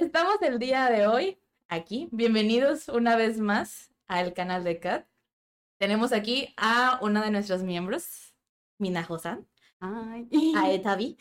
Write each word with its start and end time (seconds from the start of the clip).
Estamos 0.00 0.40
el 0.42 0.58
día 0.58 0.90
de 0.90 1.06
hoy 1.06 1.38
aquí. 1.68 2.08
Bienvenidos 2.12 2.88
una 2.88 3.16
vez 3.16 3.38
más 3.40 3.92
al 4.06 4.32
canal 4.32 4.64
de 4.64 4.78
Kat. 4.80 5.06
Tenemos 5.78 6.12
aquí 6.12 6.52
a 6.56 6.98
una 7.02 7.22
de 7.24 7.30
nuestros 7.30 7.62
miembros, 7.62 8.34
Mina 8.78 9.04
Josan, 9.04 9.46
Ay. 9.80 10.28
a 10.56 10.70
Etabi, 10.72 11.16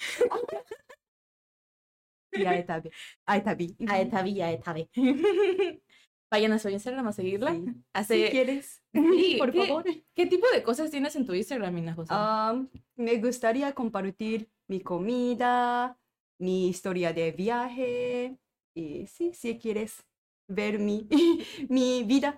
Y 2.32 2.46
a 2.46 2.58
Etabi. 2.58 2.92
A 3.26 3.38
Etabi. 3.38 3.76
a 3.88 4.00
Etabi 4.02 4.32
y 4.32 4.42
a 4.42 4.52
Etabi. 4.52 4.90
Vayan 6.30 6.52
a 6.52 6.60
su 6.60 6.68
Instagram 6.70 7.08
a 7.08 7.14
seguirla. 7.14 7.52
Sí. 7.54 7.66
Hace... 7.94 8.26
Si 8.26 8.32
quieres, 8.32 8.84
Sí, 8.94 9.36
por 9.40 9.52
¿qué- 9.52 9.66
favor. 9.68 9.86
¿Qué 10.14 10.26
tipo 10.26 10.46
de 10.54 10.62
cosas 10.64 10.92
tienes 10.92 11.16
en 11.16 11.26
tu 11.26 11.34
Instagram, 11.34 11.74
Mina 11.74 11.94
Josan? 11.94 12.18
Am, 12.20 12.70
me 12.96 13.18
gustaría 13.18 13.74
compartir 13.74 14.50
mi 14.68 14.82
comida, 14.82 15.98
mi 16.40 16.68
historia 16.70 17.14
de 17.14 17.32
viaje. 17.32 18.38
Y 18.78 19.08
sí, 19.08 19.34
si 19.34 19.58
quieres 19.58 20.06
ver 20.48 20.78
mi, 20.78 21.08
mi 21.70 22.04
vida, 22.04 22.36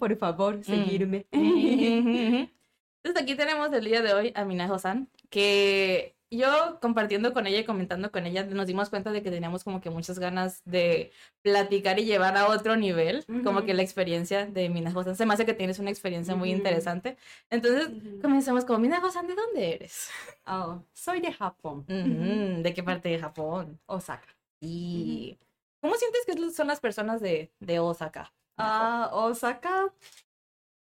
por 0.00 0.16
favor, 0.16 0.64
seguirme. 0.64 1.26
Entonces 1.32 3.22
aquí 3.22 3.36
tenemos 3.36 3.72
el 3.72 3.84
día 3.84 4.02
de 4.02 4.14
hoy 4.14 4.32
a 4.34 4.44
Mina 4.44 4.66
Josan, 4.66 5.08
que 5.30 6.16
yo 6.28 6.80
compartiendo 6.80 7.32
con 7.32 7.46
ella 7.46 7.60
y 7.60 7.64
comentando 7.64 8.10
con 8.10 8.26
ella 8.26 8.44
nos 8.46 8.66
dimos 8.66 8.90
cuenta 8.90 9.12
de 9.12 9.22
que 9.22 9.30
teníamos 9.30 9.62
como 9.62 9.80
que 9.80 9.90
muchas 9.90 10.18
ganas 10.18 10.62
de 10.64 11.12
platicar 11.42 12.00
y 12.00 12.04
llevar 12.04 12.36
a 12.36 12.48
otro 12.48 12.74
nivel, 12.74 13.24
como 13.44 13.64
que 13.64 13.74
la 13.74 13.82
experiencia 13.82 14.46
de 14.46 14.68
Mina 14.70 14.90
Josan. 14.90 15.14
Se 15.14 15.24
me 15.24 15.34
hace 15.34 15.46
que 15.46 15.54
tienes 15.54 15.78
una 15.78 15.90
experiencia 15.90 16.34
muy 16.34 16.50
interesante. 16.50 17.16
Entonces 17.48 17.90
comenzamos 18.20 18.64
como, 18.64 18.80
Mina 18.80 19.00
Josan, 19.00 19.28
¿de 19.28 19.36
dónde 19.36 19.74
eres? 19.74 20.10
Oh, 20.46 20.82
soy 20.92 21.20
de 21.20 21.32
Japón, 21.32 21.84
¿De 21.86 22.74
qué 22.74 22.82
parte 22.82 23.08
de 23.08 23.20
Japón? 23.20 23.78
Osaka. 23.86 24.26
Y 24.64 25.38
¿cómo 25.80 25.94
sientes 25.96 26.24
que 26.24 26.50
son 26.52 26.68
las 26.68 26.78
personas 26.80 27.20
de, 27.20 27.52
de 27.58 27.80
Osaka? 27.80 28.32
Ah, 28.56 29.10
Osaka, 29.12 29.92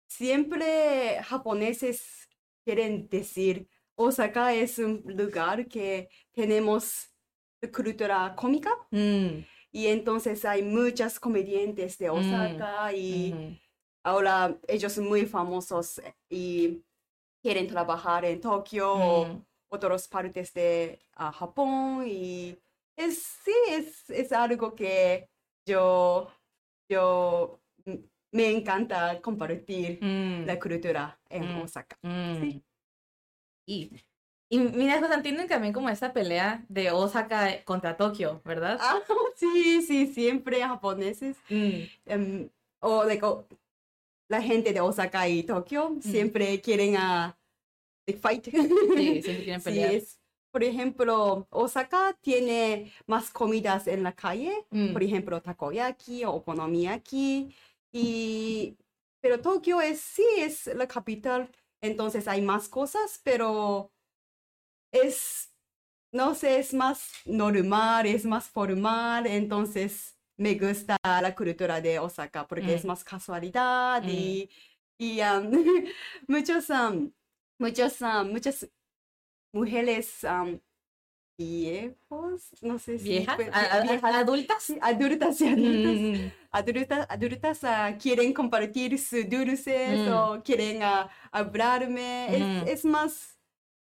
siempre 0.08 1.22
japoneses 1.22 2.28
quieren 2.64 3.08
decir, 3.08 3.68
Osaka 3.94 4.54
es 4.54 4.78
un 4.78 5.02
lugar 5.06 5.68
que 5.68 6.08
tenemos 6.32 7.10
cultura 7.74 8.34
cómica 8.36 8.70
Mm, 8.90 9.44
y 9.70 9.86
entonces 9.88 10.44
hay 10.46 10.62
muchas 10.62 11.20
comediantes 11.20 11.98
de 11.98 12.08
Osaka 12.08 12.92
y 12.94 13.58
ahora 14.02 14.56
ellos 14.66 14.92
son 14.94 15.08
muy 15.08 15.26
famosos 15.26 16.00
y 16.30 16.82
quieren 17.42 17.66
trabajar 17.66 18.24
en 18.24 18.40
Tokio 18.40 18.94
o 18.94 19.26
Mm. 19.26 19.44
otras 19.68 20.08
partes 20.08 20.54
de 20.54 21.00
ah, 21.16 21.32
Japón 21.32 22.04
y 22.06 22.56
es, 22.98 23.18
sí, 23.44 23.52
es, 23.70 24.10
es 24.10 24.32
algo 24.32 24.74
que 24.74 25.28
yo, 25.66 26.30
yo 26.90 27.60
me 28.32 28.50
encanta 28.50 29.20
compartir 29.22 29.98
Mm. 30.02 30.44
la 30.46 30.58
cultura 30.58 31.18
en 31.30 31.44
Mm. 31.54 31.62
Osaka. 31.62 31.98
Mm. 32.02 32.40
Sí. 32.40 32.64
Y, 33.66 33.90
y 34.50 34.58
mira, 34.58 34.98
José, 35.00 35.14
entienden 35.14 35.46
también 35.48 35.72
como 35.74 35.88
esta 35.90 36.12
pelea 36.12 36.64
de 36.68 36.90
Osaka 36.90 37.62
contra 37.64 37.96
Tokio, 37.96 38.40
¿verdad? 38.44 38.78
Ah, 38.80 38.98
sí, 39.36 39.82
sí, 39.82 40.06
siempre 40.06 40.60
japoneses 40.62 41.36
em, 41.48 42.48
o 42.80 43.04
like, 43.04 43.26
la 44.30 44.42
gente 44.42 44.72
de 44.72 44.80
Osaka 44.80 45.28
y 45.28 45.42
Tokio 45.42 45.96
siempre 46.00 46.60
quieren 46.60 46.96
a 46.96 47.38
like, 48.06 48.20
fight. 48.20 48.44
Sí, 48.44 48.50
siempre 49.22 49.44
quieren 49.44 49.60
Sí, 49.60 49.64
pelear. 49.64 49.94
es- 49.94 50.17
por 50.50 50.64
ejemplo, 50.64 51.46
Osaka 51.50 52.16
tiene 52.20 52.92
más 53.06 53.30
comidas 53.30 53.86
en 53.86 54.02
la 54.02 54.12
calle, 54.14 54.66
Mm, 54.70 54.92
por 54.92 55.02
ejemplo, 55.02 55.40
takoyaki 55.42 56.24
o 56.24 56.32
okonomiyaki, 56.32 57.54
y, 57.92 58.76
pero 59.20 59.40
Tokio 59.40 59.80
es, 59.80 60.00
sí, 60.00 60.24
es 60.38 60.66
la 60.68 60.86
capital, 60.88 61.50
entonces 61.80 62.26
hay 62.28 62.42
más 62.42 62.68
cosas, 62.68 63.20
pero 63.24 63.92
es, 64.92 65.52
no 66.12 66.34
sé, 66.34 66.58
es 66.58 66.74
más 66.74 67.12
normal, 67.26 68.06
es 68.06 68.24
más 68.24 68.48
formal, 68.48 69.26
entonces 69.26 70.16
me 70.36 70.54
gusta 70.54 70.96
la 71.04 71.34
cultura 71.34 71.80
de 71.80 71.98
Osaka 71.98 72.46
porque 72.46 72.74
es 72.74 72.84
Mm. 72.84 72.88
más 72.88 73.04
casualidad 73.04 74.02
Mm. 74.04 74.08
y, 74.08 74.50
y 74.98 75.20
um, 75.22 75.50
muchos, 76.28 76.70
um, 76.70 77.12
muchos, 77.58 78.00
um, 78.00 78.30
muchas 78.32 78.68
mujeres 79.52 80.24
um, 80.24 80.60
viejos, 81.38 82.50
no 82.62 82.78
sé 82.78 82.98
si 82.98 83.10
¿Viejas? 83.10 83.36
fue- 83.36 83.50
¿A- 83.52 83.76
a- 83.78 83.80
viejas, 83.82 84.14
¿Adultas? 84.14 84.62
sí, 84.64 84.78
adultas 84.80 85.40
y 85.40 85.46
adultas, 85.48 85.94
Mm, 85.94 86.30
adultas, 86.50 87.06
adultas 87.10 87.64
ah, 87.64 87.96
quieren 88.00 88.32
compartir 88.32 88.98
sus 88.98 89.28
dulces 89.28 90.00
Mm. 90.06 90.12
o 90.12 90.42
quieren 90.42 90.82
ah, 90.82 91.08
hablarme, 91.30 92.26
es, 92.36 92.42
Mm. 92.64 92.68
es 92.68 92.84
más, 92.84 93.38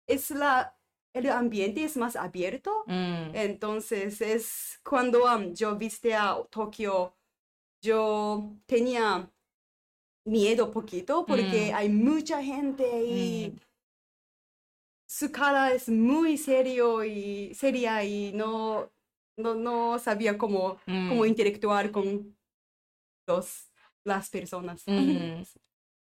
es 0.07 0.31
la, 0.31 0.77
el 1.13 1.29
ambiente 1.31 1.83
es 1.85 1.97
más 1.97 2.15
abierto, 2.17 2.85
mm, 2.87 3.35
entonces 3.35 4.21
es 4.21 4.81
cuando 4.85 5.25
um, 5.25 5.53
yo 5.55 5.77
viste 5.77 6.15
a 6.15 6.37
Tokio, 6.51 7.17
yo 7.83 8.55
tenía 8.67 9.29
miedo 10.27 10.71
poquito 10.71 11.27
porque 11.27 11.71
Mm. 11.73 11.75
hay 11.77 11.89
mucha 11.89 12.43
gente 12.43 12.85
y 13.05 13.51
Mm. 13.53 13.61
Su 15.11 15.33
cara 15.33 15.73
es 15.73 15.89
muy 15.89 16.39
serio 16.39 17.05
y 17.05 17.53
seria 17.55 18.05
y 18.05 18.33
no, 18.33 18.93
no, 19.37 19.57
no 19.57 19.99
sabía 19.99 20.39
cómo, 20.39 20.79
cómo 20.87 21.25
mm, 21.25 21.27
interactuar 21.27 21.91
con 21.91 22.37
los, 23.27 23.73
las 24.05 24.31
personas. 24.31 24.85
mm. 24.87 25.43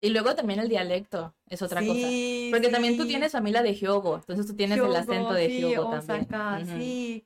Y 0.01 0.09
luego 0.11 0.33
también 0.35 0.59
el 0.59 0.69
dialecto 0.69 1.35
es 1.47 1.59
otra 1.63 1.81
cosa. 1.81 1.93
Sí, 2.07 2.49
Porque 2.53 2.69
también 2.69 2.95
tú 2.97 3.03
sí. 3.03 3.09
tienes 3.09 3.31
familia 3.31 3.63
de 3.63 3.73
Hyogo, 3.73 4.15
entonces 4.17 4.45
tú 4.45 4.55
tienes 4.55 4.77
el 4.77 4.95
acento 4.95 5.13
Hyogo, 5.13 5.33
de 5.33 5.47
sí, 5.47 5.59
Hyogo 5.59 5.89
también. 5.89 6.21
Osaka, 6.21 6.65
sí. 6.65 7.25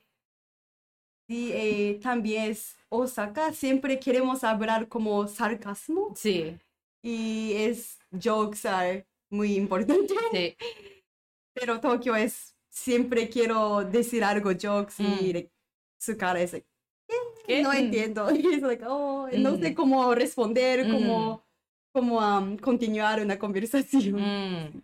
Sí, 1.27 1.51
eh, 1.53 1.99
también 2.01 2.51
es 2.51 2.77
Osaka, 2.89 3.51
siempre 3.53 3.99
queremos 3.99 4.43
hablar 4.45 4.87
como 4.87 5.27
sarcasmo 5.27 6.13
Sí, 6.15 6.57
y 7.03 7.53
es 7.53 7.99
jokes 8.11 8.65
are 8.67 9.05
muy 9.29 9.55
importante, 9.55 10.13
sí. 10.31 10.55
Pero 11.53 11.79
Tokio 11.79 12.15
es 12.15 12.55
siempre 12.69 13.29
quiero 13.29 13.83
decir 13.85 14.23
algo 14.23 14.51
jokes 14.59 14.95
y 14.99 15.03
Mm. 15.03 15.33
like, 15.33 15.51
su 15.99 16.17
cara 16.17 16.41
es 16.41 16.53
like, 16.53 16.67
¿Qué? 17.47 17.61
no 17.61 17.71
Mm. 17.71 17.75
entiendo, 17.77 18.27
y 18.35 18.55
es 18.55 18.61
like, 18.61 18.83
oh, 18.87 19.27
no 19.37 19.57
sé 19.57 19.71
Mm. 19.71 19.75
cómo 19.75 20.15
responder, 20.15 20.87
Mm. 20.87 20.91
cómo, 20.91 21.45
cómo 21.93 22.17
um, 22.19 22.57
continuar 22.57 23.21
una 23.21 23.37
conversación. 23.37 24.83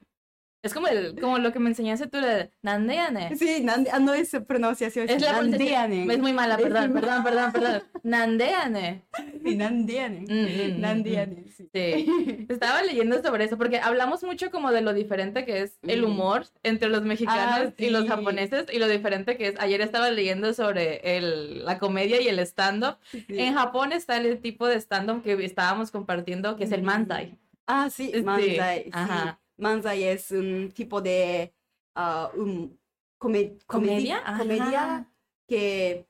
Mm. 0.61 0.65
Es 0.65 0.73
como, 0.73 0.87
el, 0.87 1.19
como 1.19 1.37
lo 1.37 1.53
que 1.53 1.59
me 1.59 1.69
enseñaste 1.69 2.07
tú 2.07 2.17
de 2.19 2.51
Nandeane. 2.61 3.35
Sí, 3.37 3.61
nan- 3.63 3.87
ah, 3.93 3.99
no 3.99 4.13
es 4.13 4.35
pronunciación, 4.45 5.09
Es 5.09 5.21
la. 5.21 5.33
Nandeanen. 5.41 6.11
Es 6.11 6.19
muy 6.19 6.33
mala, 6.33 6.57
perdón, 6.57 6.91
perdón, 6.93 7.23
perdón, 7.23 7.51
perdón. 7.53 7.83
Nandeane. 8.03 9.03
Sí, 9.45 9.55
Nandeanen. 9.55 10.23
Mm, 10.23 10.33
mm, 10.33 10.77
mm, 10.77 10.81
Nandeanen, 10.81 11.45
sí. 11.55 11.69
Sí. 11.73 12.45
Estaba 12.49 12.83
leyendo 12.83 13.21
sobre 13.23 13.45
eso 13.45 13.57
porque 13.57 13.79
hablamos 13.79 14.23
mucho 14.23 14.51
como 14.51 14.71
de 14.71 14.81
lo 14.81 14.93
diferente 14.93 15.45
que 15.45 15.61
es 15.61 15.77
el 15.83 16.01
Mm. 16.01 16.05
humor 16.05 16.45
entre 16.63 16.89
los 16.89 17.03
mexicanos 17.03 17.73
y 17.77 17.89
los 17.89 18.05
japoneses 18.07 18.65
y 18.71 18.79
lo 18.79 18.87
diferente 18.89 19.37
que 19.37 19.47
es. 19.47 19.59
Ayer 19.59 19.79
estaba 19.81 20.11
leyendo 20.11 20.53
sobre 20.53 21.17
el, 21.17 21.63
la 21.65 21.77
comedia 21.79 22.19
y 22.21 22.27
el 22.27 22.39
stand-up. 22.39 22.97
Sí. 23.11 23.25
En 23.29 23.53
Japón 23.53 23.93
está 23.93 24.17
el 24.17 24.39
tipo 24.41 24.67
de 24.67 24.75
stand-up 24.81 25.23
que 25.23 25.33
estábamos 25.45 25.89
compartiendo 25.91 26.57
que 26.57 26.65
es 26.65 26.71
el 26.73 26.81
Mm. 26.81 26.85
manzai. 26.85 27.37
Ah, 27.65 27.89
sí, 27.89 28.11
Manzai. 28.23 28.83
sí. 28.85 28.89
ajá. 28.91 29.39
Manzai 29.59 30.03
es 30.03 30.31
un 30.31 30.71
tipo 30.71 31.01
de 31.01 31.53
ah, 31.95 32.31
un 32.35 32.79
come- 33.17 33.57
¿Comedia? 33.65 34.23
comedi- 34.25 34.37
comedia 34.37 35.11
que 35.47 36.07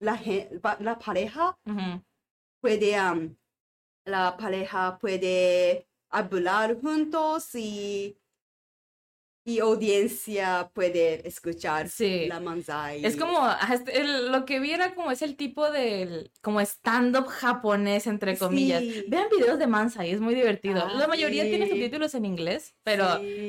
la, 0.00 0.14
la 0.80 0.98
pareja 0.98 1.58
Ujú. 1.66 2.02
puede, 2.60 2.94
am, 2.96 3.36
la 4.06 4.36
pareja 4.36 4.98
puede 4.98 5.86
hablar 6.10 6.80
juntos 6.80 7.54
y 7.54 8.16
y 9.48 9.60
audiencia 9.60 10.70
puede 10.74 11.26
escuchar 11.26 11.88
Sí. 11.88 12.26
la 12.28 12.38
manzai. 12.40 13.04
Es 13.04 13.16
como, 13.16 13.38
el- 13.92 14.30
lo 14.30 14.44
que 14.44 14.60
vi 14.60 14.72
era 14.72 14.94
como 14.94 15.10
es 15.10 15.22
el 15.22 15.36
tipo 15.36 15.70
de, 15.70 16.30
como 16.42 16.60
stand-up 16.60 17.26
japonés, 17.28 18.06
entre 18.06 18.36
comillas. 18.36 18.82
Sí. 18.82 19.04
Vean 19.08 19.26
videos 19.36 19.58
de 19.58 19.66
Mansai, 19.66 20.10
es 20.10 20.20
muy 20.20 20.34
divertido. 20.34 20.84
Ah, 20.86 20.92
La 20.94 21.06
mayoría 21.08 21.44
tiene 21.44 21.66
subtítulos 21.68 22.14
en 22.14 22.24
inglés, 22.26 22.74
pero. 22.82 23.06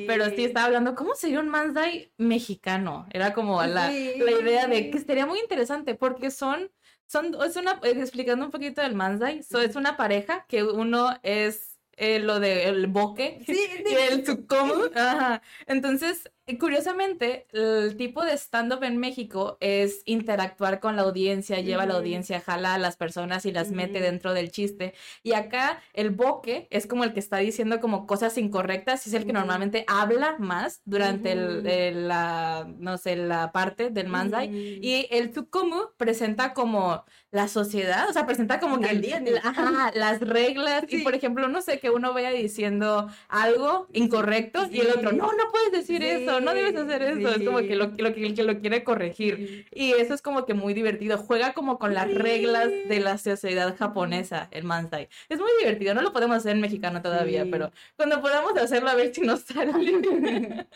Pero 0.07 0.29
sí 0.29 0.45
estaba 0.45 0.67
hablando, 0.67 0.95
¿cómo 0.95 1.15
sería 1.15 1.39
un 1.39 1.49
Manzai 1.49 2.13
mexicano? 2.17 3.07
Era 3.11 3.33
como 3.33 3.61
la, 3.63 3.89
la 3.91 3.91
idea 3.91 4.67
de 4.67 4.89
que 4.91 4.99
sería 4.99 5.25
muy 5.25 5.39
interesante 5.39 5.95
porque 5.95 6.31
son, 6.31 6.71
son, 7.07 7.35
es 7.45 7.55
una, 7.57 7.79
eh, 7.83 7.91
explicando 7.97 8.45
un 8.45 8.51
poquito 8.51 8.81
del 8.81 8.95
Manzai, 8.95 9.43
so, 9.43 9.59
es 9.61 9.75
una 9.75 9.97
pareja 9.97 10.45
que 10.47 10.63
uno 10.63 11.17
es 11.23 11.68
eh, 11.99 12.19
lo 12.19 12.39
del 12.39 12.87
boque 12.87 13.41
Sí, 13.45 13.59
y 13.89 13.93
el 13.93 14.23
tsukomu. 14.23 14.73
Ajá. 14.95 15.41
Entonces, 15.67 16.31
curiosamente, 16.57 17.47
el 17.51 17.95
tipo 17.97 18.23
de 18.23 18.33
stand-up 18.37 18.83
en 18.83 18.97
México 18.97 19.57
es 19.59 20.01
interactuar 20.05 20.79
con 20.79 20.95
la 20.95 21.03
audiencia, 21.03 21.59
lleva 21.59 21.83
a 21.83 21.85
la 21.85 21.95
audiencia, 21.95 22.39
jala 22.41 22.73
a 22.73 22.77
las 22.77 22.95
personas 22.97 23.45
y 23.45 23.51
las 23.51 23.71
mete 23.71 23.99
dentro 23.99 24.33
del 24.33 24.51
chiste. 24.51 24.93
Y 25.23 25.33
acá 25.33 25.81
el 25.93 26.09
boque 26.09 26.67
es 26.71 26.87
como 26.87 27.03
el 27.03 27.13
que 27.13 27.19
está 27.19 27.37
diciendo 27.37 27.79
como 27.79 28.07
cosas 28.07 28.37
incorrectas, 28.37 29.05
es 29.07 29.13
el 29.13 29.25
que 29.25 29.33
normalmente 29.33 29.85
habla 29.87 30.37
más 30.39 30.81
durante 30.85 31.31
el, 31.33 32.07
la, 32.07 32.67
no 32.77 32.97
sé, 32.97 33.15
la 33.15 33.51
parte 33.51 33.89
del 33.89 34.07
manzai. 34.07 34.49
Y 34.81 35.07
el 35.11 35.31
tsukumu 35.31 35.89
presenta 35.97 36.53
como 36.53 37.03
la 37.31 37.47
sociedad, 37.47 38.09
o 38.09 38.13
sea, 38.13 38.25
presenta 38.25 38.59
como 38.59 38.79
que 38.79 38.89
el- 38.89 38.97
Alienes. 38.97 39.33
la- 39.33 39.41
ajá, 39.49 39.91
las 39.93 40.19
reglas. 40.21 40.83
Y 40.87 40.99
por 41.03 41.13
ejemplo, 41.13 41.47
no 41.47 41.61
sé, 41.61 41.79
que 41.79 41.89
uno 41.89 42.13
vaya 42.13 42.31
diciendo 42.31 43.07
algo 43.27 43.87
incorrecto 43.93 44.67
y 44.71 44.79
el 44.79 44.89
otro, 44.91 45.11
no, 45.11 45.27
no 45.33 45.43
puedes 45.51 45.71
decir 45.71 46.01
eso, 46.03 46.38
no 46.41 46.53
debes 46.53 46.75
hacer 46.75 47.01
eso. 47.01 47.29
Es 47.29 47.43
como 47.45 47.57
que 47.59 47.75
lo, 47.75 47.87
lo 47.97 48.13
que 48.13 48.43
lo 48.43 48.59
quiere 48.59 48.83
corregir. 48.83 49.65
Y 49.71 49.91
eso 49.93 50.13
es 50.13 50.21
como 50.21 50.45
que 50.45 50.53
muy 50.53 50.73
divertido. 50.73 51.17
Juega 51.17 51.53
como 51.53 51.79
con 51.79 51.93
las 51.93 52.13
reglas 52.13 52.67
de 52.87 52.99
la 52.99 53.17
sociedad 53.17 53.75
japonesa, 53.77 54.47
el 54.51 54.63
Mansai. 54.63 55.09
Es 55.29 55.39
muy 55.39 55.49
divertido. 55.59 55.93
No 55.93 56.01
lo 56.01 56.13
podemos 56.13 56.37
hacer 56.37 56.53
en 56.53 56.61
mexicano 56.61 57.01
todavía, 57.01 57.43
Sí. 57.43 57.49
pero 57.51 57.71
cuando 57.95 58.21
podamos 58.21 58.55
hacerlo, 58.57 58.89
a 58.89 58.95
ver 58.95 59.13
si 59.13 59.21
nos 59.21 59.41
sale. 59.41 59.71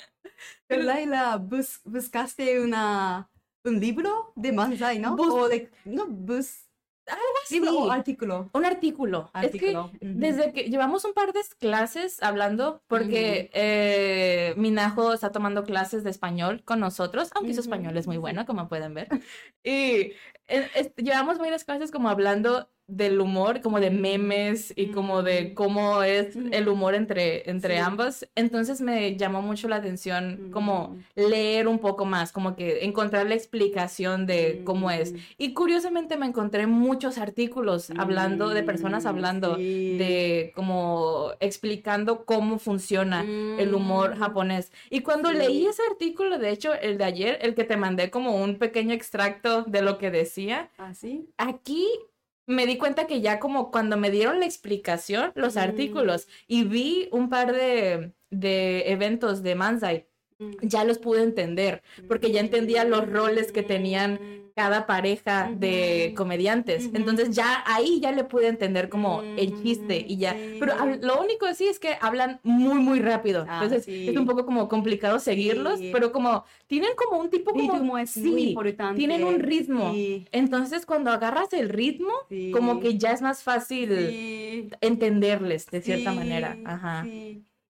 Laila, 0.69 1.38
bus- 1.38 1.81
buscaste 1.83 2.60
una, 2.62 3.30
un 3.63 3.80
libro 3.80 4.33
de 4.36 4.51
Manzai, 4.51 5.00
¿no? 5.00 5.15
Bus- 5.15 5.33
o 5.33 5.48
de, 5.48 5.69
no, 5.86 6.07
bus, 6.07 6.62
libro 7.50 7.70
así. 7.70 7.76
o 7.78 7.92
artículo. 7.92 8.50
Un 8.54 8.66
artículo. 8.66 9.32
Es 9.36 9.42
que 9.42 9.46
Artículo, 9.48 9.86
ujú. 9.86 9.94
desde 10.02 10.54
que 10.54 10.64
llevamos 10.70 11.06
un 11.06 11.14
par 11.14 11.34
de 11.34 11.42
clases 11.60 12.22
hablando, 12.24 12.82
porque 12.88 13.50
eh, 13.54 14.54
Minajo 14.58 15.14
está 15.14 15.32
tomando 15.32 15.64
clases 15.64 16.04
de 16.04 16.10
español 16.10 16.64
con 16.64 16.80
nosotros, 16.80 17.30
aunque 17.36 17.54
su 17.54 17.60
Ujú. 17.62 17.70
español 17.70 17.98
es 17.98 18.08
muy 18.08 18.18
bueno, 18.18 18.46
como 18.46 18.68
pueden 18.68 18.94
ver. 18.94 19.08
Y 19.66 20.14
eh, 20.50 20.94
llevamos 20.98 21.38
varias 21.40 21.64
clases 21.64 21.90
como 21.92 22.10
hablando 22.10 22.70
del 22.88 23.22
humor, 23.22 23.62
como 23.62 23.80
de 23.80 23.90
memes 23.90 24.74
y 24.76 24.88
como 24.92 25.24
de 25.24 25.54
cómo 25.54 26.04
es 26.04 26.36
el 26.36 26.68
humor 26.68 26.96
entre, 26.96 27.50
entre 27.50 27.76
Sí. 27.76 27.80
ambos. 27.82 28.28
Entonces 28.36 28.82
me 28.82 29.16
llamó 29.16 29.42
mucho 29.42 29.70
la 29.70 29.78
atención 29.78 30.50
como 30.52 30.90
Mm. 30.90 31.30
leer 31.30 31.68
un 31.70 31.80
poco 31.80 32.06
más, 32.06 32.32
como 32.34 32.56
que 32.58 32.84
encontrar 32.84 33.26
la 33.28 33.36
explicación 33.36 34.26
de 34.26 34.62
cómo 34.66 34.92
es. 34.92 35.14
Y 35.38 35.54
curiosamente 35.54 36.18
me 36.18 36.26
encontré 36.26 36.68
muchos 36.68 37.18
artículos 37.18 37.90
hablando, 37.98 38.50
de 38.50 38.64
personas 38.64 39.06
Mm, 39.06 39.08
hablando 39.08 39.56
sí. 39.56 39.98
de 39.98 40.52
como 40.56 41.32
explicando 41.40 42.26
cómo 42.26 42.60
funciona 42.60 43.22
el 43.24 43.74
humor 43.74 44.16
Mm. 44.16 44.20
japonés. 44.20 44.72
Y 44.90 45.02
cuando 45.02 45.30
Sí. 45.30 45.38
leí 45.38 45.66
ese 45.66 45.82
artículo, 45.90 46.38
de 46.38 46.50
hecho, 46.50 46.74
el 46.74 46.98
de 46.98 47.04
ayer, 47.06 47.40
el 47.42 47.56
que 47.56 47.64
te 47.64 47.78
mandé 47.78 48.10
como 48.12 48.36
un 48.36 48.58
pequeño 48.58 48.94
extracto 48.94 49.64
de 49.64 49.82
lo 49.82 49.98
que 49.98 50.12
decía, 50.12 50.70
¿Ah, 50.78 50.94
sí? 50.94 51.30
aquí 51.38 51.88
me 52.45 52.66
di 52.66 52.78
cuenta 52.78 53.07
que 53.07 53.22
ya 53.22 53.40
como 53.40 53.72
cuando 53.72 53.95
me 53.98 54.12
dieron 54.12 54.40
la 54.40 54.45
explicación, 54.45 55.31
los 55.36 55.56
Mm. 55.56 55.60
artículos, 55.60 56.28
y 56.48 56.63
vi 56.63 57.07
un 57.12 57.30
par 57.30 57.54
de, 57.54 58.13
de 58.30 58.92
eventos 58.92 59.44
de 59.44 59.56
Manzai, 59.56 60.07
Mm. 60.40 60.51
ya 60.63 60.84
los 60.84 60.98
pude 60.98 61.22
entender, 61.24 61.84
porque 62.07 62.31
ya 62.31 62.40
entendía 62.42 62.84
los 62.86 63.07
roles 63.10 63.51
que 63.51 63.63
tenían 63.63 64.19
cada 64.56 64.86
pareja 64.86 65.52
de 65.56 66.14
comediantes. 66.16 66.90
Entonces 66.94 67.32
ya 67.36 67.64
ahí 67.66 68.00
ya 68.00 68.12
le 68.12 68.24
pude 68.24 68.48
entender 68.48 68.90
como 68.90 69.22
el 69.22 69.62
chiste 69.64 70.06
y 70.08 70.18
ya. 70.18 70.34
Sí. 70.34 70.58
Pero 70.60 70.74
lo 71.02 71.22
único 71.22 71.52
sí 71.54 71.66
es 71.66 71.80
que 71.80 71.98
hablan 72.02 72.40
muy, 72.44 72.80
muy 72.80 73.00
rápido. 73.00 73.46
Ah, 73.48 73.62
Entonces 73.64 73.86
sí. 73.86 74.10
es 74.10 74.16
un 74.18 74.26
poco 74.26 74.46
como 74.46 74.68
complicado 74.68 75.20
seguirlos, 75.20 75.80
Sí. 75.80 75.90
pero 75.92 76.12
como 76.12 76.46
tienen 76.68 76.92
como 76.96 77.20
un 77.20 77.30
tipo 77.30 77.52
como... 77.52 77.74
ritmo 77.74 77.98
es 77.98 78.16
muy 78.18 78.42
sí, 78.42 78.50
importante. 78.50 78.98
tienen 78.98 79.24
un 79.24 79.40
ritmo. 79.40 79.92
Sí, 79.94 80.28
Entonces 80.32 80.86
cuando 80.86 81.12
agarras 81.12 81.52
el 81.54 81.70
ritmo, 81.70 82.12
como 82.52 82.80
que 82.80 82.98
ya 82.98 83.12
es 83.12 83.22
más 83.22 83.44
fácil 83.44 84.70
entenderles 84.82 85.66
de 85.68 85.82
cierta 85.82 86.12
manera. 86.12 86.58
Ajá. 86.66 87.06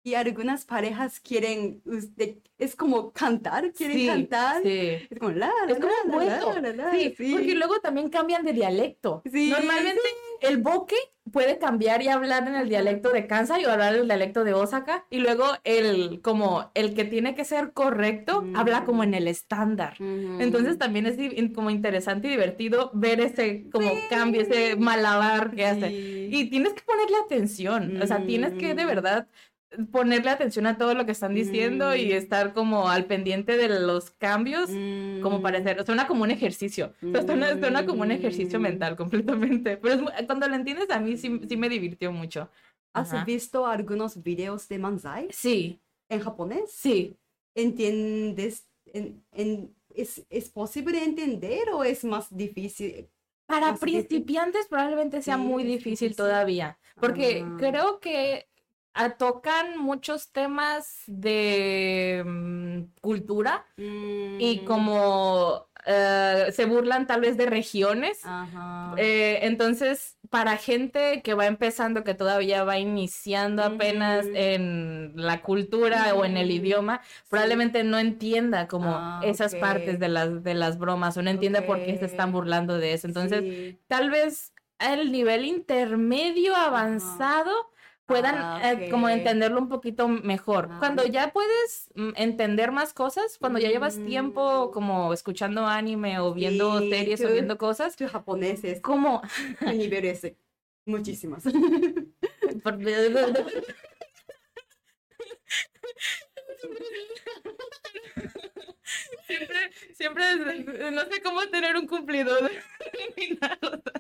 Sí. 0.05 0.11
Y 0.11 0.15
algunas 0.15 0.65
parejas 0.65 1.21
quieren, 1.21 1.81
usted- 1.85 2.37
es 2.59 2.77
como 2.77 3.13
cantar, 3.13 3.73
quieren 3.73 3.97
Sí, 3.99 4.07
cantar. 4.07 4.63
sí. 4.63 4.91
Es 5.11 5.19
como 5.19 5.33
la, 5.33 5.51
la, 5.67 5.73
Es 5.73 5.79
como 5.79 5.93
un 6.05 6.27
la, 6.27 6.61
la, 6.61 6.73
la, 6.73 6.91
Sí, 6.93 7.15
porque 7.33 7.55
luego 7.55 7.81
también 7.81 8.09
cambian 8.09 8.45
de 8.45 8.53
dialecto. 8.53 9.23
Sí, 9.31 9.51
Normalmente 9.51 10.01
el 10.41 10.59
boque 10.59 10.97
puede 11.31 11.59
cambiar 11.59 12.03
y 12.03 12.09
hablar 12.09 12.47
en 12.49 12.57
el 12.57 12.69
dialecto 12.69 13.11
de 13.11 13.27
Kansai 13.29 13.65
o 13.65 13.71
hablar 13.71 13.95
en 13.95 14.01
el 14.03 14.07
dialecto 14.09 14.43
de 14.45 14.55
Osaka 14.55 15.07
y 15.09 15.19
luego 15.19 15.45
el 15.63 16.21
como 16.21 16.73
el 16.75 16.95
que 16.95 17.05
tiene 17.05 17.35
que 17.37 17.45
ser 17.45 17.73
correcto 17.73 18.45
habla 18.55 18.85
como 18.85 19.05
en 19.05 19.15
el 19.15 19.29
estándar. 19.29 19.95
Entonces 20.01 20.79
también 20.79 21.07
es 21.07 21.17
como 21.55 21.71
interesante 21.71 22.27
y 22.27 22.31
divertido 22.33 22.91
ver 22.93 23.21
ese 23.21 23.69
como 23.71 23.91
cambio, 24.11 24.41
ese 24.43 24.75
malabar 24.77 25.53
que 25.55 25.67
hace. 25.67 25.89
Sí. 25.91 26.29
Y 26.33 26.51
tienes 26.51 26.73
que 26.75 26.83
ponerle 26.83 27.17
atención, 27.25 28.03
o 28.03 28.07
sea, 28.07 28.25
tienes 28.27 28.53
que 28.55 28.75
de 28.75 28.85
Mm. 28.85 28.89
verdad 28.89 29.29
ponerle 29.91 30.31
atención 30.31 30.67
a 30.67 30.77
todo 30.77 30.95
lo 30.95 31.07
que 31.07 31.13
están 31.13 31.35
diciendo 31.35 31.95
y 31.97 32.09
Mm. 32.11 32.13
estar 32.13 32.53
como 32.53 32.89
al 32.89 33.07
pendiente 33.07 33.57
de 33.57 33.69
los 33.81 34.11
cambios 34.11 34.69
como 35.23 35.41
para 35.43 35.59
Mm. 35.59 35.63
hacer, 35.63 35.87
suena 35.87 36.07
como 36.07 36.25
un 36.25 36.31
ejercicio, 36.31 36.93
o 37.03 37.11
sea, 37.13 37.23
suena, 37.23 37.59
suena 37.59 37.87
como 37.87 38.03
un 38.03 38.11
ejercicio 38.11 38.59
Mm. 38.59 38.63
mental 38.63 38.97
completamente, 38.97 39.77
pero 39.79 39.95
es 39.95 40.01
mu- 40.03 40.11
cuando 40.27 40.47
lo 40.49 40.55
entiendes 40.57 40.91
a 40.91 41.01
mí 41.01 41.17
sí, 41.17 41.41
sí 41.49 41.57
me 41.57 41.69
divirtió 41.69 42.13
mucho. 42.13 42.51
¿Has 42.95 43.13
Ajá. 43.15 43.25
visto 43.25 43.67
algunos 43.67 44.23
videos 44.23 44.69
de 44.69 44.79
Manzai 44.79 45.29
Sí, 45.31 45.81
en 46.11 46.21
japonés? 46.21 46.71
sí. 46.71 47.17
¿Entiendes? 47.55 48.67
En, 48.93 49.23
en- 49.33 49.75
es, 49.95 50.25
¿Es 50.31 50.49
posible 50.51 51.03
entender 51.05 51.69
o 51.73 51.85
es 51.85 52.05
más 52.05 52.35
difícil? 52.35 53.09
Para 53.47 53.73
Más 53.73 53.81
difícil. 53.81 54.07
principiantes 54.07 54.67
probablemente 54.69 55.21
sea 55.23 55.37
Sí, 55.37 55.41
muy 55.43 55.63
difícil 55.65 56.09
difícil. 56.09 56.17
todavía, 56.17 56.79
porque 57.01 57.43
Ah. 57.45 57.57
creo 57.59 58.01
que 58.01 58.47
tocan 59.19 59.79
muchos 59.79 60.33
temas 60.33 61.03
de 61.07 62.23
mm, 62.27 62.83
cultura 63.01 63.67
y 64.39 64.61
Mm, 64.61 64.65
como 64.65 65.69
eh, 65.87 66.49
se 66.53 66.65
burlan 66.67 67.07
tal 67.07 67.21
vez 67.21 67.37
de 67.37 67.47
regiones. 67.47 68.21
Ajá. 68.25 68.93
Eh, 68.97 69.41
entonces, 69.43 70.19
para 70.31 70.57
gente 70.59 71.23
que 71.23 71.35
va 71.35 71.47
empezando, 71.47 72.05
que 72.05 72.15
todavía 72.15 72.65
va 72.65 72.79
iniciando 72.79 73.63
apenas 73.65 74.29
en 74.33 75.13
la 75.17 75.43
cultura 75.43 76.15
o 76.15 76.25
en 76.25 76.37
el 76.37 76.51
idioma, 76.51 77.01
probablemente 77.29 77.85
no 77.85 77.99
entienda 77.99 78.69
como 78.69 79.07
Ah, 79.07 79.21
esas 79.21 79.55
partes 79.57 79.99
de 79.99 80.09
las, 80.09 80.43
de 80.43 80.55
las 80.55 80.79
bromas 80.79 81.17
o 81.17 81.23
no 81.23 81.31
entienda 81.31 81.65
por 81.65 81.83
qué 81.83 81.97
se 81.97 82.05
están 82.07 82.33
burlando 82.33 82.79
de 82.79 82.93
eso. 82.95 83.07
Entonces, 83.07 83.45
Sí. 83.47 83.79
tal 83.89 84.11
vez 84.11 84.53
el 84.79 85.13
nivel 85.13 85.45
intermedio 85.47 86.55
avanzado 86.57 87.53
puedan 88.07 88.35
Ah, 88.37 88.61
eh, 88.73 88.89
como 88.91 89.09
entenderlo 89.09 89.61
un 89.61 89.69
poquito 89.69 90.09
mejor. 90.09 90.69
Ah. 90.71 90.77
Cuando 90.79 91.07
ya 91.07 91.33
puedes 91.33 91.89
mm, 91.95 92.11
entender 92.17 92.73
más 92.73 92.93
cosas, 92.93 93.39
cuando 93.39 93.59
ya 93.59 93.69
llevas 93.71 93.97
tiempo 94.05 94.69
Mm. 94.69 94.73
como 94.73 95.13
escuchando 95.13 95.67
anime 95.67 96.19
o 96.19 96.35
viendo 96.35 96.79
Sí, 96.81 96.91
series 96.91 97.21
o 97.23 97.29
tú- 97.29 97.33
viendo 97.33 97.59
cosas, 97.59 97.97
Tu 97.97 98.07
japonés 98.09 98.65
es 98.65 98.81
como 98.81 99.23
a 99.61 99.73
niveles 99.73 100.33
muchísimos. 100.85 101.45
por- 102.63 102.79
Siempre, 109.37 109.73
siempre, 109.95 110.25
es- 110.33 110.93
no 110.93 111.03
sé 111.07 111.23
cómo 111.23 111.41
tener 111.49 111.77
un 111.77 111.87
cumplidor 111.87 112.51
final, 113.17 113.59
o 113.63 113.71
sea, 113.71 113.93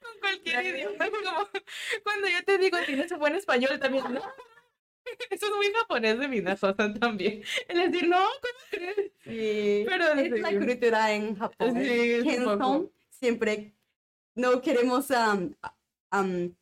con 0.00 0.18
cualquier 0.20 0.66
idioma. 0.66 1.04
como 1.24 1.48
cuando 2.02 2.28
yo 2.28 2.44
te 2.44 2.58
digo 2.58 2.78
tienes 2.86 3.10
un 3.12 3.18
buen 3.18 3.34
español 3.34 3.78
también, 3.78 4.12
¿no? 4.12 4.20
Eso 5.30 5.46
es 5.46 5.52
muy 5.56 5.72
japonés 5.72 6.18
de 6.18 6.28
Minasosa 6.28 6.92
también. 6.94 7.42
El 7.68 7.90
decir, 7.90 8.08
no, 8.08 8.18
¿cómo 8.18 8.60
crees? 8.70 9.12
Sí, 9.24 9.84
Pero 9.88 10.08
es 10.12 10.30
la 10.40 10.50
cultura 10.50 11.12
en 11.12 11.36
Japón. 11.36 11.74
Sí, 11.82 12.20
siempre 13.10 13.74
no 14.34 14.60
queremos 14.60 15.08
um, 15.10 15.54
um, 16.12 16.54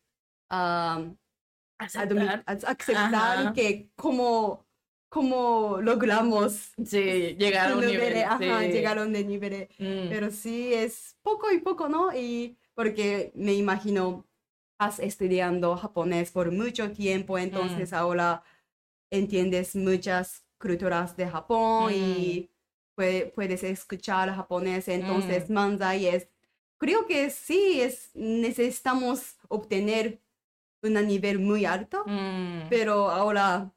um, 0.51 1.17
Aceptar. 1.79 2.43
aceptar 2.47 3.53
que 3.55 3.91
como 3.97 4.67
cómo 5.09 5.79
logramos 5.81 6.73
Sí, 6.85 7.37
llegar 7.39 7.73
a 7.73 7.77
un 7.77 7.87
nivel, 7.87 8.15
nivel. 8.15 8.25
ajá, 8.25 8.61
sí. 8.63 8.69
llegaron 8.73 9.13
de 9.13 9.25
nivel. 9.25 9.69
Mm, 9.79 10.09
Pero 10.11 10.31
sí 10.31 10.73
es 10.75 11.17
poco 11.23 11.51
y 11.51 11.61
poco, 11.61 11.89
¿no? 11.89 12.15
Y 12.15 12.57
porque 12.75 13.33
me 13.35 13.55
imagino, 13.55 14.25
has 14.81 15.01
estudiando 15.01 15.77
japonés 15.77 16.31
por 16.31 16.53
mucho 16.53 16.93
tiempo, 16.93 17.35
Mm. 17.37 17.41
entonces 17.41 17.93
ahora 17.93 18.43
entiendes 19.11 19.75
muchas 19.75 20.45
culturas 20.61 21.17
de 21.17 21.27
Japón 21.29 21.93
y 21.95 22.51
pue- 22.97 23.33
puedes 23.35 23.63
escuchar 23.65 24.33
japonés, 24.35 24.87
entonces 24.89 25.49
Mm. 25.51 25.53
manzai 25.55 26.07
es, 26.07 26.29
creo 26.79 27.07
que 27.07 27.31
sí, 27.31 27.81
es, 27.81 28.11
necesitamos 28.15 29.37
obtener 29.49 30.21
un 30.83 30.95
nivel 31.07 31.39
muy 31.41 31.65
alto, 31.65 32.05
mm. 32.07 32.69
pero 32.71 33.11
ahora 33.11 33.73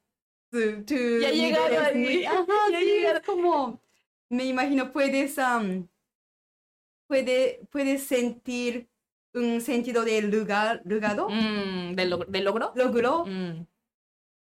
Ya 0.52 1.32
muy- 1.32 1.78
ahí. 1.78 2.26
ajá, 2.26 2.46
Ya 2.72 2.80
sí, 2.80 2.86
llegaron. 2.86 3.22
es 3.22 3.26
como, 3.28 3.82
me 4.30 4.46
imagino, 4.46 4.92
puedes, 4.92 5.40
am, 5.40 5.88
puede, 7.08 7.62
puedes 7.72 8.04
sentir 8.04 8.88
un 9.34 9.62
sentido 9.62 10.04
de 10.04 10.22
lugar, 10.24 10.82
lugado, 10.86 11.30
Mm, 11.30 11.96
¿de, 11.96 12.06
log- 12.10 12.28
de 12.28 12.42
logro? 12.42 12.72
logro 12.76 13.26
Mm, 13.26 13.66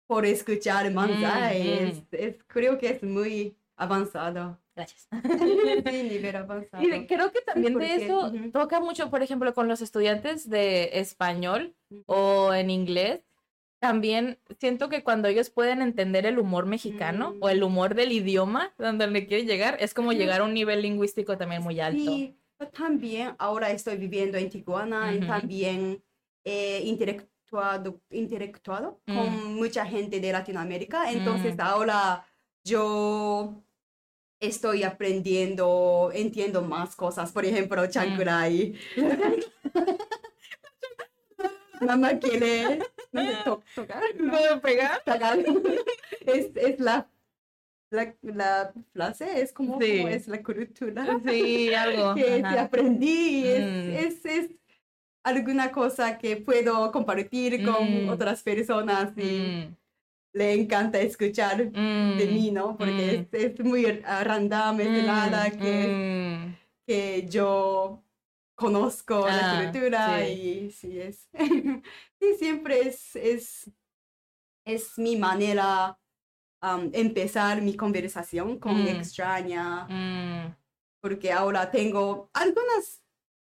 por 0.07 0.25
escuchar 0.25 0.91
Manzai. 0.91 1.63
Mm, 1.63 1.87
Es, 1.87 2.03
es- 2.11 2.43
creo 2.47 2.77
que 2.79 2.89
es 2.89 3.03
muy 3.03 3.55
avanzado. 3.75 4.59
gracias. 4.75 5.07
Sí, 5.93 6.03
nivel 6.03 6.35
avanzado. 6.35 6.83
Y 6.83 7.05
creo 7.05 7.31
que 7.31 7.41
también 7.41 7.73
de 7.73 7.79
porque, 7.79 8.05
eso 8.05 8.31
toca 8.51 8.79
mucho, 8.79 9.09
por 9.11 9.21
ejemplo, 9.21 9.53
con 9.53 9.67
los 9.67 9.81
estudiantes 9.81 10.49
de 10.49 10.89
español 10.93 11.75
o 12.07 12.51
en 12.53 12.69
inglés. 12.71 13.21
También 13.79 14.39
siento 14.59 14.89
que 14.89 15.03
cuando 15.03 15.29
ellos 15.29 15.49
pueden 15.49 15.81
entender 15.81 16.25
el 16.25 16.37
humor 16.37 16.65
mexicano 16.65 17.35
o 17.39 17.47
el 17.49 17.63
humor 17.63 17.95
del 17.95 18.11
idioma 18.11 18.73
donde 18.77 19.25
quieren 19.25 19.47
llegar, 19.47 19.77
es 19.79 19.93
como 19.93 20.09
Ujú. 20.09 20.17
llegar 20.17 20.41
a 20.41 20.43
un 20.43 20.53
nivel 20.53 20.81
lingüístico 20.81 21.37
también 21.37 21.61
muy 21.63 21.79
alto. 21.79 22.03
Sí, 22.03 22.35
pero 22.57 22.71
también 22.71 23.35
ahora 23.39 23.71
estoy 23.71 23.95
viviendo 23.95 24.37
en 24.37 24.49
Tijuana 24.49 25.13
y 25.13 25.19
Ujú. 25.19 25.27
también 25.27 26.03
he 26.43 26.81
interactuado, 26.83 28.01
interactuado 28.09 28.99
Mm. 29.07 29.15
con 29.15 29.55
mucha 29.55 29.85
gente 29.85 30.19
de 30.19 30.31
Latinoamérica. 30.33 31.09
Entonces 31.11 31.55
Mm. 31.55 31.61
ahora 31.61 32.25
yo 32.65 33.63
estoy 34.41 34.83
aprendiendo, 34.83 36.11
entiendo 36.13 36.61
más 36.63 36.97
cosas. 36.97 37.31
Por 37.31 37.45
ejemplo, 37.45 37.81
Mm. 37.85 37.89
Chankurai. 37.89 38.73
Mamá 41.81 42.19
quiere 42.19 42.79
no 43.11 43.21
sé, 43.23 43.37
to- 43.43 43.63
tocar. 43.75 44.01
¿no? 44.19 44.31
¿Puedo 44.31 44.61
pegar? 44.61 45.01
Tocar. 45.05 45.37
Es, 46.25 46.51
es 46.55 46.79
la, 46.79 47.07
la, 47.91 48.13
la 48.21 48.73
frase, 48.93 49.41
es 49.41 49.51
como, 49.51 49.79
Sí. 49.81 49.97
como 49.97 50.09
es 50.09 50.27
la 50.27 50.43
cultura 50.43 51.19
Sí, 51.27 51.73
algo. 51.73 52.13
que, 52.15 52.41
ajá. 52.43 52.61
aprendí. 52.63 53.45
Es, 53.47 53.65
Mm. 53.65 53.91
es, 53.91 54.25
es 54.25 54.49
alguna 55.23 55.71
cosa 55.71 56.17
que 56.17 56.37
puedo 56.37 56.91
compartir 56.91 57.63
con 57.65 58.05
Mm. 58.05 58.09
otras 58.09 58.43
personas 58.43 59.11
y 59.17 59.39
Mm, 59.67 59.75
le 60.33 60.53
encanta 60.53 60.99
escuchar 60.99 61.71
de 61.71 62.29
mí, 62.31 62.51
¿no? 62.51 62.77
Porque 62.77 63.27
es, 63.31 63.51
es 63.51 63.59
muy 63.59 63.85
random, 63.85 64.79
es 64.81 65.03
nada 65.05 65.49
que, 65.49 66.53
que 66.85 67.25
yo 67.27 68.03
conozco 68.59 69.25
Ah, 69.27 69.31
la 69.31 69.71
cultura 69.71 70.25
sí. 70.25 70.31
y 70.67 70.71
sí 70.71 70.99
es. 70.99 71.29
sí, 72.19 72.35
siempre 72.37 72.81
es, 72.87 73.15
es, 73.15 73.71
es 74.65 74.97
mi 74.97 75.15
manera 75.15 75.97
um, 76.61 76.89
empezar 76.93 77.61
mi 77.61 77.75
conversación 77.75 78.59
con 78.59 78.75
Mm. 78.83 78.87
extraña 78.87 79.87
Mm, 79.89 80.55
porque 81.01 81.31
ahora 81.31 81.71
tengo 81.71 82.29
algunas, 82.33 83.01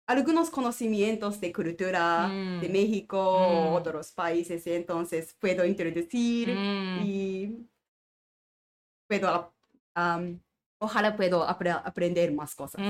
algunos 0.09 0.51
conocimientos 0.51 1.41
de 1.41 1.53
cultura 1.53 2.29
de 2.61 2.69
Mm. 2.69 2.73
México 2.73 3.19
o 3.19 3.75
otros 3.75 4.11
países, 4.13 4.67
entonces 4.67 5.35
puedo 5.39 5.65
introducir 5.65 6.49
y 7.05 7.69
puedo, 9.09 9.55
am, 9.95 10.41
ojalá 10.81 11.15
puedo 11.17 11.47
apre- 11.47 11.81
aprender 11.85 12.33
más 12.35 12.55
cosas 12.55 12.83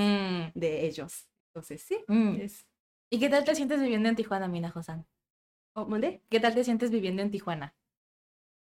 de 0.55 0.85
ellos. 0.87 1.27
Entonces, 1.57 1.81
sí, 1.81 1.97
mm. 2.07 2.35
es... 2.35 2.67
¿Y 3.09 3.19
qué 3.19 3.29
tal 3.29 3.43
te 3.43 3.55
sientes 3.55 3.81
viviendo 3.81 4.07
en 4.09 4.15
Tijuana, 4.15 4.47
Mina 4.47 4.69
Josan? 4.69 5.07
Oh, 5.73 5.87
¿mandé? 5.87 6.21
¿Qué 6.29 6.39
tal 6.39 6.53
te 6.53 6.63
sientes 6.63 6.91
viviendo 6.91 7.23
en 7.23 7.31
Tijuana? 7.31 7.75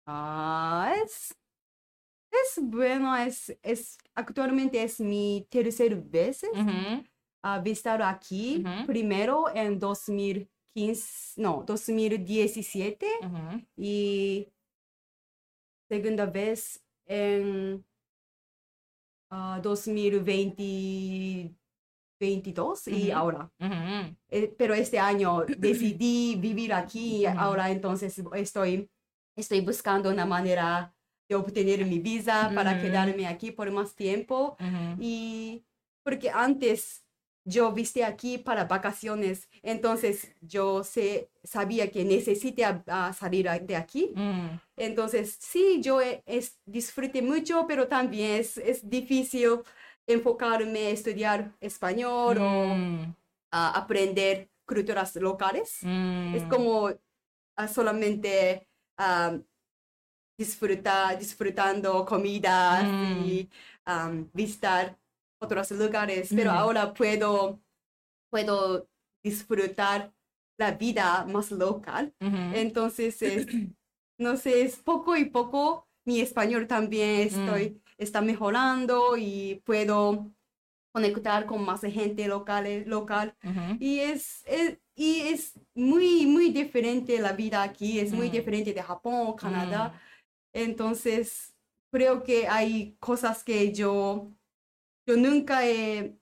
Ah, 0.07 0.93
es, 1.05 1.37
es 2.33 2.59
bueno, 2.65 3.17
es, 3.17 3.57
es, 3.63 3.97
actualmente 4.17 4.83
es 4.83 4.99
mi 4.99 5.47
tercera 5.51 5.97
vez 6.03 6.43
Ujú, 6.53 7.05
a 7.43 7.61
visitar 7.61 8.03
aquí, 8.03 8.65
Ujú. 8.65 8.87
primero 8.89 9.45
en 9.55 9.79
2015, 9.79 11.41
no, 11.41 11.63
2017 11.65 13.07
ujú, 13.23 13.63
y 13.77 14.53
segunda 15.89 16.27
vez 16.27 16.83
en 17.07 17.85
ah, 19.31 19.61
2020, 19.63 21.55
22 22.21 22.87
y 22.89 23.11
Ujú. 23.11 23.19
ahora. 23.19 23.53
ujú, 23.59 24.17
Eh, 24.29 24.55
pero 24.59 24.75
este 24.75 24.99
año 24.99 25.45
decidí 25.59 26.37
vivir 26.37 26.73
aquí, 26.73 27.27
Ujú. 27.27 27.39
ahora 27.39 27.71
entonces 27.71 28.21
estoy, 28.35 28.89
estoy 29.37 29.61
buscando 29.63 30.11
una 30.11 30.27
manera 30.27 30.95
de 31.29 31.37
obtener 31.37 31.85
mi 31.87 31.99
visa 32.01 32.53
para 32.55 32.79
quedarme 32.81 33.27
aquí 33.27 33.51
por 33.53 33.71
más 33.71 33.95
tiempo. 33.95 34.57
Y 34.99 35.65
porque 36.05 36.29
antes 36.31 37.05
yo 37.45 37.73
viste 37.73 38.05
aquí 38.05 38.37
para 38.39 38.65
vacaciones, 38.65 39.49
entonces 39.63 40.35
yo 40.41 40.85
sé, 40.85 41.31
sabía 41.43 41.91
que 41.91 42.05
necesité 42.05 42.65
a- 42.65 43.13
salir 43.13 43.49
de 43.63 43.77
aquí. 43.77 44.13
Entonces, 44.77 45.37
sí, 45.41 45.81
yo 45.83 46.01
es, 46.01 46.59
disfruté 46.65 47.23
mucho, 47.23 47.67
pero 47.69 47.87
también 47.89 48.41
es, 48.41 48.57
es 48.59 48.89
difícil 48.89 49.61
enfocarme, 50.07 50.91
estudiar 50.91 51.53
español 51.61 52.39
o 52.39 52.75
mm, 52.75 53.15
a 53.53 53.79
aprender 53.79 54.51
culturas 54.67 55.15
locales. 55.17 55.79
Es 55.83 56.45
mm. 56.45 56.49
como 56.49 56.91
ah, 57.57 57.69
solamente 57.69 58.67
disfrutar, 60.39 61.19
disfrutando 61.19 62.05
comidas 62.05 62.85
Mm. 62.85 63.25
y 63.25 63.49
visitar 64.33 64.97
otros 65.41 65.71
lugares, 65.73 66.31
pero 66.35 66.51
Mm. 66.53 66.57
ahora 66.57 66.95
puedo, 66.95 67.61
puedo 68.31 68.89
disfrutar 69.23 70.13
la 70.59 70.73
vida 70.73 71.25
más 71.27 71.51
local. 71.51 72.15
Entonces, 72.21 73.21
es, 73.23 73.47
no 74.19 74.37
sé, 74.37 74.63
es 74.63 74.77
poco 74.77 75.17
y 75.17 75.25
poco 75.27 75.87
mi 76.07 76.21
español 76.21 76.67
también 76.67 77.29
estoy, 77.29 77.80
está 78.01 78.21
mejorando 78.23 79.17
y 79.17 79.63
puedo 79.65 80.31
conectar 80.93 81.47
con 81.47 81.65
más 81.65 81.83
gente 81.83 82.27
local, 82.27 82.85
local 82.87 83.37
Ujú. 83.45 83.77
y 83.79 84.01
es, 84.01 84.43
es- 84.47 84.79
y 84.97 85.21
es 85.33 85.59
muy, 85.75 86.27
muy 86.27 86.51
diferente 86.51 87.19
la 87.21 87.33
vida 87.33 87.63
aquí, 87.63 88.01
es 88.01 88.13
muy 88.13 88.29
Mm. 88.29 88.33
diferente 88.33 88.75
de 88.75 88.83
Japón 88.83 89.15
o 89.29 89.37
Canadá. 89.37 89.99
Entonces, 90.53 91.55
creo 91.93 92.23
que 92.23 92.49
hay 92.49 92.97
cosas 93.01 93.43
que 93.45 93.73
yo, 93.73 94.33
yo 95.07 95.17
nunca 95.17 95.67
he 95.67 96.19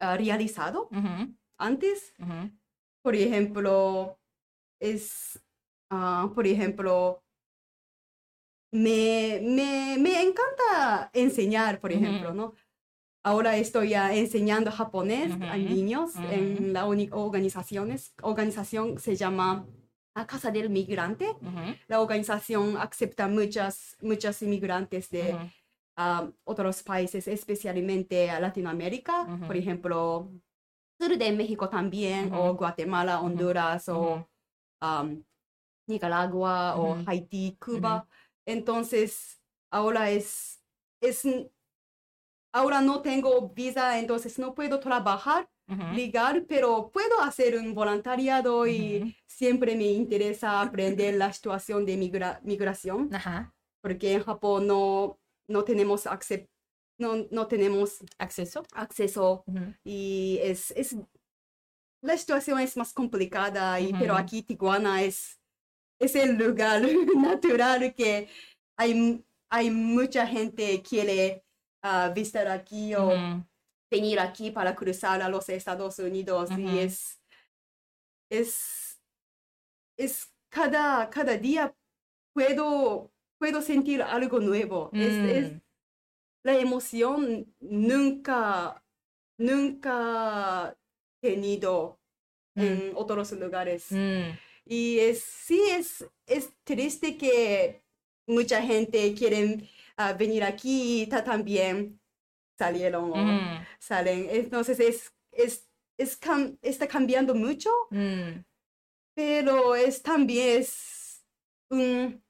ah, 0.00 0.16
realizado 0.16 0.88
antes. 1.58 2.14
Por 3.02 3.14
ejemplo, 3.14 4.18
es, 4.80 5.42
ah, 5.90 6.30
por 6.34 6.46
ejemplo, 6.46 7.22
me, 8.72 9.40
me, 9.42 9.96
me 9.98 10.22
encanta 10.22 11.10
enseñar, 11.12 11.80
por 11.80 11.92
ejemplo, 11.92 12.34
¿no? 12.34 12.54
Ahora 13.24 13.56
estoy 13.56 13.88
ya 13.90 14.14
enseñando 14.14 14.70
japonés 14.70 15.32
a 15.50 15.56
niños 15.56 16.12
en 16.30 16.72
la 16.72 16.86
organizaciones. 16.86 18.14
organización 18.22 19.00
se 19.00 19.16
llama 19.16 19.66
la 20.14 20.26
Casa 20.26 20.50
del 20.50 20.70
Migrante. 20.70 21.26
La 21.88 22.00
organización 22.00 22.76
acepta 22.76 23.26
muchas, 23.26 23.96
muchos 24.00 24.40
inmigrantes 24.42 25.10
de 25.10 25.36
ah, 25.96 26.30
otros 26.44 26.82
países, 26.84 27.26
especialmente 27.26 28.30
a 28.30 28.38
Latinoamérica, 28.38 29.26
por 29.46 29.56
ejemplo, 29.56 30.30
sur 31.00 31.18
de 31.18 31.32
México 31.32 31.68
también, 31.68 32.32
o 32.32 32.50
Ujú. 32.50 32.58
Guatemala. 32.58 33.20
Honduras, 33.20 33.88
o 33.88 33.98
Ujú. 33.98 34.26
am, 34.80 35.24
Nicaragua, 35.88 36.76
o. 36.76 37.02
Haití, 37.06 37.56
Cuba. 37.58 38.06
Entonces, 38.46 39.40
ahora 39.72 40.10
es, 40.10 40.62
es, 41.02 41.22
ahora 42.54 42.80
no 42.80 43.02
tengo 43.02 43.50
visa, 43.50 43.98
entonces 43.98 44.38
no 44.38 44.54
puedo 44.54 44.80
trabajar 44.80 45.48
legal, 45.94 46.46
pero 46.48 46.90
puedo 46.92 47.20
hacer 47.20 47.58
un 47.58 47.74
voluntariado 47.74 48.68
y 48.68 49.16
siempre 49.26 49.74
me 49.74 49.86
interesa 49.90 50.60
aprender 50.62 51.14
la 51.14 51.32
situación 51.32 51.84
de 51.84 51.96
migra- 51.96 52.40
migración 52.44 53.12
Ajá. 53.12 53.52
porque 53.82 54.12
en 54.12 54.22
Japón 54.22 54.68
no, 54.68 55.18
no 55.48 55.64
tenemos 55.64 56.06
acce- 56.06 56.48
no, 57.00 57.26
no 57.32 57.48
tenemos 57.48 57.98
¿Acceso? 58.16 58.62
acceso 58.74 59.44
y 59.82 60.38
es, 60.40 60.70
es 60.76 60.96
la 62.00 62.16
situación 62.16 62.60
es 62.60 62.76
más 62.76 62.92
complicada 62.92 63.80
y 63.80 63.92
pero 63.92 64.14
aquí 64.14 64.42
Tijuana 64.44 65.02
es 65.02 65.40
es 66.00 66.14
el 66.14 66.36
lugar 66.36 66.82
natural 67.16 67.94
que 67.94 68.28
hay 68.78 69.24
hay 69.50 69.70
mucha 69.70 70.26
gente 70.26 70.82
quiere 70.82 71.44
ah, 71.82 72.12
visitar 72.14 72.48
aquí 72.48 72.94
o 72.94 73.12
venir 73.90 74.18
aquí 74.18 74.50
para 74.50 74.74
cruzar 74.74 75.22
a 75.22 75.28
los 75.28 75.48
Estados 75.48 75.98
Unidos 75.98 76.50
y 76.58 76.78
es 76.78 77.20
es 78.30 79.00
es 79.98 80.32
cada 80.50 81.08
cada 81.10 81.36
día 81.38 81.74
puedo 82.34 83.12
puedo 83.38 83.62
sentir 83.62 84.02
algo 84.02 84.40
nuevo 84.40 84.90
es, 84.92 85.14
es 85.14 85.52
Mm. 85.52 85.60
la 86.44 86.56
emoción 86.58 87.54
nunca 87.60 88.82
nunca 89.38 90.76
tenido 91.22 91.98
Mm. 92.56 92.60
en 92.62 92.92
otros 92.96 93.32
lugares 93.32 93.92
Mm. 93.92 94.30
Y 94.66 94.98
es 94.98 95.22
sí 95.22 95.60
es 95.70 96.04
es 96.26 96.50
triste 96.64 97.16
que 97.16 97.82
mucha 98.28 98.60
gente 98.60 99.14
quiere 99.14 99.68
ah, 99.96 100.12
venir 100.12 100.42
aquí 100.44 101.02
y 101.02 101.06
ta- 101.06 101.22
también 101.24 102.00
salieron 102.58 103.12
o 103.12 103.16
Mm. 103.16 103.64
salen. 103.78 104.28
Entonces 104.30 104.80
es, 104.80 105.12
es, 105.32 105.68
es 105.98 106.20
cam- 106.20 106.58
está 106.62 106.86
cambiando 106.88 107.34
mucho, 107.34 107.70
Mm. 107.90 108.42
pero 109.14 109.74
es 109.76 110.02
también 110.02 110.60
es 110.60 111.24
un- 111.70 112.22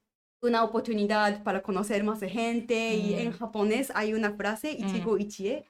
una 0.43 0.63
oportunidad 0.63 1.43
para 1.43 1.61
conocer 1.63 2.03
más 2.03 2.19
gente. 2.21 2.93
Y 2.95 3.15
en 3.15 3.29
Mm. 3.29 3.33
japonés 3.39 3.91
hay 3.95 4.13
una 4.13 4.31
frase, 4.35 4.71
Ichigo 4.71 5.17
Ichie. 5.17 5.65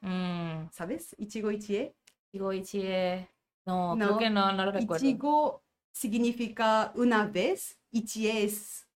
¿sabes? 0.71 1.15
Ichigo 1.17 1.49
Ichie. 1.51 1.95
Digo, 2.33 2.51
Ichie. 2.51 3.27
No, 3.65 3.95
creo 3.97 4.17
que 4.17 4.29
no, 4.29 4.51
no 4.51 4.65
lo 4.65 4.71
recuerdo. 4.71 5.05
Ichigo 5.05 5.63
significa 5.97 6.91
una 6.95 7.25
vez, 7.25 7.79
Ichie 7.91 8.43
es 8.43 8.87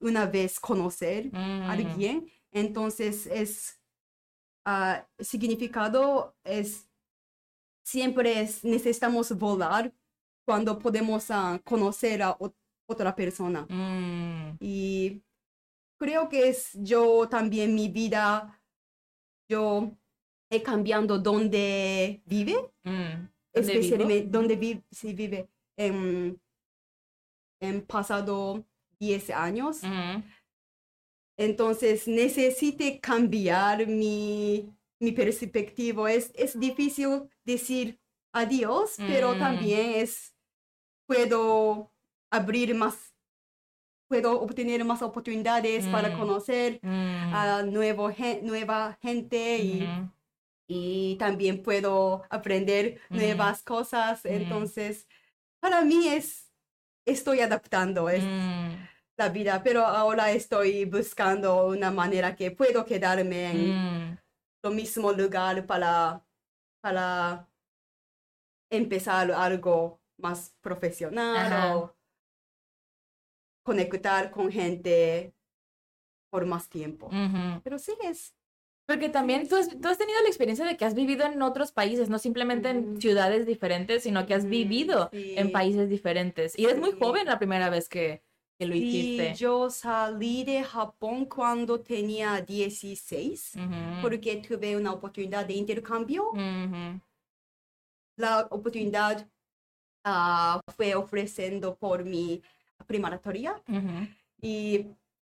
una 0.00 0.26
vez 0.26 0.58
conocer. 0.60 1.26
Mm. 1.32 1.62
alguien. 1.70 2.30
Entonces 2.52 3.26
es 3.26 3.80
ah, 4.64 5.06
significado 5.18 6.34
es 6.44 6.88
siempre 7.84 8.40
es 8.40 8.64
necesitamos 8.64 9.30
volar 9.36 9.92
cuando 10.46 10.78
podemos 10.78 11.30
ah, 11.30 11.60
conocer 11.64 12.22
a 12.22 12.36
ot- 12.38 12.54
otra 12.88 13.14
persona. 13.14 13.66
Mm. 13.68 14.56
Y 14.60 15.22
creo 15.98 16.28
que 16.28 16.48
es 16.48 16.70
yo 16.74 17.28
también 17.28 17.74
mi 17.74 17.88
vida, 17.88 18.60
yo 19.50 19.92
he 20.50 20.62
cambiado 20.62 21.18
donde 21.18 22.22
vive, 22.24 22.54
Mm. 22.84 23.28
¿Dónde 23.56 23.72
vivo? 23.72 23.80
especialmente 23.80 24.28
donde 24.28 24.56
vi- 24.56 24.82
se 24.90 25.12
vive 25.12 25.48
en, 25.76 26.40
en 27.60 27.86
pasado 27.86 28.64
10 28.98 29.30
años. 29.30 29.80
Entonces 31.38 32.08
necesite 32.08 33.00
cambiar 33.00 33.86
mi, 33.86 34.72
mi 35.00 35.12
perspectiva. 35.12 36.10
Es, 36.12 36.32
es 36.34 36.58
difícil 36.58 37.28
decir 37.44 38.00
adiós, 38.32 38.96
pero 39.06 39.34
Mm. 39.34 39.38
también 39.38 39.90
es, 39.96 40.34
puedo 41.06 41.92
abrir 42.30 42.74
más, 42.74 43.14
puedo 44.08 44.40
obtener 44.40 44.84
más 44.84 45.02
oportunidades 45.02 45.86
para 45.88 46.08
Mm. 46.10 46.12
conocer 46.18 46.80
Mm. 46.82 47.34
a 47.34 47.62
nuevo, 47.64 48.10
nueva 48.42 48.98
gente 49.02 49.58
y, 49.58 49.88
y 50.68 51.16
también 51.18 51.62
puedo 51.62 52.24
aprender 52.30 53.00
nuevas 53.12 53.62
cosas. 53.62 54.24
Entonces, 54.24 55.06
para 55.68 55.84
mí 55.84 56.06
es, 56.08 56.52
estoy 57.04 57.40
adaptando. 57.40 58.08
Es, 58.08 58.22
Mm. 58.22 58.76
la 59.18 59.30
vida, 59.30 59.62
pero 59.64 59.84
ahora 59.84 60.30
estoy 60.30 60.84
buscando 60.84 61.66
una 61.66 61.90
manera 61.90 62.36
que 62.36 62.50
puedo 62.50 62.84
quedarme 62.84 63.50
en 63.50 64.10
Mm. 64.12 64.18
lo 64.62 64.70
mismo 64.70 65.10
lugar 65.10 65.66
para, 65.66 66.22
para 66.82 67.48
empezar 68.70 69.32
algo 69.32 69.98
más 70.18 70.54
profesional 70.60 71.36
Ajá. 71.52 71.76
o 71.76 71.96
conectar 73.64 74.30
con 74.30 74.52
gente 74.52 75.34
por 76.30 76.44
más 76.46 76.68
tiempo. 76.68 77.10
Pero 77.64 77.78
sí 77.78 77.92
es. 78.04 78.35
Porque 78.86 79.08
también 79.08 79.48
tú 79.48 79.56
has, 79.56 79.68
tú 79.68 79.88
has 79.88 79.98
tenido 79.98 80.20
la 80.22 80.28
experiencia 80.28 80.64
de 80.64 80.76
que 80.76 80.84
has 80.84 80.94
vivido 80.94 81.26
en 81.26 81.42
otros 81.42 81.72
países, 81.72 82.08
no 82.08 82.18
simplemente 82.18 82.68
en 82.70 83.00
ciudades 83.00 83.44
diferentes, 83.44 84.04
sino 84.04 84.26
que 84.26 84.34
has 84.34 84.46
vivido 84.46 85.10
en 85.12 85.48
sí. 85.48 85.52
países 85.52 85.88
diferentes. 85.88 86.56
Y 86.56 86.64
eres 86.66 86.78
muy 86.78 86.92
joven 86.92 87.26
la 87.26 87.38
primera 87.38 87.68
vez 87.68 87.88
que, 87.88 88.22
que 88.58 88.66
lo 88.66 88.74
Sí, 88.74 88.84
hiciste. 88.84 89.34
yo 89.34 89.70
salí 89.70 90.44
de 90.44 90.62
Japón 90.62 91.24
cuando 91.26 91.80
tenía 91.80 92.40
16 92.40 93.54
Ujú. 93.56 94.02
porque 94.02 94.36
tuve 94.36 94.76
una 94.76 94.92
oportunidad 94.92 95.44
de 95.46 95.54
intercambio. 95.54 96.30
Ujú. 96.30 97.00
la 98.18 98.46
oportunidad 98.50 99.28
ah, 100.04 100.60
fue 100.74 100.94
ofreciendo 100.94 101.76
por 101.76 102.04
mi 102.04 102.40
preparatoria 102.86 103.60
Ujú. 103.68 104.08
y 104.40 104.86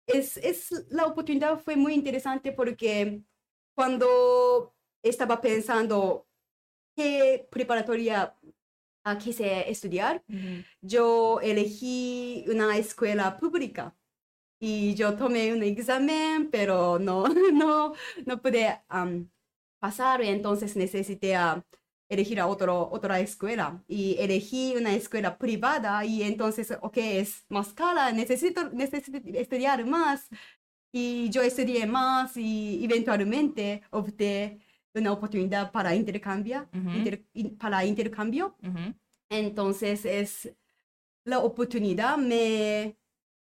es, 0.06 0.36
es, 0.36 0.86
la 0.90 1.06
oportunidad 1.06 1.58
fue 1.58 1.74
muy 1.74 1.94
interesante 1.94 2.52
porque 2.52 3.22
cuando 3.76 4.74
estaba 5.02 5.40
pensando 5.40 6.26
qué 6.96 7.46
preparatoria 7.50 8.34
ah, 9.04 9.18
quise 9.18 9.70
estudiar, 9.70 10.24
yo 10.80 11.40
elegí 11.40 12.44
una 12.48 12.76
escuela 12.78 13.36
pública 13.36 13.94
y 14.58 14.94
yo 14.94 15.14
tomé 15.16 15.52
un 15.52 15.62
examen, 15.62 16.50
pero 16.50 16.98
no, 16.98 17.26
no, 17.52 17.92
no 18.24 18.42
pude 18.42 18.80
pasar, 19.78 20.22
entonces 20.22 20.74
necesité 20.74 21.36
ah, 21.36 21.62
elegir 22.08 22.40
a 22.40 22.46
otro, 22.46 22.88
otra 22.90 23.20
escuela. 23.20 23.84
Y 23.88 24.16
elegí 24.18 24.74
una 24.76 24.94
escuela 24.94 25.38
privada 25.38 26.04
y 26.04 26.22
entonces, 26.22 26.72
ok, 26.80 26.96
es 26.96 27.44
más 27.48 27.72
cara, 27.74 28.12
necesito, 28.12 28.70
necesito 28.70 29.18
estudiar 29.38 29.84
más 29.86 30.28
y 30.98 31.28
yo 31.30 31.42
estudié 31.42 31.86
más 31.86 32.36
y 32.38 32.82
eventualmente 32.82 33.82
opté 33.90 34.58
una 34.94 35.12
oportunidad 35.12 35.70
para 35.70 35.94
intercambio, 35.94 36.66
inter- 36.72 37.22
para 37.58 37.84
intercambio. 37.84 38.56
Entonces 39.28 40.06
es 40.06 40.54
la 41.24 41.40
oportunidad 41.40 42.16
me 42.16 42.96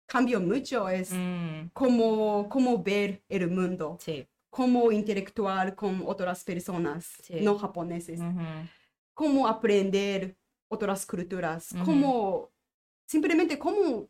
cambió 0.06 0.40
mucho, 0.40 0.88
es 0.88 1.10
Mm. 1.12 1.68
como, 1.74 2.48
como 2.48 2.82
ver 2.82 3.22
el 3.28 3.50
mundo, 3.50 3.98
Sí. 4.00 4.26
cómo 4.48 4.90
interactuar 4.90 5.74
con 5.74 6.02
otras 6.06 6.44
personas 6.44 7.04
Sí. 7.24 7.40
no 7.42 7.58
japoneses, 7.58 8.20
Ujú. 8.20 8.40
cómo 9.12 9.46
aprender 9.48 10.34
otras 10.70 11.04
culturas, 11.04 11.74
cómo 11.84 12.50
simplemente 13.06 13.58
cómo, 13.58 14.08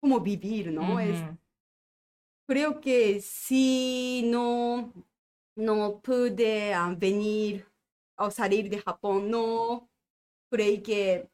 cómo 0.00 0.20
vivir, 0.20 0.70
¿no? 0.72 1.00
Es. 1.00 1.18
Creo 2.50 2.80
que 2.80 3.20
si 3.20 4.22
no, 4.24 4.92
no 5.56 6.00
pude 6.00 6.74
ah, 6.74 6.92
venir 6.98 7.64
o 8.18 8.28
salir 8.28 8.68
de 8.68 8.78
Japón, 8.80 9.30
no 9.30 9.88
creí 10.50 10.82
que 10.82 11.30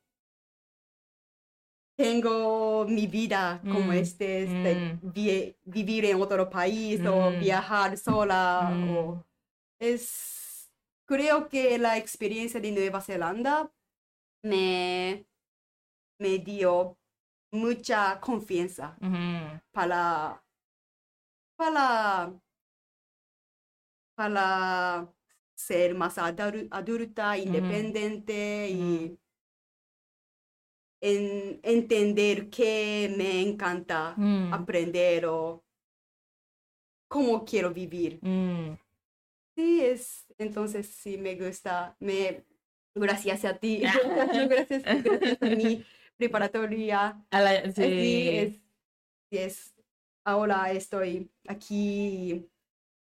tengo 1.96 2.84
mi 2.86 3.06
vida 3.06 3.60
como 3.62 3.92
Mm, 3.92 4.02
este, 4.04 4.42
este, 4.42 4.74
mm. 4.74 5.12
vi- 5.14 5.56
vivir 5.64 6.04
en 6.04 6.20
otro 6.20 6.50
país 6.50 7.00
o 7.06 7.30
Mm. 7.30 7.40
viajar 7.40 7.96
sola. 7.96 8.70
Mm. 8.70 8.96
O, 8.96 9.24
es, 9.80 10.70
creo 11.06 11.48
que 11.48 11.78
la 11.78 11.96
experiencia 11.96 12.60
de 12.60 12.70
Nueva 12.72 13.00
Zelanda 13.00 13.72
me, 14.42 15.24
me 16.20 16.38
dio 16.38 16.98
mucha 17.50 18.20
confianza 18.20 18.98
para, 19.72 20.42
para, 21.56 22.32
para 24.14 25.12
ser 25.54 25.94
más 25.94 26.18
adul- 26.18 26.68
adulta, 26.70 27.36
independiente 27.38 28.68
y 28.70 29.18
en- 31.00 31.60
entender 31.62 32.48
que 32.50 33.12
me 33.16 33.42
encanta 33.42 34.14
Mm. 34.16 34.52
aprender 34.54 35.26
o 35.26 35.62
cómo 37.08 37.44
quiero 37.44 37.72
vivir. 37.72 38.18
Mm. 38.22 38.76
Sí, 39.54 39.80
es, 39.82 40.26
entonces 40.38 40.86
sí 40.88 41.16
me 41.16 41.34
gusta, 41.36 41.96
me, 42.00 42.44
gracias 42.94 43.44
a 43.44 43.56
ti, 43.58 43.80
gracias, 44.48 44.48
gracias 44.48 45.42
a 45.42 45.46
mi 45.46 45.84
preparatoria. 46.18 47.24
A 47.30 47.40
la- 47.40 47.54
Eh, 47.54 47.72
Sí, 47.72 47.82
sí. 47.82 48.28
es, 48.36 48.54
sí 49.30 49.38
es, 49.38 49.75
ahora 50.26 50.70
estoy 50.72 51.30
aquí, 51.48 52.46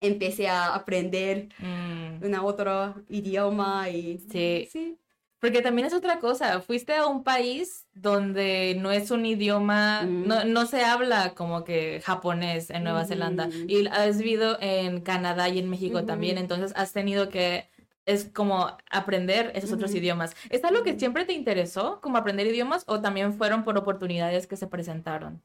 empecé 0.02 0.48
a 0.50 0.76
aprender 0.76 1.50
Mm, 1.60 2.24
un 2.26 2.36
otro 2.36 2.96
idioma 3.10 3.90
y 3.90 4.20
Sí. 4.20 4.68
sí. 4.72 4.98
Porque 5.42 5.62
también 5.62 5.88
es 5.88 5.94
otra 5.94 6.20
cosa, 6.20 6.62
fuiste 6.62 6.96
a 6.96 7.08
un 7.08 7.24
país 7.24 7.88
donde 7.94 8.76
no 8.80 8.92
es 8.92 9.12
un 9.12 9.26
idioma, 9.26 10.04
Mm. 10.04 10.28
no, 10.28 10.46
no 10.46 10.66
se 10.66 10.84
habla 10.84 11.34
como 11.36 11.64
que 11.64 12.02
japonés 12.04 12.70
en 12.72 12.84
Nueva 12.84 13.06
Zelanda 13.06 13.48
Ujú. 13.48 13.66
y 13.68 13.88
has 13.88 14.18
vivido 14.20 14.58
en 14.62 15.02
Canadá 15.02 15.48
y 15.50 15.60
en 15.60 15.70
México 15.70 16.06
también, 16.06 16.38
entonces 16.38 16.74
has 16.76 16.94
tenido 16.94 17.30
que, 17.30 17.70
es 18.06 18.26
como 18.34 18.76
aprender 18.92 19.52
esos 19.56 19.72
otros 19.74 19.94
idiomas. 19.96 20.36
¿Es 20.50 20.64
algo 20.66 20.84
que 20.84 20.92
Ujú. 20.92 21.00
siempre 21.00 21.26
te 21.26 21.34
interesó, 21.34 22.02
como 22.02 22.18
aprender 22.18 22.48
idiomas, 22.48 22.84
o 22.88 23.00
también 23.02 23.34
fueron 23.34 23.64
por 23.64 23.78
oportunidades 23.78 24.48
que 24.48 24.58
se 24.58 24.68
presentaron? 24.68 25.42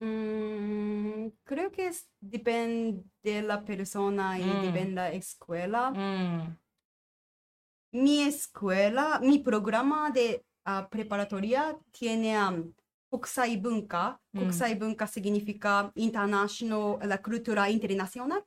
Mm, 0.00 1.28
creo 1.44 1.70
que 1.70 1.90
depende 2.20 3.04
de 3.22 3.42
la 3.42 3.62
persona 3.64 4.38
y 4.38 4.44
mm. 4.44 4.62
depende 4.62 4.88
de 4.88 4.94
la 4.94 5.12
escuela. 5.12 5.90
Mm. 5.90 6.56
Mi 7.92 8.22
escuela, 8.22 9.20
mi 9.22 9.38
programa 9.40 10.10
de 10.10 10.44
ah, 10.64 10.88
preparatoria 10.90 11.76
tiene 11.90 12.42
um, 12.42 12.72
Kokusai 13.10 13.56
Bunka. 13.58 14.18
Mm. 14.32 14.40
Kokusai 14.40 14.74
Bunka 14.76 15.06
significa 15.06 15.92
international, 15.96 16.98
la 17.02 17.20
cultura 17.20 17.68
internacional. 17.68 18.42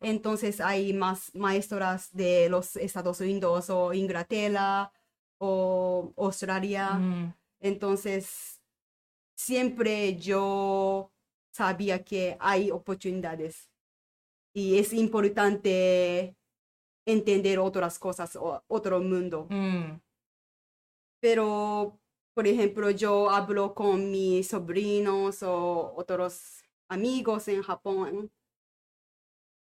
Entonces 0.00 0.60
hay 0.60 0.92
más 0.92 1.34
maestras 1.34 2.12
de 2.12 2.48
los 2.48 2.76
Estados 2.76 3.20
Unidos 3.20 3.70
o 3.70 3.92
Inglaterra 3.92 4.92
o 5.38 6.12
Australia. 6.16 7.00
Entonces 7.58 8.51
siempre 9.42 10.16
yo 10.16 11.10
sabía 11.52 12.02
que 12.04 12.36
hay 12.40 12.70
oportunidades 12.70 13.68
y 14.54 14.78
es 14.78 14.92
importante 14.92 16.36
entender 17.06 17.58
otras 17.58 17.98
cosas 17.98 18.36
o 18.36 18.62
otro 18.68 19.00
mundo. 19.00 19.46
mm, 19.50 20.00
Pero, 21.20 21.98
por 22.34 22.46
ejemplo, 22.46 22.90
yo 22.90 23.30
hablo 23.30 23.74
con 23.74 24.10
mis 24.10 24.48
sobrinos 24.48 25.42
o 25.42 25.92
otros 25.96 26.62
amigos 26.88 27.48
en 27.48 27.62
Japón. 27.62 28.30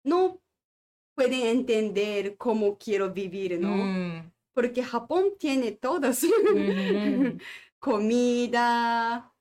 No 0.04 0.40
pueden 1.14 1.46
entender 1.58 2.36
cómo 2.36 2.78
quiero 2.78 3.12
vivir, 3.12 3.60
¿no? 3.60 3.76
mm, 3.76 4.30
Porque 4.54 4.82
Japón 4.82 5.34
tiene 5.38 5.72
todas. 5.72 6.24
ujú. 6.24 7.38
Comida, 7.78 9.32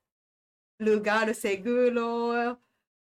lugar 0.80 1.34
seguro, 1.34 2.60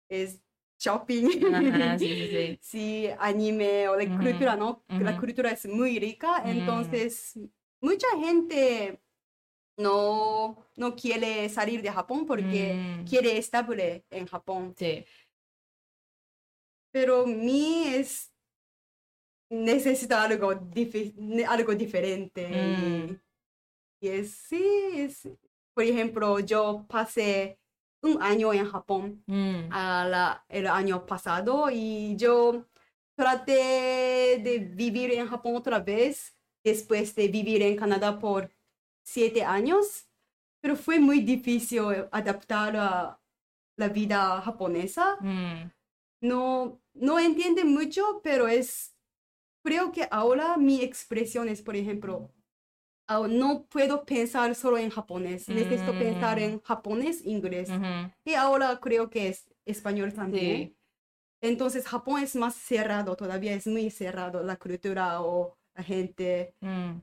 es 0.09 0.41
shopping. 0.79 1.29
Ajá, 1.53 1.97
sí, 1.99 2.15
sí, 2.15 2.27
sí. 2.27 2.59
Sí, 2.61 3.07
anime 3.19 3.87
o 3.89 3.95
la 3.95 4.09
cultura, 4.13 4.55
¿no? 4.55 4.83
La 4.97 5.15
cultura 5.17 5.51
es 5.51 5.65
muy 5.67 5.99
rica, 5.99 6.43
Mm. 6.45 6.49
entonces 6.51 7.39
mucha 7.81 8.07
gente 8.19 8.99
no, 9.77 10.65
no 10.77 10.95
quiere 10.95 11.49
salir 11.49 11.81
de 11.81 11.91
Japón 11.91 12.25
porque 12.25 12.77
Mm, 12.77 13.05
quiere 13.05 13.37
estable 13.37 14.05
en 14.11 14.27
Japón. 14.27 14.75
sí. 14.77 15.05
Pero 16.91 17.25
mi 17.27 17.87
es 17.95 18.33
necesita 19.49 20.23
algo, 20.23 20.51
algo 21.47 21.75
diferente. 21.75 22.41
Mm. 22.47 23.19
Y, 24.01 24.07
y 24.07 24.09
es, 24.09 24.31
sí, 24.31 24.63
es, 24.95 25.29
por 25.73 25.83
ejemplo, 25.83 26.39
yo 26.39 26.85
pasé 26.89 27.59
un 28.07 28.21
año 28.21 28.53
en 28.53 28.65
Japón 28.69 29.23
Mm, 29.27 29.69
a 29.71 30.05
la- 30.09 30.45
el 30.49 30.67
año 30.67 31.05
pasado 31.05 31.69
y 31.71 32.15
yo 32.17 32.65
traté 33.15 34.39
de 34.43 34.59
vivir 34.59 35.11
en 35.13 35.27
Japón 35.27 35.55
otra 35.55 35.79
vez 35.79 36.35
después 36.63 37.15
de 37.15 37.27
vivir 37.27 37.61
en 37.61 37.75
Canadá 37.75 38.19
por 38.19 38.49
siete 39.03 39.43
años, 39.43 40.07
pero 40.61 40.75
fue 40.75 40.99
muy 40.99 41.19
difícil 41.21 41.81
adaptar 42.11 42.75
a 42.77 43.19
la 43.77 43.89
vida 43.89 44.41
japonesa. 44.41 45.17
mm, 45.21 45.71
No, 46.21 46.81
no 46.93 47.19
entiende 47.19 47.63
mucho, 47.63 48.21
pero 48.23 48.47
es, 48.47 48.95
creo 49.63 49.91
que 49.91 50.07
ahora 50.09 50.57
mi 50.57 50.81
expresión 50.81 51.47
es, 51.47 51.61
por 51.61 51.75
ejemplo, 51.75 52.31
ah, 53.07 53.27
no 53.29 53.65
puedo 53.67 54.05
pensar 54.05 54.55
solo 54.55 54.77
en 54.77 54.89
japonés, 54.89 55.49
necesito 55.49 55.97
pensar 55.97 56.39
Mm. 56.39 56.43
en 56.43 56.61
japonés, 56.61 57.25
inglés. 57.25 57.69
ujú, 57.69 58.11
Y 58.25 58.33
ahora 58.35 58.79
creo 58.79 59.09
que 59.09 59.29
es 59.29 59.49
español 59.65 60.13
también. 60.13 60.69
Sí. 60.69 60.77
Entonces 61.41 61.87
Japón 61.87 62.21
es 62.23 62.35
más 62.35 62.55
cerrado, 62.55 63.15
todavía 63.15 63.53
es 63.53 63.67
muy 63.67 63.89
cerrado 63.91 64.43
la 64.43 64.57
cultura 64.57 65.21
o 65.21 65.57
la 65.75 65.83
gente. 65.83 66.55
mm, 66.61 67.01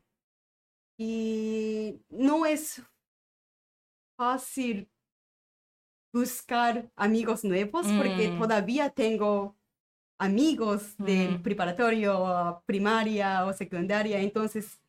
Y 0.98 2.00
no 2.08 2.46
es 2.46 2.82
fácil 4.16 4.88
buscar 6.12 6.90
amigos 6.96 7.44
nuevos 7.44 7.86
porque 7.96 8.28
Mm. 8.28 8.38
todavía 8.38 8.90
tengo 8.90 9.56
amigos 10.18 10.96
del 10.98 11.38
Mm. 11.38 11.42
preparatorio, 11.42 12.62
primaria 12.66 13.44
o 13.46 13.52
secundaria. 13.52 14.20
Entonces 14.20 14.80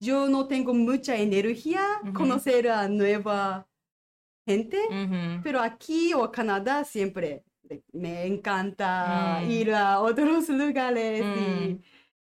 yo 0.00 0.28
no 0.28 0.46
tengo 0.48 0.72
mucha 0.74 1.16
energía 1.16 1.86
Ujú. 2.02 2.12
conocer 2.14 2.68
a 2.68 2.88
nueva 2.88 3.68
gente. 4.46 4.78
Pero 5.44 5.60
aquí 5.60 6.12
o 6.14 6.30
Canadá 6.32 6.84
siempre 6.84 7.44
me 7.92 8.26
encanta 8.26 9.40
Mm. 9.44 9.50
ir 9.50 9.72
a 9.72 10.00
otros 10.00 10.48
lugares 10.48 11.24
Mm. 11.24 11.38
y 11.38 11.80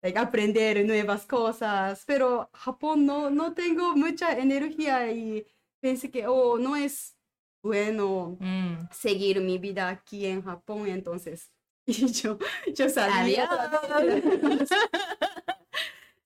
like, 0.02 0.18
aprender 0.20 0.86
nuevas 0.86 1.26
cosas. 1.26 2.04
Pero 2.06 2.50
Japón 2.54 3.06
no, 3.06 3.30
no 3.30 3.54
tengo 3.54 3.96
mucha 3.96 4.38
energía 4.38 5.12
y 5.12 5.46
pensé 5.80 6.10
que 6.12 6.26
oh, 6.28 6.58
no 6.58 6.76
es 6.76 7.16
bueno 7.64 8.38
Mm. 8.40 8.88
seguir 8.92 9.40
mi 9.40 9.58
vida 9.60 9.88
aquí 9.90 10.26
en 10.26 10.42
Japón. 10.44 10.88
Entonces, 10.88 11.52
y 11.86 12.12
yo, 12.12 12.38
yo 12.76 12.90
salí. 12.90 13.36
otra 13.36 14.02
vez. 14.02 14.24
Adiós. 14.26 14.70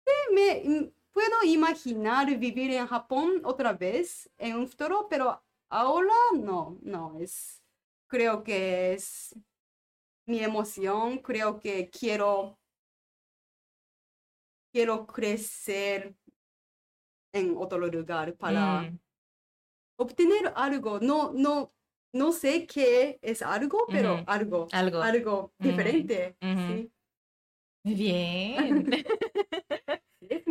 Sí, 0.07 0.33
me, 0.35 0.61
mm, 0.65 0.91
puedo 1.15 1.43
imaginar 1.45 2.27
vivir 2.37 2.71
en 2.73 2.87
Japón 2.87 3.41
otra 3.45 3.71
vez 3.71 4.29
en 4.37 4.57
un 4.57 4.67
futuro, 4.67 5.07
pero 5.09 5.41
ahora 5.69 6.13
no, 6.33 6.77
no, 6.81 7.17
es, 7.21 7.63
creo 8.07 8.43
que 8.43 8.93
es 8.93 9.33
mi 10.27 10.39
emoción, 10.39 11.19
creo 11.19 11.59
que 11.59 11.89
quiero, 11.89 12.59
quiero 14.73 15.07
crecer 15.07 16.15
en 17.33 17.55
otro 17.57 17.77
lugar 17.79 18.35
para 18.37 18.81
Mm, 18.81 18.97
obtener 19.97 20.51
algo, 20.55 20.99
no, 20.99 21.31
no, 21.33 21.73
no 22.13 22.31
sé 22.31 22.67
qué 22.67 23.19
es 23.21 23.41
algo, 23.41 23.89
pero 23.91 24.23
algo, 24.27 24.67
Algo. 24.71 25.01
algo 25.01 25.53
Ujú, 25.59 25.63
diferente, 25.63 26.37
sí. 26.55 26.91
Muy 27.83 27.93
bien. 27.95 28.89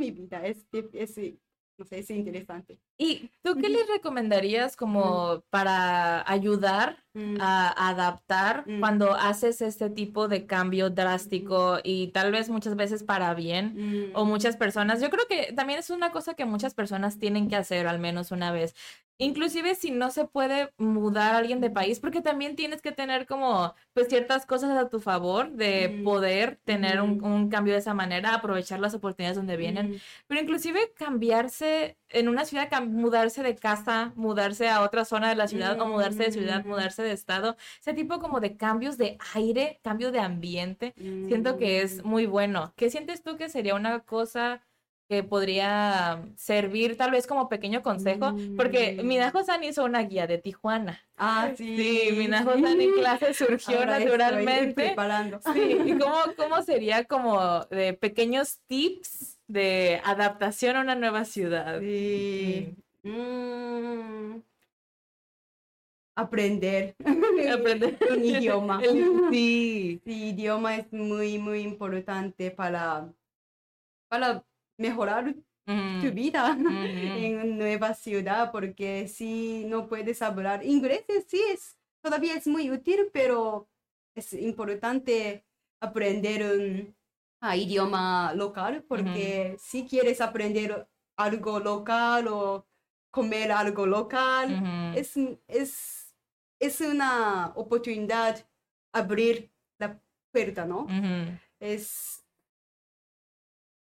Mi 0.04 0.10
vida, 0.10 0.44
es, 0.46 0.66
es, 0.72 0.86
es- 1.16 1.34
no 1.76 1.84
sé, 1.84 1.98
es 1.98 2.10
interesante. 2.10 2.78
¿Y 2.96 3.30
tú 3.42 3.56
qué 3.60 3.68
les 3.68 3.88
recomendarías 3.88 4.76
como 4.76 5.42
para 5.50 6.22
ayudar 6.30 7.02
Mm. 7.14 7.36
a 7.40 7.88
adaptar 7.90 8.62
Mm. 8.66 8.78
cuando 8.80 9.12
haces 9.14 9.60
este 9.60 9.90
tipo 9.90 10.28
de 10.28 10.46
cambio 10.46 10.90
drástico 10.90 11.78
y 11.82 12.08
tal 12.08 12.30
vez 12.30 12.48
muchas 12.48 12.76
veces 12.76 13.02
para 13.02 13.34
bien? 13.34 13.74
Mm. 13.76 14.16
O 14.16 14.24
muchas 14.24 14.56
personas, 14.56 15.00
yo 15.02 15.10
creo 15.10 15.26
que 15.28 15.52
también 15.52 15.80
es 15.80 15.90
una 15.90 16.12
cosa 16.12 16.34
que 16.34 16.44
muchas 16.44 16.74
personas 16.74 17.18
tienen 17.18 17.48
que 17.48 17.56
hacer 17.56 17.88
al 17.88 17.98
menos 17.98 18.30
una 18.30 18.52
vez. 18.52 18.76
Inclusive 19.18 19.74
si 19.77 19.90
no 19.92 20.11
se 20.11 20.27
puede 20.27 20.70
mudar 20.77 21.35
a 21.35 21.38
alguien 21.38 21.61
de 21.61 21.70
país, 21.70 22.00
porque 22.00 22.20
también 22.20 22.57
tienes 22.57 22.83
que 22.83 22.90
tener 22.92 23.27
como 23.27 23.74
pues 23.92 24.09
ciertas 24.09 24.44
cosas 24.44 24.77
a 24.77 24.88
tu 24.88 24.98
favor 25.00 25.53
de 25.53 25.88
Mm. 26.00 26.05
poder 26.05 26.59
tener 26.64 27.00
un, 27.00 27.18
Mm. 27.18 27.24
un 27.24 27.48
cambio 27.48 27.74
de 27.74 27.79
esa 27.79 27.94
manera, 27.94 28.35
aprovechar 28.35 28.81
las 28.81 28.94
oportunidades 28.94 29.37
donde 29.37 29.57
vienen. 29.57 29.92
Mm. 29.92 30.00
Pero 30.27 30.40
inclusive 30.40 30.92
cambiarse 30.96 31.96
en 32.09 32.29
una 32.29 32.44
ciudad, 32.44 32.68
mudarse 32.83 33.42
de 33.42 33.55
casa, 33.57 34.12
mudarse 34.16 34.68
a 34.68 34.83
otra 34.83 35.05
zona 35.05 35.29
de 35.29 35.37
la 35.37 35.46
ciudad 35.48 35.81
o 35.81 35.87
mudarse 35.87 36.24
de 36.24 36.33
ciudad, 36.33 36.64
mudarse 36.64 37.03
de 37.03 37.12
estado, 37.12 37.57
ese 37.81 37.94
tipo 37.94 38.18
como 38.18 38.40
de 38.40 38.57
cambios 38.57 38.98
de 38.98 39.16
aire, 39.35 39.81
cambio 39.83 40.11
de 40.12 40.20
ambiente, 40.20 40.92
siento 40.96 41.57
que 41.57 41.83
es 41.83 42.05
muy 42.05 42.27
bueno. 42.27 42.72
¿Qué 42.77 42.90
sientes 42.90 43.22
tú 43.22 43.37
que 43.37 43.48
sería 43.48 43.74
una 43.74 44.00
cosa 44.00 44.61
que 45.08 45.22
podría 45.22 46.22
servir 46.36 46.96
tal 46.96 47.10
vez 47.10 47.26
como 47.26 47.48
pequeño 47.48 47.82
consejo? 47.82 48.34
Porque 48.56 48.98
Mm. 49.02 49.06
Minajo-san 49.06 49.62
hizo 49.64 49.84
una 49.84 50.00
guía 50.02 50.26
de 50.26 50.38
Tijuana. 50.38 51.00
Ah, 51.16 51.50
sí. 51.56 51.76
Sí, 51.76 52.12
Minajo-san 52.16 52.80
en 52.80 52.92
clase 52.94 53.34
surgió 53.34 53.78
Ahora 53.78 53.98
estoy 53.98 54.12
naturalmente. 54.12 54.72
preparando. 54.74 55.40
Sí, 55.52 55.78
¿y 55.84 55.98
cómo, 55.98 56.16
cómo 56.36 56.62
sería 56.62 57.04
como 57.04 57.64
de 57.66 57.92
pequeños 57.94 58.60
tips 58.66 59.38
de 59.46 60.00
adaptación 60.04 60.76
a 60.76 60.80
una 60.80 60.94
nueva 60.94 61.24
ciudad? 61.24 61.80
Sí. 61.80 62.74
Mm. 63.02 64.40
aprender, 66.16 66.94
Aprender 67.52 67.98
un 68.10 68.24
idioma. 68.24 68.80
El- 68.82 69.28
sí. 69.30 70.00
Sí, 70.04 70.28
idioma 70.30 70.76
es 70.76 70.90
muy, 70.92 71.38
muy 71.38 71.60
importante 71.60 72.50
para, 72.50 73.08
para 74.08 74.42
mejorar 74.78 75.34
tu 75.66 76.12
vida 76.12 76.56
ujú. 76.60 76.68
en 76.68 77.34
una 77.37 77.44
nueva 77.44 77.94
ciudad, 77.94 78.52
porque 78.52 79.08
si 79.08 79.64
no 79.64 79.87
puedes 79.87 80.20
hablar 80.20 80.64
inglés, 80.64 81.04
sí 81.26 81.40
es, 81.52 81.78
todavía 82.02 82.34
es 82.34 82.46
muy 82.46 82.70
útil, 82.70 83.08
pero 83.12 83.66
es 84.14 84.32
importante 84.34 85.44
aprender 85.80 86.42
un 86.42 86.94
ah, 87.40 87.56
idioma 87.56 88.34
local, 88.34 88.84
porque 88.87 89.56
si 89.58 89.87
quieres 89.87 90.20
aprender 90.20 90.87
algo 91.16 91.60
local 91.60 92.28
o 92.28 92.66
comer 93.10 93.52
algo 93.52 93.87
local, 93.87 94.92
es, 94.96 95.14
es, 95.46 96.14
es 96.58 96.80
una 96.80 97.52
oportunidad 97.54 98.44
abrir 98.92 99.50
la 99.78 100.00
puerta, 100.32 100.64
¿no? 100.64 100.87
Es, 101.60 102.23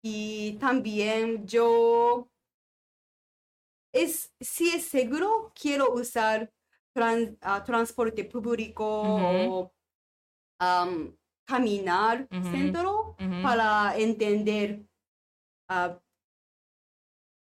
y 0.03 0.53
también 0.61 1.47
yo, 1.47 2.29
es, 3.93 4.33
si 4.41 4.69
es 4.71 4.85
seguro, 4.85 5.53
quiero 5.61 5.93
usar 5.93 6.53
ah, 7.41 7.63
transporte 7.65 8.25
público 8.25 8.85
o 8.85 9.73
am, 10.61 11.17
caminar 11.47 12.27
centro 12.51 13.17
para 13.43 13.97
entender 13.97 14.85
ah, 15.71 15.99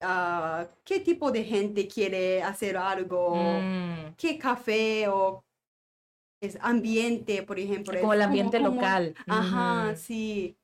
ah, 0.00 0.66
qué 0.84 1.00
tipo 1.00 1.30
de 1.32 1.44
gente 1.44 1.86
quiere 1.88 2.42
hacer 2.42 2.76
algo, 2.76 3.34
Mm. 3.36 4.14
qué 4.16 4.38
café 4.38 5.08
o 5.08 5.44
es 6.40 6.56
ambiente, 6.60 7.42
por 7.42 7.58
ejemplo. 7.58 7.98
Como 8.00 8.14
el 8.14 8.22
ambiente 8.22 8.58
como- 8.58 8.74
local. 8.74 9.14
Ajá, 9.28 9.94
sí. 9.96 10.56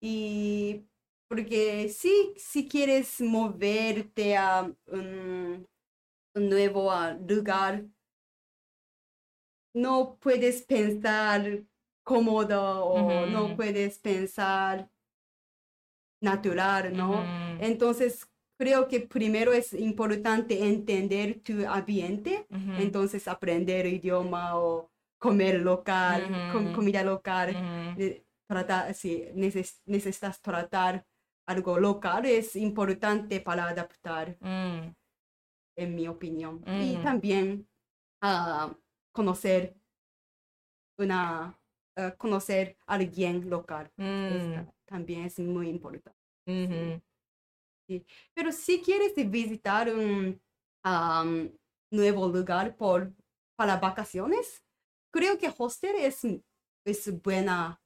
Y 0.00 0.82
porque 1.32 1.88
sí, 1.88 2.34
si 2.36 2.68
quieres 2.68 3.18
moverte 3.22 4.36
a 4.36 4.70
un, 4.88 5.66
un 6.34 6.48
nuevo 6.50 6.90
ah, 6.92 7.14
lugar, 7.26 7.86
no 9.74 10.18
puedes 10.20 10.62
pensar 10.62 11.64
cómodo 12.04 12.84
o 12.84 13.26
no 13.26 13.54
puedes 13.56 13.98
pensar 13.98 14.90
natural, 16.20 16.94
¿no? 16.94 17.34
Entonces, 17.58 18.28
creo 18.58 18.88
que 18.88 19.00
primero 19.00 19.52
es 19.52 19.72
importante 19.72 20.64
entender 20.66 21.40
tu 21.42 21.66
ambiente, 21.66 22.46
entonces 22.74 23.26
aprender 23.28 23.86
idioma 23.86 24.58
o 24.58 24.90
comer 25.18 25.60
local, 25.60 26.38
com- 26.46 26.70
comida 26.70 27.02
local 27.02 27.58
tratar, 28.48 28.94
si 28.94 29.24
neces- 29.34 29.80
necesitas 29.86 30.40
tratar 30.40 31.06
algo 31.46 31.78
local, 31.78 32.24
es 32.26 32.56
importante 32.56 33.40
para 33.40 33.68
adaptar, 33.68 34.36
Mm. 34.40 34.94
en 35.76 35.94
mi 35.94 36.06
opinión. 36.08 36.62
Y 36.66 36.94
Ujú. 36.94 37.02
también 37.02 37.68
ah, 38.24 38.72
conocer 39.12 39.74
una, 40.98 41.58
ah, 41.96 42.10
conocer 42.16 42.76
a 42.86 42.94
alguien 42.94 43.48
local. 43.50 43.90
Mm. 43.96 44.68
también 44.86 45.24
es 45.24 45.38
muy 45.38 45.68
importante. 45.70 46.18
Pero 48.34 48.52
si 48.52 48.80
quieres 48.82 49.14
visitar 49.30 49.88
un 49.92 50.40
am, 50.84 51.50
nuevo 51.90 52.28
lugar 52.28 52.76
por, 52.76 53.12
para 53.56 53.78
vacaciones, 53.78 54.62
creo 55.12 55.38
que 55.38 55.52
hostel 55.56 55.96
es, 55.96 56.20
es 56.86 57.22
buena 57.22 57.80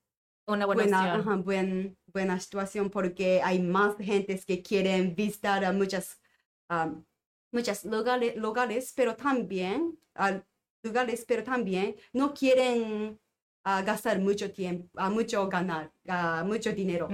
Una 0.49 0.67
buena, 0.67 0.83
buena, 0.83 0.99
opción. 1.17 1.21
ajá, 1.21 1.37
buen- 1.43 1.99
buena 2.17 2.41
situación 2.41 2.89
porque 2.89 3.43
hay 3.43 3.59
más 3.61 3.95
gentes 3.99 4.47
que 4.47 4.63
quieren 4.63 5.15
visitar 5.15 5.63
a 5.67 5.73
muchas, 5.73 6.19
am, 6.67 7.05
muchas 7.53 7.85
lugares, 7.85 8.35
lugares, 8.37 8.93
pero 8.97 9.15
también, 9.15 9.99
ah, 10.15 10.41
lugares, 10.83 11.27
pero 11.29 11.43
también 11.45 11.95
no 12.15 12.33
quieren 12.33 13.21
ah, 13.65 13.83
gastar 13.83 14.19
mucho 14.19 14.51
tiempo, 14.51 14.89
ah, 14.97 15.11
mucho 15.11 15.47
ganar, 15.49 15.93
ah, 16.09 16.43
mucho 16.47 16.73
dinero. 16.73 17.07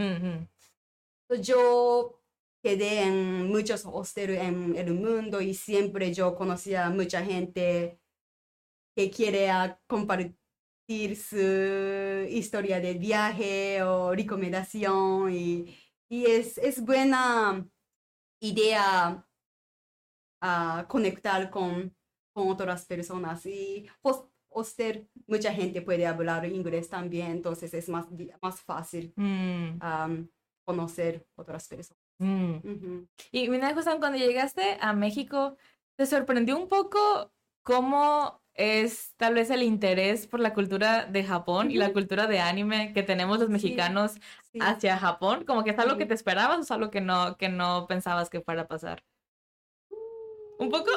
Yo 1.41 2.21
quedé 2.63 3.03
en 3.03 3.49
muchos 3.49 3.85
hostels 3.85 4.39
en 4.39 4.77
el 4.77 4.95
mundo 4.95 5.41
y 5.41 5.53
siempre 5.55 6.15
yo 6.15 6.37
conocía 6.37 6.87
a 6.87 6.91
mucha 6.91 7.25
gente 7.25 7.99
que 8.95 9.11
quiere 9.11 9.49
compartir 9.89 10.37
su 11.17 12.27
historia 12.29 12.81
de 12.81 12.95
viaje 12.95 13.83
o 13.83 14.13
recomendación 14.15 15.31
y, 15.33 15.77
y 16.11 16.27
es, 16.27 16.59
es 16.59 16.85
buena 16.85 17.67
idea 18.41 19.27
ah, 20.41 20.87
conectar 20.89 21.51
con, 21.51 21.95
con 22.35 22.49
otras 22.49 22.85
personas 22.87 23.45
y 23.47 23.87
hos- 24.03 24.27
hostel 24.49 25.09
mucha 25.27 25.53
gente 25.53 25.81
puede 25.83 26.07
hablar 26.07 26.45
inglés 26.47 26.89
también 26.89 27.31
entonces 27.31 27.73
es 27.75 27.89
más, 27.89 28.07
más 28.43 28.61
fácil 28.61 29.13
Mm. 29.17 29.79
am, 29.81 30.29
conocer 30.65 31.27
otras 31.37 31.67
personas. 31.69 32.01
Mm. 32.19 32.55
Ujú. 32.57 33.09
Y 33.33 33.49
mira, 33.49 33.73
Juan, 33.75 33.99
cuando 33.99 34.17
llegaste 34.19 34.79
a 34.81 34.93
México, 34.93 35.57
¿te 35.97 36.07
sorprendió 36.07 36.57
un 36.57 36.69
poco 36.69 37.33
cómo 37.65 38.42
es 38.55 39.15
tal 39.17 39.35
vez 39.35 39.51
el 39.51 39.63
interés 39.63 40.27
por 40.27 40.41
la 40.41 40.53
cultura 40.55 41.07
de 41.07 41.25
Japón 41.25 41.71
y 41.71 41.77
la 41.77 41.93
cultura 41.93 42.27
de 42.27 42.41
anime 42.41 42.93
que 42.93 43.03
tenemos 43.03 43.39
los 43.41 43.49
mexicanos 43.49 44.15
Sí. 44.53 44.59
hacia 44.61 44.99
Japón? 44.99 45.45
Como 45.45 45.65
que 45.65 45.71
es 45.71 45.79
algo 45.79 45.97
que 45.97 46.05
te 46.07 46.15
esperabas 46.15 46.59
o 46.59 46.63
es 46.63 46.71
algo 46.71 46.91
que 46.91 47.01
no, 47.01 47.37
que 47.39 47.49
no 47.49 47.87
pensabas 47.89 48.29
que 48.29 48.41
fuera 48.43 48.63
a 48.63 48.69
pasar. 48.69 49.03
¿Un 50.59 50.71
poco? 50.71 50.91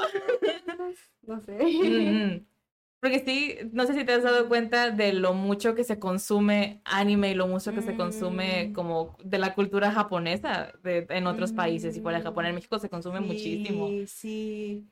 No 1.24 1.40
sé. 1.42 1.58
Mm, 1.64 2.46
Porque 3.02 3.20
sí, 3.24 3.58
no 3.72 3.86
sé 3.86 3.94
si 3.94 4.04
te 4.04 4.14
has 4.14 4.24
dado 4.24 4.48
cuenta 4.48 4.90
de 4.90 5.14
lo 5.14 5.34
mucho 5.34 5.76
que 5.76 5.84
se 5.84 6.00
consume 6.00 6.82
anime 6.86 7.32
y 7.32 7.36
lo 7.36 7.46
mucho 7.48 7.72
que 7.74 7.82
se 7.84 7.96
consume 7.96 8.70
Mm. 8.70 8.74
como 8.74 9.16
de 9.24 9.38
la 9.38 9.54
cultura 9.54 9.92
japonesa 9.92 10.74
de- 10.82 11.06
en 11.10 11.28
otros 11.28 11.52
países 11.54 11.96
y 11.96 12.02
fuera 12.02 12.18
de 12.18 12.24
Japón. 12.24 12.46
En 12.46 12.54
Mm, 12.54 12.56
México 12.56 12.80
se 12.80 12.90
consume 12.90 13.20
muchísimo. 13.20 13.88
Sí, 13.90 14.08
sí. 14.08 14.88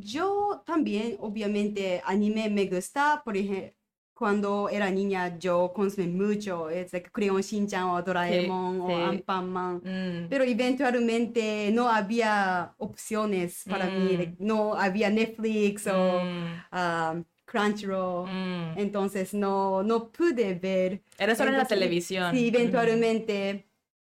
Yo 0.00 0.62
también, 0.66 1.16
obviamente, 1.20 2.02
anime 2.04 2.50
me 2.50 2.66
gusta, 2.66 3.22
por 3.24 3.36
ejemplo, 3.36 3.72
cuando 4.12 4.68
era 4.68 4.90
niña 4.90 5.38
yo 5.38 5.72
consumí 5.72 6.08
mucho, 6.08 6.68
es 6.70 6.92
like 6.92 7.08
Crayon 7.12 7.40
Shin-chan 7.40 7.84
o 7.84 8.02
Doraemon 8.02 8.80
o 8.80 8.88
sí. 8.88 8.92
Anpanman, 8.94 9.76
Mm, 9.76 10.28
pero 10.28 10.42
eventualmente 10.42 11.70
no 11.72 11.88
había 11.88 12.74
opciones 12.78 13.62
para 13.70 13.86
mí, 13.88 14.14
Mm. 14.14 14.18
like, 14.18 14.36
no 14.40 14.74
había 14.74 15.08
Netflix 15.08 15.86
o 15.86 16.20
mm, 16.24 16.62
ah, 16.72 17.14
Crunchyroll, 17.44 18.28
mm. 18.28 18.78
entonces 18.78 19.32
no, 19.34 19.84
no 19.84 20.08
pude 20.10 20.52
ver. 20.54 21.00
Era 21.16 21.36
solo 21.36 21.50
en 21.50 21.58
la 21.58 21.64
televisión. 21.64 22.34
Sí, 22.34 22.48
eventualmente 22.48 23.68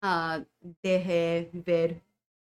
ah, 0.01 0.41
dejé 0.81 1.51
ver 1.53 2.01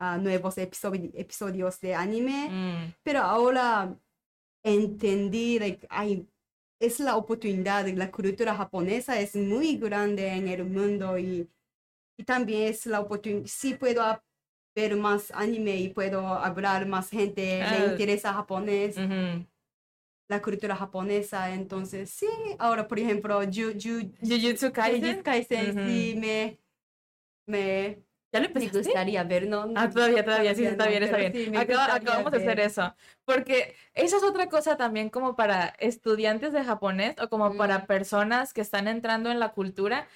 ah, 0.04 0.18
nuevos 0.18 0.56
episodi- 0.58 1.10
episodios 1.14 1.80
de 1.80 1.94
anime, 1.94 2.48
Mm, 2.50 2.92
pero 3.02 3.20
ahora 3.20 3.96
entendí 4.64 5.58
like, 5.58 5.86
ay, 5.90 6.26
es 6.80 7.00
la 7.00 7.16
oportunidad, 7.16 7.86
la 7.88 8.10
cultura 8.10 8.54
japonesa 8.54 9.18
es 9.20 9.34
muy 9.36 9.76
grande 9.76 10.28
en 10.28 10.48
el 10.48 10.64
mundo 10.64 11.18
y, 11.18 11.48
y 12.18 12.24
también 12.24 12.68
es 12.72 12.86
la 12.86 13.00
oportunidad, 13.00 13.46
sí 13.46 13.74
puedo 13.74 14.02
ver 14.76 14.96
más 14.96 15.30
anime 15.32 15.76
y 15.76 15.88
puedo 15.90 16.26
hablar 16.26 16.86
más 16.86 17.08
gente, 17.10 17.62
Ah. 17.62 17.70
le 17.70 17.86
interesa 17.92 18.32
japonés, 18.32 18.96
ujú. 18.96 19.46
la 20.28 20.40
cultura 20.42 20.74
japonesa, 20.74 21.52
entonces 21.54 22.10
sí, 22.10 22.26
ahora 22.58 22.88
por 22.88 22.98
ejemplo, 22.98 23.40
Ju, 23.44 23.72
Ju, 23.82 24.10
Jujutsu 24.20 24.72
Kaisen. 24.72 25.22
Kaisen, 25.22 25.70
Ujú. 25.78 25.86
sí, 25.86 26.14
me, 26.18 26.58
me, 27.46 28.02
¿Ya 28.34 28.40
lo 28.40 28.44
me 28.54 28.60
empezaste? 28.60 28.78
gustaría 28.78 29.24
ver, 29.24 29.46
¿no? 29.48 29.66
Ah, 29.76 29.88
todavía, 29.88 30.24
todavía, 30.24 30.54
sí, 30.54 30.64
está 30.66 30.84
no, 30.84 30.90
bien, 30.90 31.02
está 31.04 31.16
bien. 31.16 31.32
sí, 31.32 31.50
me 31.50 31.58
Acaba- 31.58 31.94
acabamos 31.94 32.30
de 32.32 32.38
hacer 32.38 32.56
ver. 32.56 32.60
eso. 32.66 32.94
Porque 33.24 33.74
esa 33.94 34.16
es 34.18 34.22
otra 34.22 34.48
cosa 34.48 34.76
también 34.76 35.08
como 35.08 35.36
para 35.36 35.74
estudiantes 35.78 36.52
de 36.52 36.64
japonés 36.64 37.14
o 37.20 37.28
como 37.28 37.56
para 37.56 37.78
Mm. 37.80 37.86
personas 37.86 38.52
que 38.52 38.60
están 38.60 38.88
entrando 38.88 39.30
en 39.30 39.38
la 39.40 39.52
cultura. 39.52 40.06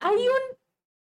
Hay 0.00 0.16
un, 0.16 0.56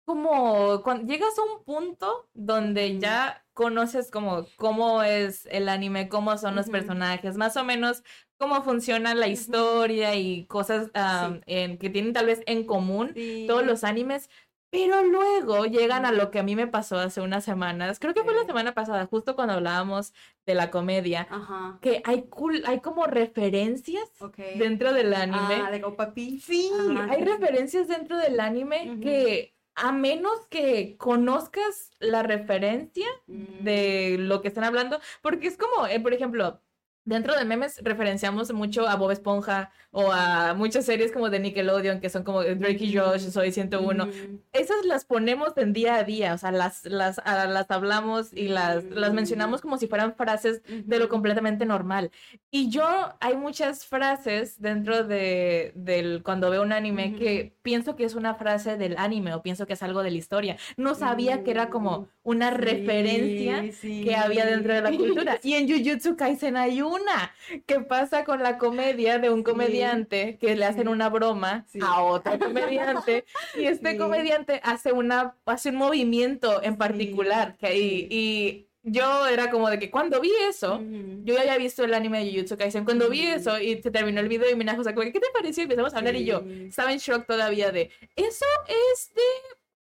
como, 0.06 0.82
cuando 0.84 1.12
llegas 1.12 1.38
a 1.38 1.42
un 1.42 1.64
punto 1.64 2.30
donde 2.34 2.92
Ujú. 2.92 3.00
ya 3.00 3.44
conoces 3.54 4.12
como 4.12 4.46
cómo 4.58 5.02
es 5.02 5.48
el 5.48 5.68
anime, 5.70 6.10
cómo 6.10 6.38
son 6.38 6.56
los 6.56 6.66
Ujú. 6.68 6.74
personajes, 6.74 7.38
más 7.38 7.58
o 7.58 7.64
menos 7.64 8.04
cómo 8.38 8.62
funciona 8.64 9.16
la 9.16 9.28
historia 9.30 10.14
y 10.16 10.46
cosas 10.46 10.92
am, 10.94 11.42
en- 11.46 11.78
que 11.78 11.90
tienen 11.90 12.12
tal 12.14 12.26
vez 12.28 12.42
en 12.46 12.66
común 12.66 13.14
Sí. 13.16 13.46
todos 13.48 13.66
los 13.66 13.84
animes, 13.86 14.30
Pero 14.76 15.04
luego 15.04 15.66
llegan 15.66 16.06
a 16.06 16.12
lo 16.12 16.32
que 16.32 16.40
a 16.40 16.44
mí 16.44 16.56
me 16.56 16.68
pasó 16.68 16.98
hace 17.00 17.22
unas 17.22 17.44
semanas, 17.44 18.00
creo 18.00 18.14
que 18.14 18.24
fue 18.24 18.34
la 18.36 18.46
semana 18.46 18.74
pasada, 18.74 19.06
justo 19.06 19.36
cuando 19.36 19.54
hablábamos 19.54 20.14
de 20.46 20.56
la 20.56 20.70
comedia, 20.72 21.28
Ajá. 21.30 21.80
que 21.82 22.02
hay, 22.06 22.24
cool, 22.30 22.64
hay 22.66 22.80
como 22.82 23.06
referencias 23.08 24.10
dentro 24.58 24.94
del 24.94 25.14
anime. 25.14 25.56
Ah, 25.64 25.70
like 25.72 25.86
Oppa 25.86 26.14
Pi. 26.14 26.40
Sí, 26.40 26.70
Ajá, 26.92 27.08
hay 27.12 27.24
referencias 27.24 27.88
dentro 27.88 28.18
del 28.18 28.40
anime 28.40 29.00
que 29.02 29.56
a 29.76 29.92
menos 29.92 30.46
que 30.50 30.96
conozcas 30.98 31.92
la 32.00 32.24
referencia 32.24 33.08
Mm. 33.28 33.64
de 33.64 34.16
lo 34.20 34.42
que 34.42 34.48
están 34.48 34.64
hablando, 34.64 35.00
porque 35.22 35.48
es 35.48 35.58
como, 35.58 35.88
eh, 35.88 36.00
por 36.00 36.14
ejemplo, 36.14 36.62
dentro 37.06 37.36
de 37.38 37.46
memes 37.46 37.80
referenciamos 37.84 38.52
mucho 38.52 38.88
a 38.88 38.96
Bob 38.96 39.12
Esponja 39.12 39.72
o 39.92 40.12
a 40.12 40.54
muchas 40.56 40.86
series 40.86 41.12
como 41.12 41.30
de 41.30 41.40
Nickelodeon 41.40 42.02
que 42.02 42.10
son 42.10 42.24
como 42.24 42.44
Drake 42.44 42.84
y 42.84 42.98
Josh, 42.98 43.30
Soy 43.30 43.52
101. 43.52 44.06
Mm. 44.06 44.10
Esas 44.52 44.84
las 44.86 45.06
ponemos 45.06 45.56
en 45.58 45.72
día 45.72 45.96
a 45.96 46.04
día, 46.04 46.34
o 46.34 46.38
sea, 46.38 46.52
las, 46.52 46.84
las, 46.86 47.22
ah, 47.24 47.46
las 47.46 47.72
hablamos 47.72 48.34
y 48.34 48.50
las, 48.50 48.84
las 48.86 49.14
mencionamos 49.14 49.62
como 49.62 49.78
si 49.78 49.88
fueran 49.88 50.16
frases 50.16 50.62
de 50.68 51.00
lo 51.00 51.08
completamente 51.08 51.66
normal. 51.66 52.12
Y 52.52 52.70
yo, 52.70 52.86
hay 53.22 53.38
muchas 53.38 53.86
frases 53.86 54.60
dentro 54.62 55.04
de, 55.06 55.72
del, 55.76 56.24
cuando 56.24 56.50
veo 56.50 56.62
un 56.64 56.74
anime 56.74 57.10
Ujú. 57.10 57.20
que 57.20 57.56
pienso 57.62 57.96
que 57.96 58.04
es 58.04 58.16
una 58.16 58.36
frase 58.36 58.78
del 58.78 58.96
anime 58.98 59.34
o 59.34 59.42
pienso 59.42 59.66
que 59.66 59.74
es 59.74 59.84
algo 59.84 60.04
de 60.04 60.12
la 60.12 60.18
historia. 60.18 60.58
No 60.76 60.96
sabía 60.96 61.44
que 61.44 61.52
era 61.52 61.70
como 61.70 62.10
una 62.24 62.50
Sí, 62.52 62.58
referencia 62.58 63.64
que 63.82 64.16
había 64.16 64.46
dentro 64.46 64.74
de 64.74 64.82
la 64.82 64.90
sí. 64.90 64.98
cultura. 64.98 65.40
Y 65.44 65.54
en 65.54 65.68
Jujutsu 65.70 66.16
Kaisen 66.16 66.58
hay 66.58 66.82
una 66.96 67.34
que 67.66 67.80
pasa 67.82 68.24
con 68.26 68.42
la 68.44 68.58
comedia 68.58 69.20
de 69.20 69.30
un 69.30 69.40
Sí. 69.40 69.44
comediante 69.44 70.38
que 70.40 70.56
le 70.56 70.66
hacen 70.66 70.84
Sí. 70.84 70.88
una 70.90 71.10
broma 71.10 71.66
Sí. 71.68 71.80
a 71.82 72.02
otro 72.02 72.38
comediante 72.40 73.26
y 73.56 73.66
este 73.68 73.92
Sí. 73.92 73.98
comediante 73.98 74.60
hace 74.64 74.92
una 74.92 75.36
hace 75.46 75.70
un 75.70 75.76
movimiento 75.76 76.62
en 76.64 76.74
Sí, 76.74 76.78
particular 76.78 77.56
que, 77.58 77.68
sí. 77.72 78.08
y 78.10 78.68
yo 78.88 79.26
era 79.26 79.50
como 79.50 79.68
de 79.72 79.80
que 79.80 79.90
cuando 79.90 80.22
vi 80.22 80.32
eso 80.48 80.76
Ujú. 80.76 81.22
yo 81.24 81.34
ya 81.34 81.42
había 81.42 81.58
visto 81.58 81.84
el 81.84 81.94
anime 81.96 82.24
de 82.24 82.32
Jujutsu 82.32 82.56
Kaisen 82.56 82.86
cuando 82.86 83.10
vi 83.10 83.26
Ujú. 83.28 83.36
eso 83.38 83.60
y 83.60 83.82
se 83.82 83.90
terminó 83.90 84.20
el 84.22 84.28
video 84.30 84.48
y 84.52 84.56
Minajo 84.56 84.84
sacó 84.84 85.02
¿qué 85.02 85.12
te 85.12 85.22
pareció? 85.34 85.62
y 85.62 85.66
empezamos 85.66 85.94
a 85.94 85.98
hablar 85.98 86.16
y 86.16 86.26
yo 86.26 86.42
Sí. 86.42 86.66
estaba 86.70 86.92
en 86.92 87.00
shock 87.00 87.26
todavía 87.26 87.72
de 87.72 87.90
¿eso 88.16 88.46
es 88.68 89.12
de 89.16 89.22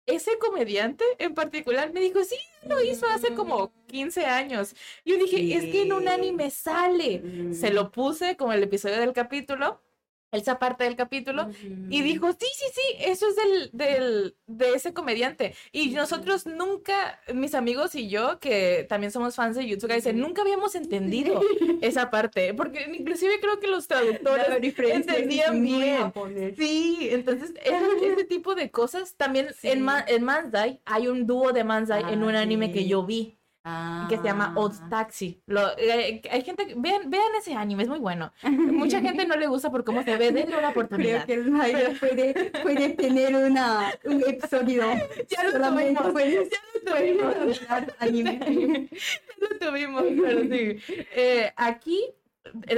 ese 0.06 0.38
comediante 0.38 1.04
en 1.18 1.34
particular? 1.34 1.92
Me 1.92 2.00
dijo 2.00 2.22
sí 2.24 2.36
lo 2.66 2.82
hizo 2.82 3.06
hace 3.06 3.34
como 3.34 3.72
15 3.86 4.24
años. 4.26 4.74
Yo 5.04 5.16
dije, 5.18 5.54
es 5.54 5.64
que 5.64 5.82
en 5.82 5.92
un 5.92 6.08
anime 6.08 6.50
sale. 6.50 7.22
Se 7.54 7.66
Ujú. 7.66 7.74
lo 7.74 7.90
puse 7.92 8.36
como 8.36 8.52
el 8.52 8.62
episodio 8.62 8.98
del 8.98 9.12
capítulo, 9.12 9.80
esa 10.32 10.58
parte 10.58 10.84
del 10.84 10.96
capítulo, 10.96 11.48
y 11.88 12.02
dijo, 12.02 12.30
sí, 12.32 12.46
sí, 12.56 12.64
sí, 12.74 12.96
eso 13.00 13.26
es 13.28 13.36
del, 13.36 13.70
del, 13.72 14.36
de 14.46 14.72
ese 14.74 14.92
comediante. 14.92 15.54
Y 15.72 15.90
nosotros 15.90 16.46
nunca, 16.46 17.20
mis 17.32 17.54
amigos 17.54 17.94
y 17.94 18.08
yo, 18.08 18.38
que 18.38 18.84
también 18.88 19.10
somos 19.12 19.34
fans 19.36 19.56
de 19.56 19.66
YouTube, 19.66 19.92
dicen, 19.94 20.18
nunca 20.18 20.42
habíamos 20.42 20.74
entendido 20.74 21.40
esa 21.80 22.10
parte, 22.10 22.52
porque 22.54 22.86
inclusive 22.92 23.38
creo 23.40 23.60
que 23.60 23.68
los 23.68 23.86
traductores 23.88 24.46
entendían 24.78 25.62
bien. 25.62 26.12
Sí, 26.56 27.08
entonces 27.10 27.52
ese, 27.64 28.12
ese 28.12 28.24
tipo 28.28 28.54
de 28.54 28.70
cosas 28.70 29.14
también 29.16 29.46
Sí. 29.56 29.68
en, 29.68 29.82
Ma- 29.82 30.04
en 30.06 30.24
Manzai 30.24 30.80
hay 30.84 31.06
un 31.08 31.26
dúo 31.26 31.52
de 31.52 31.64
Manzai 31.64 32.12
en 32.12 32.22
un 32.24 32.34
anime 32.34 32.72
que 32.72 32.86
yo 32.86 33.04
vi 33.06 33.35
que 34.08 34.16
se 34.16 34.22
llama 34.22 34.52
Odd 34.56 34.74
Ah. 34.82 34.86
Taxi. 34.90 35.40
Lo, 35.46 35.60
eh, 35.78 36.22
hay 36.30 36.42
gente, 36.42 36.74
vean, 36.76 37.10
vean 37.10 37.34
ese 37.38 37.54
anime, 37.54 37.82
es 37.82 37.88
muy 37.88 37.98
bueno. 37.98 38.32
Mucha 38.42 39.00
gente 39.00 39.26
no 39.26 39.36
le 39.36 39.46
gusta 39.46 39.70
por 39.70 39.84
cómo 39.84 40.02
se 40.02 40.16
ve, 40.16 40.30
denle 40.32 40.56
una 40.56 40.58
Creo 40.58 40.70
oportunidad. 40.70 41.24
que 41.24 41.34
el 41.34 41.50
puede, 41.98 42.50
puede 42.62 42.88
tener 42.90 43.34
una, 43.34 43.92
un 44.04 44.22
episodio. 44.26 44.84
Ya 45.28 45.44
lo 45.44 45.50
solamente 45.52 45.94
tuvimos, 45.94 46.12
puedes- 46.12 46.50
ya 46.50 46.58
lo 46.74 46.96
tuvimos. 46.96 47.60
anime. 47.98 48.88
Ya 49.38 49.48
lo 49.50 49.58
tuvimos, 49.58 50.02
pero 50.22 50.40
sí. 50.42 50.78
Eh, 51.14 51.52
aquí 51.56 52.00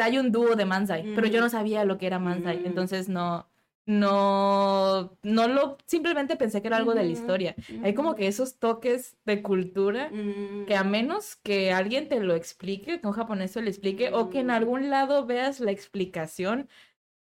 hay 0.01 0.19
un 0.19 0.33
dúo 0.33 0.57
de 0.57 0.65
Manzai, 0.65 1.13
pero 1.15 1.27
yo 1.27 1.41
no 1.41 1.49
sabía 1.49 1.85
lo 1.85 1.99
que 1.99 2.07
era 2.07 2.19
Manzai, 2.19 2.59
Mm. 2.61 2.67
entonces 2.67 3.09
no, 3.09 3.47
no, 3.89 5.19
no 5.23 5.49
lo, 5.49 5.79
simplemente 5.87 6.37
pensé 6.37 6.61
que 6.63 6.69
era 6.69 6.77
algo 6.79 6.95
de 6.95 7.05
la 7.05 7.11
historia. 7.13 7.57
Hay 7.83 7.95
como 7.95 8.15
que 8.15 8.29
esos 8.29 8.59
toques 8.59 9.17
de 9.25 9.43
cultura 9.43 10.11
Mm, 10.11 10.67
que 10.67 10.77
a 10.77 10.85
menos 10.85 11.37
que 11.37 11.73
alguien 11.73 12.09
te 12.09 12.21
lo 12.21 12.35
explique, 12.35 13.01
que 13.01 13.07
un 13.07 13.15
japonés 13.15 13.53
te 13.55 13.63
lo 13.63 13.69
explique, 13.71 14.11
o 14.13 14.31
que 14.31 14.41
en 14.41 14.49
Mm. 14.49 14.51
algún 14.51 14.91
lado 14.91 15.27
veas 15.27 15.61
la 15.61 15.73
explicación, 15.73 16.69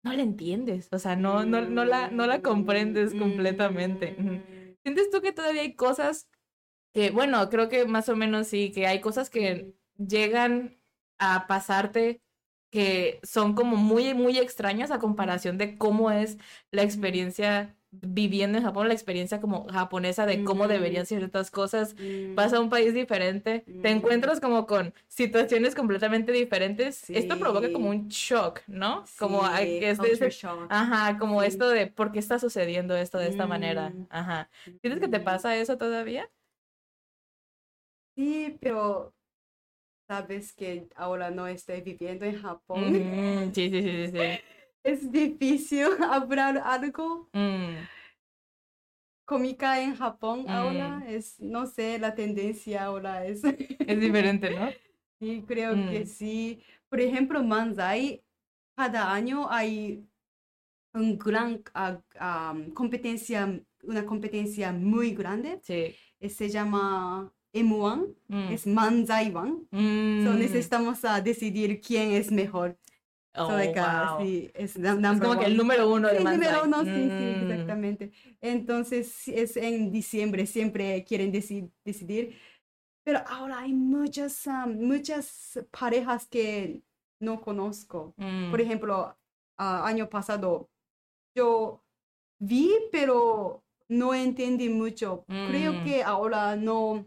no 0.04 0.14
la 0.14 0.24
entiendes, 0.24 0.90
o 0.94 1.00
sea, 1.00 1.16
no, 1.18 1.46
no, 1.46 1.62
no, 1.70 1.86
la, 1.86 2.12
no 2.12 2.28
la 2.28 2.42
comprendes 2.42 3.16
completamente. 3.16 4.16
Mm, 4.20 4.76
¿Sientes 4.84 5.10
tú 5.12 5.22
que 5.22 5.34
todavía 5.34 5.64
hay 5.64 5.76
cosas 5.76 6.30
que, 6.94 7.12
bueno, 7.12 7.50
creo 7.50 7.70
que 7.70 7.86
más 7.88 8.10
o 8.10 8.18
menos 8.18 8.48
sí, 8.48 8.72
que 8.74 8.88
hay 8.88 9.02
cosas 9.02 9.30
que 9.32 9.76
llegan 9.98 10.80
a 11.20 11.48
pasarte 11.48 12.23
que 12.74 13.20
son 13.22 13.54
como 13.54 13.76
muy, 13.78 14.16
muy 14.16 14.40
extrañas 14.40 14.90
a 14.90 14.98
comparación 14.98 15.60
de 15.60 15.78
cómo 15.78 16.10
es 16.10 16.40
la 16.72 16.82
experiencia 16.82 17.76
viviendo 17.92 18.58
en 18.58 18.64
Japón, 18.64 18.88
la 18.88 18.96
experiencia 18.96 19.40
como 19.40 19.68
japonesa 19.70 20.26
de 20.26 20.44
cómo 20.44 20.68
deberían 20.68 21.06
ser 21.06 21.20
ciertas 21.20 21.52
cosas 21.52 21.94
mm. 22.00 22.34
vas 22.34 22.52
a 22.52 22.60
un 22.60 22.72
país 22.72 22.96
diferente, 22.96 23.60
te 23.84 23.94
Mm. 23.94 23.98
encuentras 23.98 24.40
como 24.40 24.66
con 24.66 24.92
situaciones 25.08 25.76
completamente 25.76 26.32
diferentes. 26.32 27.08
Esto 27.12 27.38
provoca 27.38 27.72
como 27.72 27.92
Sí. 27.92 27.98
un 28.00 28.08
shock, 28.08 28.62
¿no? 28.66 29.06
Como 29.20 29.42
Sí, 29.42 29.48
hay- 29.54 29.80
que 29.80 29.90
es 29.92 30.00
de 30.00 30.08
culture 30.10 30.30
ese- 30.30 30.40
shock. 30.48 30.66
Ajá, 30.72 31.20
como 31.20 31.42
Sí. 31.42 31.48
esto 31.50 31.70
de 31.70 31.86
por 31.86 32.12
qué 32.12 32.18
está 32.18 32.40
sucediendo 32.40 32.96
esto 32.98 33.20
de 33.20 33.28
esta 33.28 33.46
manera. 33.46 33.92
Mm. 33.92 34.08
Ajá. 34.10 34.50
¿Sientes 34.82 35.00
que 35.00 35.08
te 35.08 35.20
Mm. 35.20 35.24
pasa 35.24 35.56
eso 35.58 35.78
todavía? 35.78 36.28
Sí, 38.16 38.58
pero 38.60 39.14
sabes 40.08 40.54
que 40.54 40.88
ahora 40.96 41.32
no 41.32 41.48
estoy 41.48 41.82
viviendo 41.82 42.26
en 42.26 42.42
Japón. 42.42 42.94
Sí, 43.54 43.70
sí, 43.70 43.82
sí, 43.82 44.08
sí. 44.12 44.40
Es 44.84 45.10
difícil 45.12 45.88
hablar 46.12 46.58
algo 46.64 47.30
Mm, 47.34 47.88
cómica 49.26 49.82
en 49.82 49.96
Japón 49.96 50.42
Mm. 50.42 50.52
ahora. 50.52 51.04
Es, 51.08 51.40
no 51.40 51.66
sé, 51.66 52.00
la 52.00 52.14
tendencia 52.16 52.84
ahora 52.84 53.26
es. 53.26 53.42
Es 53.44 54.00
diferente, 54.00 54.50
¿no? 54.52 54.70
Sí, 55.20 55.42
creo 55.48 55.74
Mm. 55.74 55.90
que 55.90 56.06
sí. 56.06 56.62
Por 56.90 57.00
ejemplo, 57.00 57.42
Manzai, 57.44 58.22
cada 58.76 59.14
año 59.14 59.50
hay 59.50 60.06
un 60.94 61.18
gran 61.18 61.64
ah, 61.74 62.54
competencia, 62.74 63.62
una 63.84 64.06
competencia 64.06 64.74
muy 64.74 65.16
grande. 65.16 65.60
Sí. 65.64 65.96
eh, 66.20 66.30
Se 66.30 66.50
llama 66.50 67.32
M1, 67.54 68.08
Mm, 68.30 68.54
es 68.54 68.66
Manzai 68.68 69.34
One. 69.36 69.66
So 69.72 70.34
mm. 70.34 70.40
necesitamos 70.40 71.04
ah, 71.06 71.22
decidir 71.22 71.80
quién 71.82 72.12
es 72.14 72.32
mejor. 72.32 72.78
Oh, 73.36 73.48
So, 73.48 73.58
like, 73.58 73.80
wow. 73.80 74.20
sí, 74.20 74.52
es 74.54 74.74
como 74.76 75.40
que 75.40 75.46
el 75.46 75.58
número 75.58 75.92
uno 75.92 76.08
de 76.08 76.18
Sí, 76.20 76.24
número 76.24 76.52
Manzai. 76.52 76.68
uno, 76.68 76.84
sí, 76.86 76.92
sí, 76.92 77.24
Mm, 77.24 77.52
exactamente. 77.52 78.12
Entonces, 78.42 79.28
es 79.28 79.58
en 79.58 79.92
diciembre, 79.92 80.46
siempre 80.46 81.04
quieren 81.04 81.32
deci- 81.34 81.72
decidir. 81.84 82.36
Pero 83.04 83.20
ahora 83.28 83.60
hay 83.60 83.74
muchas, 83.74 84.48
ah, 84.48 84.68
muchas 84.68 85.60
parejas 85.72 86.28
que 86.28 86.82
no 87.20 87.42
conozco. 87.42 88.14
mm, 88.18 88.52
Por 88.52 88.62
ejemplo, 88.62 89.18
ah, 89.58 89.86
año 89.88 90.08
pasado 90.10 90.70
yo 91.36 91.84
vi, 92.40 92.70
pero 92.92 93.64
no 93.90 94.14
entendí 94.14 94.70
mucho. 94.70 95.26
Creo 95.48 95.74
Mm. 95.74 95.84
que 95.86 96.04
ahora 96.04 96.56
no 96.56 97.06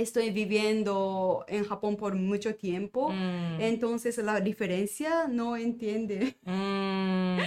estoy 0.00 0.30
viviendo 0.30 1.44
en 1.48 1.64
Japón 1.64 1.96
por 1.96 2.14
mucho 2.14 2.54
tiempo. 2.56 3.10
mm, 3.10 3.60
Entonces 3.60 4.18
la 4.18 4.40
diferencia 4.40 5.26
no 5.28 5.56
entiende. 5.56 6.36
mm. 6.44 7.38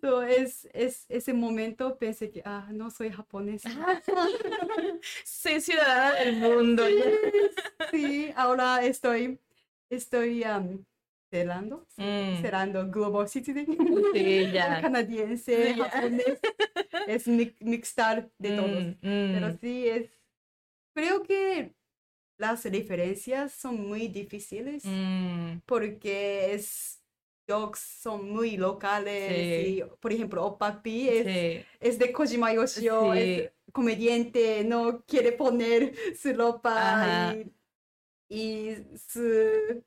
So, 0.00 0.22
es, 0.22 0.68
es 0.74 1.06
ese 1.08 1.32
momento 1.32 1.96
pensé 1.96 2.30
que, 2.30 2.42
ah, 2.44 2.68
no 2.72 2.90
soy 2.90 3.10
japonés. 3.10 3.62
Soy 5.24 5.60
ciudadana 5.60 6.14
del 6.16 6.36
mundo. 6.40 6.82
Sí, 7.90 8.30
ahora 8.36 8.84
estoy, 8.84 9.38
estoy 9.90 10.42
am, 10.44 10.84
cerrando, 11.30 11.86
Mm. 11.96 12.42
cerrando 12.42 12.90
Global 12.90 13.28
Citizen. 13.28 13.66
Sí. 14.12 14.52
Canadiense, 14.82 15.74
ya. 15.76 15.84
japonés. 15.88 16.38
Es 17.06 17.26
mi- 17.28 17.54
mixtar 17.60 18.28
de 18.38 18.50
todos. 18.56 18.82
Mm. 19.02 19.32
Pero 19.34 19.58
sí 19.60 19.88
es, 19.88 20.10
creo 20.94 21.22
que 21.22 21.74
las 22.38 22.64
diferencias 22.70 23.52
son 23.52 23.86
muy 23.88 24.08
difíciles 24.08 24.84
Mm, 24.84 25.58
porque 25.66 26.54
es 26.54 27.00
jokes 27.48 27.78
son 27.80 28.30
muy 28.30 28.56
locales 28.56 29.28
Sí. 29.64 29.78
y 29.80 29.82
por 30.00 30.12
ejemplo 30.12 30.44
Opapi 30.46 31.08
es, 31.08 31.26
sí. 31.26 31.66
es 31.80 31.98
de 31.98 32.12
Kojima 32.12 32.52
Yoshio, 32.54 33.12
Sí. 33.14 33.20
es 33.20 33.52
comediante, 33.72 34.64
no 34.64 35.04
quiere 35.04 35.32
poner 35.32 35.94
su 36.20 36.32
ropa 36.34 37.34
y, 37.36 37.52
y 38.28 38.76
su... 38.96 39.84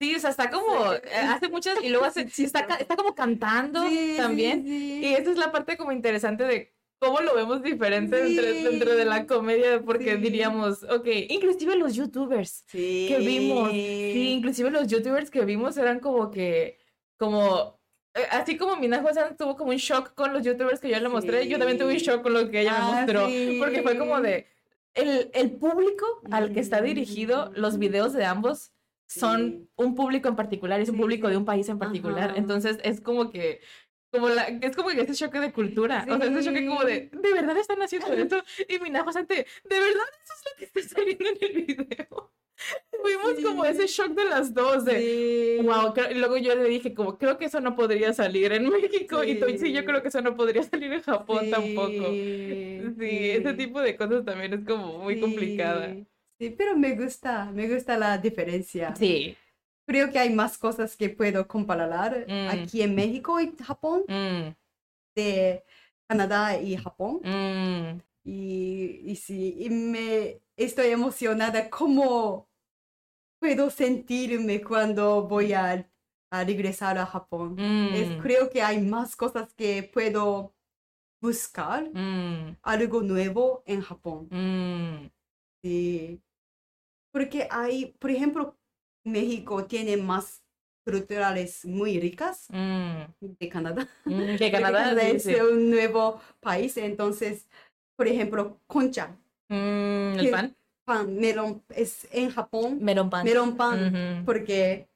Sí, 0.00 0.14
o 0.16 0.20
sea, 0.20 0.30
está 0.30 0.50
como, 0.50 0.92
eh, 0.92 1.00
hace 1.40 1.48
muchas, 1.48 1.82
y 1.82 1.88
luego 1.88 2.04
hace, 2.04 2.22
está, 2.22 2.60
está 2.78 2.96
como 2.96 3.14
cantando 3.14 3.82
también. 4.16 4.66
Y 4.66 5.14
esa 5.14 5.30
es 5.30 5.38
la 5.38 5.52
parte 5.52 5.76
como 5.76 5.92
interesante 5.92 6.44
de, 6.44 6.73
cómo 7.04 7.20
lo 7.20 7.34
vemos 7.34 7.62
diferente 7.62 8.20
entre- 8.26 8.54
Sí. 8.58 8.64
dentro 8.64 8.94
de 8.94 9.04
la 9.04 9.26
comedia, 9.26 9.82
porque 9.84 10.14
Sí. 10.14 10.20
diríamos, 10.20 10.82
ok, 10.84 11.06
inclusive 11.28 11.76
los 11.76 11.94
youtubers 11.94 12.64
Sí. 12.68 13.06
que 13.08 13.18
vimos, 13.18 13.70
sí, 13.70 14.30
inclusive 14.30 14.70
los 14.70 14.86
youtubers 14.88 15.30
que 15.30 15.44
vimos 15.44 15.76
eran 15.76 16.00
como 16.00 16.30
que, 16.30 16.78
como, 17.16 17.78
eh, 18.14 18.20
así 18.30 18.56
como 18.56 18.76
Mina 18.76 19.02
Josan 19.02 19.36
tuvo 19.36 19.56
como 19.56 19.70
un 19.70 19.76
shock 19.76 20.14
con 20.14 20.32
los 20.32 20.42
youtubers 20.44 20.80
que 20.80 20.88
yo 20.90 20.98
le 21.00 21.08
mostré, 21.08 21.46
yo 21.48 21.58
también 21.58 21.78
tuve 21.78 21.92
un 21.92 21.98
shock 21.98 22.22
con 22.22 22.32
lo 22.32 22.50
que 22.50 22.60
ella 22.62 22.72
me 22.72 22.78
Ah, 22.78 22.90
mostró, 22.96 23.20
porque 23.58 23.82
fue 23.82 23.98
como 23.98 24.20
de, 24.20 24.46
el, 24.94 25.30
el 25.34 25.50
público 25.52 26.06
al 26.30 26.52
que 26.52 26.60
está 26.60 26.80
dirigido 26.80 27.50
los 27.56 27.78
videos 27.78 28.12
de 28.12 28.24
ambos 28.24 28.70
son 29.06 29.68
un 29.76 29.94
público 29.94 30.28
en 30.28 30.36
particular, 30.36 30.80
es 30.80 30.88
un 30.88 30.96
público 30.96 31.28
de 31.28 31.36
un 31.36 31.44
país 31.44 31.68
en 31.68 31.78
particular, 31.78 32.30
Ajá. 32.30 32.38
entonces 32.38 32.78
es 32.84 33.00
como 33.00 33.30
que 33.30 33.60
como 34.14 34.28
la, 34.30 34.44
es 34.44 34.74
como 34.76 34.90
ese 34.90 35.14
choque 35.14 35.40
de 35.40 35.52
cultura, 35.52 36.06
o 36.08 36.16
sea, 36.16 36.26
ese 36.30 36.44
choque 36.44 36.66
como 36.66 36.84
de, 36.84 37.10
Sí. 37.12 37.18
¿de 37.22 37.32
verdad 37.32 37.56
están 37.58 37.82
haciendo 37.82 38.12
esto? 38.12 38.42
Y 38.68 38.78
Mina 38.78 39.02
Josante, 39.04 39.34
¿de 39.64 39.78
verdad 39.80 40.04
eso 40.24 40.32
es 40.34 40.44
lo 40.46 40.56
que 40.58 40.64
está 40.64 40.80
saliendo 40.96 41.24
en 41.28 41.36
el 41.40 41.62
video? 41.64 42.32
Como 43.44 43.64
Sí. 43.64 43.70
ese 43.70 43.86
shock 43.88 44.12
de 44.14 44.24
las 44.24 44.54
dos, 44.54 44.84
de, 44.84 45.58
Sí. 45.60 45.66
wow, 45.66 45.92
creo- 45.92 46.10
y 46.10 46.14
luego 46.14 46.36
yo 46.38 46.54
le 46.54 46.64
dije 46.68 46.94
como, 46.94 47.18
creo 47.18 47.36
que 47.36 47.46
eso 47.46 47.60
no 47.60 47.74
podría 47.76 48.12
salir 48.14 48.52
en 48.52 48.68
México, 48.70 49.22
y 49.24 49.34
tú, 49.38 49.46
sí, 49.58 49.72
yo 49.72 49.80
Sí. 49.80 49.86
creo 49.86 50.00
que 50.00 50.08
eso 50.08 50.22
no 50.22 50.34
podría 50.36 50.62
salir 50.62 50.92
en 50.92 51.02
Japón 51.02 51.50
tampoco. 51.50 52.08
Sí, 52.10 52.80
Sí, 52.98 53.30
ese 53.30 53.50
sí. 53.50 53.56
tipo 53.56 53.80
de 53.80 53.96
cosas 53.96 54.24
también 54.24 54.54
es 54.54 54.60
como 54.66 54.98
muy 55.00 55.20
complicada. 55.20 55.92
Sí, 55.92 56.06
Sí, 56.40 56.50
pero 56.56 56.76
me 56.76 56.94
gusta, 56.96 57.50
me 57.52 57.68
gusta 57.68 57.96
la 57.98 58.18
diferencia. 58.18 58.94
Sí. 58.96 59.36
Creo 59.86 60.10
que 60.10 60.18
hay 60.18 60.30
más 60.34 60.56
cosas 60.58 60.96
que 60.96 61.10
puedo 61.10 61.46
comparar 61.46 62.26
Mm. 62.28 62.48
aquí 62.48 62.82
en 62.82 62.94
México 62.94 63.40
y 63.40 63.54
Japón, 63.56 64.04
Mm, 64.08 64.54
de 65.16 65.64
Canadá 66.08 66.58
y 66.60 66.76
Japón. 66.76 67.20
mm, 67.22 68.00
Y, 68.26 69.02
y 69.04 69.16
sí, 69.16 69.54
y 69.58 69.68
me 69.68 70.40
estoy 70.56 70.86
emocionada 70.88 71.68
cómo 71.68 72.48
puedo 73.38 73.68
sentirme 73.68 74.62
cuando 74.62 75.28
voy 75.28 75.52
a, 75.52 75.86
a 76.30 76.44
regresar 76.44 76.96
a 76.96 77.04
Japón. 77.06 77.56
Es- 77.58 78.22
creo 78.22 78.48
que 78.48 78.62
hay 78.62 78.80
más 78.80 79.14
cosas 79.16 79.52
que 79.54 79.82
puedo 79.82 80.54
buscar, 81.20 81.90
algo 82.62 83.02
nuevo 83.02 83.62
en 83.66 83.82
Japón. 83.82 84.28
Sí. 85.62 86.22
Porque 87.12 87.46
hay, 87.50 87.92
por 88.00 88.10
ejemplo, 88.10 88.56
México 89.04 89.64
tiene 89.66 89.96
más 89.96 90.42
culturales 90.84 91.64
muy 91.64 91.98
ricas 92.00 92.46
Mm, 92.50 93.02
de 93.20 93.48
Canadá. 93.48 93.88
mm, 94.04 94.36
que 94.36 94.50
Porque 94.50 94.50
Canadá, 94.50 94.94
sí, 95.00 95.16
es 95.16 95.22
sí. 95.24 95.34
un 95.34 95.70
nuevo 95.70 96.20
país, 96.40 96.76
entonces, 96.76 97.46
por 97.96 98.08
ejemplo, 98.08 98.60
concha, 98.66 99.16
Mm, 99.50 100.18
el 100.18 100.20
que- 100.20 100.30
pan, 100.30 100.56
pan, 100.86 101.16
melón, 101.16 101.62
es 101.68 102.08
en 102.12 102.30
Japón, 102.30 102.78
melón 102.80 103.10
pan. 103.10 103.24
melón 103.24 103.56
pan, 103.56 104.24
porque 104.24 104.88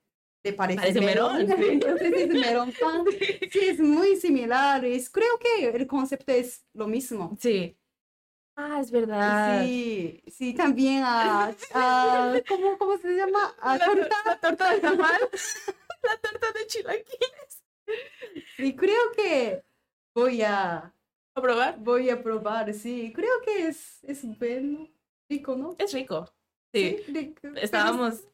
te 0.42 0.54
parece, 0.54 0.80
Parece 0.80 1.00
melón, 1.02 1.46
sí. 1.46 1.54
entonces 1.70 2.12
es 2.14 2.28
melón 2.34 2.72
pan. 2.80 3.04
Sí, 3.50 3.60
es 3.62 3.78
muy 3.78 4.16
similar, 4.16 4.84
es, 4.86 5.10
creo 5.10 5.38
que 5.38 5.68
el 5.68 5.86
concepto 5.86 6.32
es 6.32 6.64
lo 6.72 6.86
mismo. 6.86 7.36
Sí. 7.38 7.76
Ah, 8.60 8.80
es 8.80 8.90
verdad. 8.90 9.64
Sí, 9.64 10.20
sí, 10.26 10.52
también 10.52 11.02
a, 11.04 11.54
a- 11.74 12.34
¿cómo, 12.48 12.76
cómo 12.76 12.98
se 12.98 13.14
llama? 13.14 13.54
A 13.60 13.76
La, 13.78 13.86
tor- 13.86 13.98
torta. 14.00 14.16
la 14.26 14.40
torta 14.40 14.70
de 14.74 14.80
tamal, 14.80 15.20
la 16.02 16.16
torta 16.20 16.46
de 16.58 16.66
chilaquiles. 16.66 17.62
Sí, 18.56 18.74
creo 18.74 19.12
que 19.16 19.62
voy 20.12 20.42
a, 20.42 20.92
¿A 21.34 21.40
probar? 21.40 21.76
voy 21.78 22.10
a 22.10 22.20
probar, 22.20 22.74
sí, 22.74 23.12
creo 23.14 23.30
que 23.44 23.68
es, 23.68 24.02
es 24.02 24.24
bueno, 24.38 24.88
rico, 25.30 25.54
¿no? 25.54 25.76
Es 25.78 25.92
rico. 25.94 26.28
Sí. 26.74 26.96
rico. 27.06 27.48
Estábamos. 27.54 28.24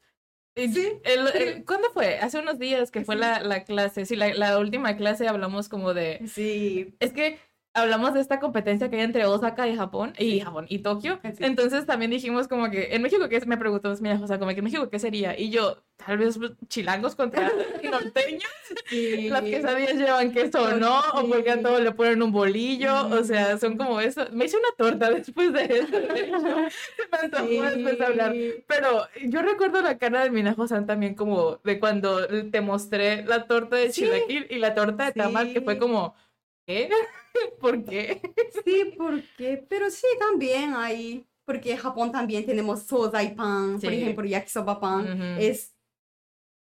Sí. 0.57 1.01
el- 1.05 1.29
el- 1.35 1.65
¿Cuándo 1.67 1.91
fue? 1.91 2.19
Hace 2.19 2.39
unos 2.39 2.59
días 2.59 2.91
que 2.91 3.05
fue 3.05 3.17
la, 3.17 3.41
la 3.43 3.65
clase. 3.65 4.07
Sí, 4.07 4.17
la, 4.17 4.33
la 4.33 4.59
última 4.59 4.97
clase 4.97 5.29
hablamos 5.29 5.69
como 5.69 5.93
de. 5.93 6.23
Sí, 6.27 6.95
Es 6.99 7.13
que 7.13 7.39
hablamos 7.75 8.15
de 8.15 8.21
esta 8.21 8.39
competencia 8.39 8.89
que 8.89 8.97
hay 8.97 9.03
entre 9.03 9.27
Osaka 9.27 9.69
y 9.69 9.77
Japón, 9.77 10.15
y 10.19 10.41
Japón 10.41 10.67
y 10.69 10.79
Tokio. 10.79 11.19
Sí. 11.23 11.45
Entonces 11.45 11.85
también 11.87 12.11
dijimos 12.11 12.47
como 12.47 12.71
que 12.71 12.95
en 12.95 13.03
México, 13.03 13.29
¿qué 13.29 13.37
es? 13.37 13.47
Me 13.47 13.57
preguntó, 13.57 13.93
mira, 14.01 14.17
José, 14.17 14.39
como 14.39 14.53
que 14.53 14.59
en 14.59 14.65
México, 14.65 14.89
¿qué 14.89 15.01
sería? 15.01 15.39
Y 15.39 15.51
yo, 15.51 15.83
tal 15.97 16.19
vez 16.19 16.39
chilangos 16.69 17.17
contra 17.17 17.51
norteños. 17.83 18.45
sí. 18.87 19.29
Las 19.29 19.43
quesadillas 19.43 19.95
llevan 19.95 20.33
queso 20.33 20.63
o 20.63 20.77
no, 20.77 21.01
o 21.15 21.27
porque 21.29 21.51
a 21.51 21.61
todo 21.61 21.81
le 21.81 21.91
ponen 21.91 22.23
un 22.23 22.31
bolillo, 22.31 23.09
o 23.09 23.25
sea, 23.25 23.59
son 23.59 23.77
como 23.77 24.01
eso. 24.01 24.25
Me 24.31 24.45
hice 24.45 24.57
una 24.57 24.71
torta 24.79 25.11
después 25.11 25.53
de 25.53 25.65
eso, 25.65 26.01
de 26.01 26.21
hecho. 26.21 26.39
Me 27.45 27.71
después 27.71 27.99
de 27.99 28.05
hablar. 28.07 28.35
Pero 28.69 29.09
yo 29.25 29.43
recuerdo 29.43 29.83
la 29.83 29.99
cara 29.99 30.23
de 30.23 30.31
Minajo 30.31 30.69
San 30.69 30.87
también 30.87 31.15
como 31.15 31.57
de 31.65 31.81
cuando 31.81 32.27
te 32.51 32.61
mostré 32.61 33.25
la 33.25 33.47
torta 33.47 33.77
de 33.77 33.91
chilaquil 33.91 34.47
y 34.49 34.59
la 34.59 34.75
torta 34.75 35.07
de 35.07 35.13
tamal, 35.13 35.53
que 35.53 35.61
fue 35.61 35.79
como, 35.79 36.15
¿qué? 36.67 36.89
¿Por 37.61 37.85
qué? 37.85 38.21
Sí, 38.65 38.95
porque, 38.97 39.65
pero 39.69 39.91
sí, 39.91 40.07
también 40.19 40.75
hay, 40.75 41.27
porque 41.45 41.73
en 41.73 41.79
Japón 41.79 42.13
también 42.13 42.47
tenemos 42.47 42.83
sozai 42.83 43.35
pan, 43.35 43.81
por 43.81 43.91
Sí. 43.91 43.97
ejemplo, 43.97 44.25
yakisoba 44.25 44.81
pan, 44.81 45.05
Ujú. 45.05 45.41
es 45.43 45.75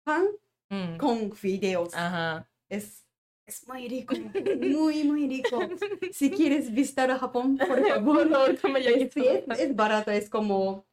pan 0.05 0.26
Mm, 0.70 0.96
con 0.96 1.32
fideos. 1.32 1.92
Ajá. 1.94 2.48
Es, 2.70 3.05
es 3.46 3.68
muy 3.68 3.88
rico, 3.88 4.14
muy, 4.59 5.05
muy 5.05 5.28
rico. 5.28 5.68
Si 6.12 6.30
quieres 6.30 6.72
visitar 6.72 7.11
a 7.11 7.18
Japón, 7.18 7.59
por 7.59 7.86
favor. 7.86 8.05
Por 8.05 8.30
favor, 8.30 8.61
come 8.61 8.80
Es, 8.80 9.16
es, 9.61 9.76
barato, 9.76 10.11
es 10.11 10.30
como, 10.30 10.86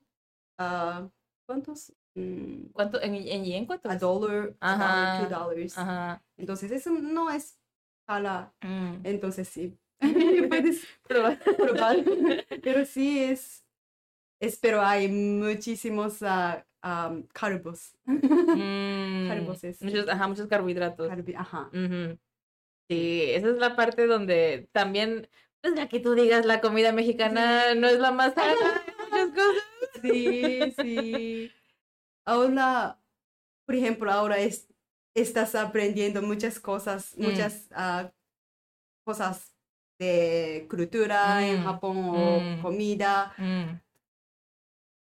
ah, 0.58 1.08
¿cuántos? 1.46 1.94
Mm, 2.16 2.72
¿Cuánto? 2.74 3.02
¿En, 3.02 3.16
en 3.16 3.46
yen 3.46 3.66
cuánto? 3.66 3.90
a 3.90 3.96
dollar, 3.96 4.54
a 4.60 4.74
dollar, 4.76 5.18
two 5.18 5.28
dollars. 5.30 5.78
Ajá. 5.78 6.22
Entonces, 6.38 6.72
eso 6.72 6.92
no 6.92 7.30
es 7.30 7.59
para, 8.14 8.52
Mm. 8.62 9.02
entonces 9.04 9.48
sí. 9.48 9.78
Puedes 10.50 10.88
Probar. 11.08 11.38
probar. 11.58 11.98
Pero 12.64 12.84
sí 12.86 13.20
es, 13.24 13.64
es, 14.42 14.58
pero 14.58 14.82
hay 14.82 15.08
muchísimos 15.10 16.24
ah, 16.24 16.66
am, 16.82 17.28
carbos. 17.34 17.96
Mm, 18.08 19.28
Carbones, 19.30 19.78
sí. 19.78 19.86
muchos, 19.86 20.10
ajá, 20.10 20.28
muchos 20.28 20.48
carbohidratos. 20.48 21.08
Carbi- 21.12 21.36
Ajá. 21.38 21.70
Ujú. 21.72 22.18
Sí, 22.90 23.26
esa 23.30 23.50
es 23.50 23.58
la 23.58 23.76
parte 23.76 24.08
donde 24.08 24.68
también, 24.72 25.30
pues 25.62 25.76
ya 25.76 25.88
que 25.88 26.00
tú 26.00 26.16
digas, 26.16 26.48
la 26.48 26.62
comida 26.62 26.92
mexicana 26.92 27.76
no 27.76 27.88
es 27.88 28.00
la 28.00 28.12
más 28.12 28.34
sana 28.34 28.56
muchas 29.12 29.30
cosas. 29.30 29.64
Sí, 30.02 30.74
sí. 30.82 31.52
Ahora, 32.26 33.00
por 33.68 33.76
ejemplo, 33.76 34.12
ahora 34.12 34.40
es, 34.40 34.68
estás 35.16 35.56
aprendiendo 35.56 36.22
muchas 36.22 36.60
cosas, 36.60 37.14
Mm. 37.18 37.24
muchas 37.24 37.68
ah, 37.72 38.12
cosas 39.06 39.56
de 40.00 40.66
cultura 40.70 41.46
en 41.48 41.62
Mm, 41.62 41.64
Japón 41.64 41.98
o 42.10 42.40
mm. 42.42 42.62
comida. 42.62 43.36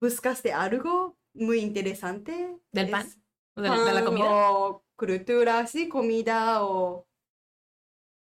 ¿Buscaste 0.00 0.52
algo 0.52 1.16
muy 1.34 1.58
interesante? 1.60 2.56
¿Del 2.72 2.90
pan? 2.90 3.06
¿De, 3.56 3.68
la- 3.68 3.84
de 3.84 3.92
la 3.92 4.04
comida? 4.04 4.26
O 4.30 4.82
cultura, 4.96 5.66
sí, 5.66 5.88
comida 5.88 6.64
o... 6.64 7.06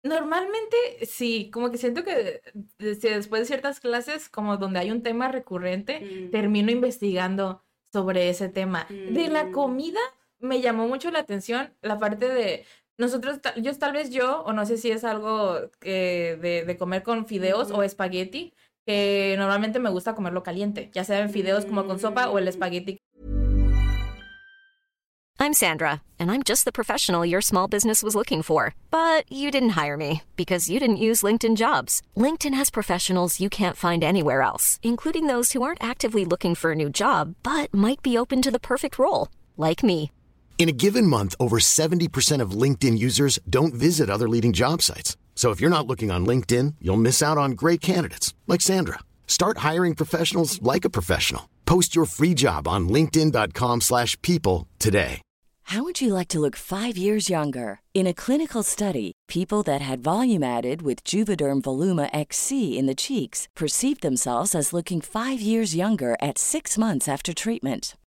Normalmente 0.03 0.77
sí, 1.05 1.49
como 1.51 1.69
que 1.69 1.77
siento 1.77 2.03
que 2.03 2.41
después 2.77 3.41
de 3.41 3.45
ciertas 3.45 3.79
clases, 3.81 4.29
como 4.29 4.55
donde 4.57 4.79
hay 4.79 4.91
un 4.91 5.03
tema 5.03 5.27
recurrente, 5.27 5.99
Mm. 5.99 6.31
termino 6.31 6.71
investigando 6.71 7.63
sobre 7.91 8.29
ese 8.29 8.47
tema. 8.47 8.85
De 8.89 9.27
la 9.27 9.51
comida 9.51 9.99
me 10.39 10.61
llamó 10.61 10.87
mucho 10.87 11.11
la 11.11 11.19
atención 11.19 11.73
la 11.81 11.97
parte 11.99 12.27
de 12.29 12.65
nosotros, 12.97 13.39
yo 13.57 13.77
tal 13.77 13.93
vez 13.93 14.09
yo, 14.09 14.41
o 14.43 14.53
no 14.53 14.65
sé 14.65 14.77
si 14.77 14.89
es 14.91 15.03
algo 15.03 15.69
que 15.79 16.37
de, 16.41 16.65
de 16.65 16.77
comer 16.77 17.03
con 17.03 17.25
fideos 17.27 17.69
o 17.69 17.75
Ujú. 17.75 17.81
espagueti, 17.83 18.53
que 18.85 19.35
normalmente 19.37 19.79
me 19.79 19.89
gusta 19.89 20.15
comerlo 20.15 20.41
caliente, 20.43 20.89
ya 20.93 21.03
sea 21.03 21.19
en 21.19 21.29
fideos 21.29 21.65
como 21.65 21.85
con 21.85 21.99
sopa 21.99 22.29
o 22.29 22.37
el 22.37 22.45
Mm. 22.45 22.49
espagueti 22.49 22.97
I'm 25.39 25.53
Sandra, 25.53 26.01
and 26.17 26.31
I'm 26.31 26.41
just 26.41 26.65
the 26.65 26.71
professional 26.71 27.23
your 27.23 27.41
small 27.41 27.67
business 27.67 28.01
was 28.01 28.15
looking 28.15 28.41
for. 28.41 28.73
But 28.89 29.31
you 29.31 29.51
didn't 29.51 29.77
hire 29.81 29.95
me 29.95 30.23
because 30.35 30.67
you 30.69 30.79
didn't 30.79 30.97
use 30.97 31.21
LinkedIn 31.21 31.55
jobs. 31.57 32.01
LinkedIn 32.15 32.55
has 32.55 32.71
professionals 32.71 33.39
you 33.39 33.47
can't 33.49 33.77
find 33.77 34.03
anywhere 34.03 34.41
else, 34.41 34.79
including 34.81 35.27
those 35.27 35.51
who 35.51 35.61
aren't 35.61 35.83
actively 35.83 36.25
looking 36.25 36.55
for 36.55 36.71
a 36.71 36.75
new 36.75 36.89
job 36.89 37.35
but 37.43 37.71
might 37.71 38.01
be 38.01 38.17
open 38.17 38.41
to 38.41 38.51
the 38.51 38.59
perfect 38.59 38.97
role, 38.97 39.27
like 39.57 39.83
me. 39.83 40.09
In 40.57 40.69
a 40.69 40.71
given 40.71 41.05
month, 41.05 41.35
over 41.39 41.59
70% 41.59 42.41
of 42.41 42.61
LinkedIn 42.61 42.97
users 42.97 43.37
don't 43.47 43.75
visit 43.75 44.09
other 44.09 44.27
leading 44.27 44.53
job 44.53 44.81
sites. 44.81 45.15
So 45.35 45.51
if 45.51 45.61
you're 45.61 45.77
not 45.77 45.85
looking 45.85 46.09
on 46.09 46.25
LinkedIn, 46.25 46.73
you'll 46.81 46.97
miss 46.97 47.21
out 47.21 47.37
on 47.37 47.51
great 47.51 47.79
candidates 47.79 48.33
like 48.47 48.61
Sandra. 48.61 48.97
Start 49.27 49.59
hiring 49.59 49.93
professionals 49.93 50.59
like 50.63 50.83
a 50.83 50.89
professional. 50.89 51.47
Post 51.67 51.95
your 51.95 52.05
free 52.05 52.33
job 52.33 52.67
on 52.67 52.89
linkedin.com/people 52.89 54.67
today. 54.79 55.21
How 55.71 55.83
would 55.83 55.99
you 55.99 56.13
like 56.13 56.29
to 56.29 56.39
look 56.39 56.55
five 56.55 56.97
years 56.97 57.29
younger? 57.29 57.81
In 57.93 58.07
a 58.07 58.13
clinical 58.13 58.63
study, 58.63 59.11
people 59.27 59.63
that 59.63 59.81
had 59.81 59.99
volume 59.99 60.41
added 60.43 60.81
with 60.81 61.03
Juvederm 61.03 61.61
Voluma 61.61 62.09
XC 62.13 62.77
in 62.79 62.87
the 62.87 62.95
cheeks 62.95 63.47
perceived 63.53 64.01
themselves 64.01 64.55
as 64.55 64.73
looking 64.73 65.01
five 65.01 65.41
years 65.41 65.75
younger 65.75 66.15
at 66.21 66.37
six 66.37 66.77
months 66.77 67.07
after 67.09 67.33
treatment. 67.33 67.95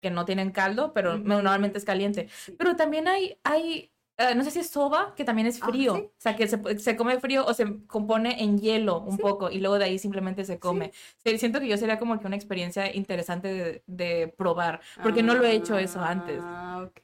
Que 0.00 0.10
no 0.10 0.24
tienen 0.24 0.50
caldo, 0.50 0.92
pero 0.92 1.18
normalmente 1.18 1.78
es 1.78 1.84
caliente. 1.84 2.28
Sí. 2.34 2.54
Pero 2.58 2.76
también 2.76 3.06
hay, 3.08 3.38
hay 3.44 3.92
eh, 4.16 4.34
no 4.34 4.44
sé 4.44 4.50
si 4.50 4.58
es 4.60 4.68
soba, 4.68 5.14
que 5.14 5.24
también 5.24 5.46
es 5.46 5.62
Ah, 5.62 5.66
frío. 5.68 5.94
¿sí? 5.94 6.00
O 6.02 6.12
sea, 6.18 6.36
que 6.36 6.46
se, 6.46 6.78
se 6.78 6.96
come 6.96 7.18
frío 7.20 7.44
o 7.46 7.54
se 7.54 7.86
compone 7.86 8.42
en 8.42 8.58
hielo 8.58 9.00
un 9.00 9.16
Sí. 9.16 9.22
poco 9.22 9.50
y 9.50 9.60
luego 9.60 9.78
de 9.78 9.86
ahí 9.86 9.98
simplemente 9.98 10.44
se 10.44 10.58
come. 10.58 10.92
Siento 11.24 11.58
que 11.60 11.68
yo 11.68 11.76
sería 11.78 11.98
como 11.98 12.18
que 12.20 12.26
una 12.26 12.36
experiencia 12.36 12.94
interesante 12.94 13.48
de, 13.48 13.82
de 13.86 14.28
probar, 14.28 14.80
porque 15.02 15.22
no 15.22 15.34
lo 15.34 15.44
he 15.44 15.52
hecho 15.52 15.78
eso 15.78 16.00
antes. 16.00 16.38
Ah, 16.42 16.84
ok. 16.86 17.00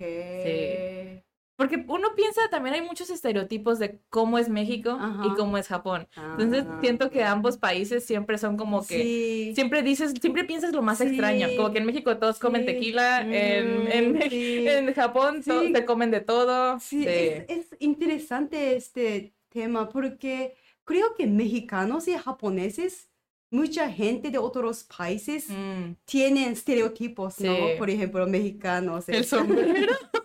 Porque 1.57 1.83
uno 1.89 2.15
piensa, 2.15 2.43
también 2.51 2.75
hay 2.75 2.83
muchos 2.83 3.09
estereotipos 3.09 3.79
de 3.79 3.99
cómo 4.11 4.39
es 4.39 4.49
México 4.51 4.91
y 5.01 5.03
Ajá. 5.03 5.35
cómo 5.37 5.57
es 5.57 5.69
Japón. 5.69 6.07
Entonces 6.15 6.67
Ah. 6.69 6.79
siento 6.83 7.11
que 7.11 7.25
ambos 7.25 7.57
países 7.57 8.05
siempre 8.05 8.37
son 8.37 8.59
como 8.59 8.87
que... 8.87 9.03
Sí. 9.03 9.53
Siempre 9.55 9.83
dices, 9.83 10.13
siempre 10.21 10.45
piensas 10.45 10.73
lo 10.75 10.83
más 10.83 11.01
extraño, 11.01 11.49
como 11.57 11.73
que 11.73 11.79
en 11.79 11.87
México 11.87 12.15
todos 12.19 12.39
comen 12.39 12.61
Sí. 12.63 12.67
tequila, 12.67 13.23
en, 13.23 13.91
en, 13.91 14.13
Mm, 14.17 14.23
sí. 14.29 14.69
en 14.69 14.93
Japón 14.95 15.43
to- 15.43 15.63
Sí. 15.63 15.73
se 15.73 15.85
comen 15.87 16.11
de 16.11 16.21
todo. 16.21 16.79
Sí, 16.79 17.03
Sí. 17.03 17.09
Es, 17.09 17.45
es 17.49 17.67
interesante 17.81 18.77
este 18.77 19.35
tema 19.49 19.89
porque 19.89 20.55
creo 20.85 21.15
que 21.17 21.27
mexicanos 21.27 22.07
y 22.07 22.13
japoneses, 22.19 23.09
mucha 23.51 23.91
gente 23.91 24.31
de 24.31 24.39
otros 24.39 24.85
países 24.85 25.49
Mm. 25.49 25.93
tienen 26.05 26.53
estereotipos, 26.53 27.41
¿no? 27.41 27.55
Sí. 27.57 27.63
Por 27.79 27.89
ejemplo, 27.89 28.27
mexicanos. 28.27 29.09
El 29.09 29.17
es- 29.23 29.29
sombrero. 29.29 29.93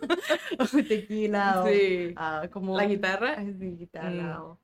o 0.58 0.64
tequila, 0.88 1.64
o 1.64 1.68
ah, 2.16 2.48
como 2.52 2.76
La 2.76 2.86
guitarra. 2.86 3.36
sí, 3.36 3.76
guitarra, 3.76 4.38
Mm. 4.38 4.42
o 4.42 4.58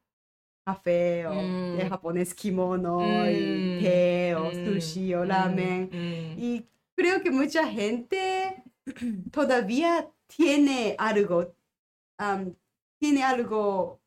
café, 0.66 1.26
o 1.26 1.34
Mm. 1.34 1.80
el 1.80 1.88
japonés 1.88 2.34
kimono, 2.34 2.98
Mm. 3.00 3.30
y 3.30 3.82
té, 3.82 4.34
o 4.36 4.50
Mm. 4.50 4.64
sushi, 4.64 5.14
o 5.14 5.24
Mm. 5.24 5.28
ramen. 5.28 5.90
Mm. 5.92 6.38
Y 6.38 6.66
creo 6.96 7.22
que 7.22 7.30
mucha 7.30 7.66
gente 7.68 8.62
todavía 9.32 10.10
tiene 10.26 10.94
algo, 10.98 11.54
am, 12.18 12.54
tiene 13.00 13.22
algo 13.22 14.00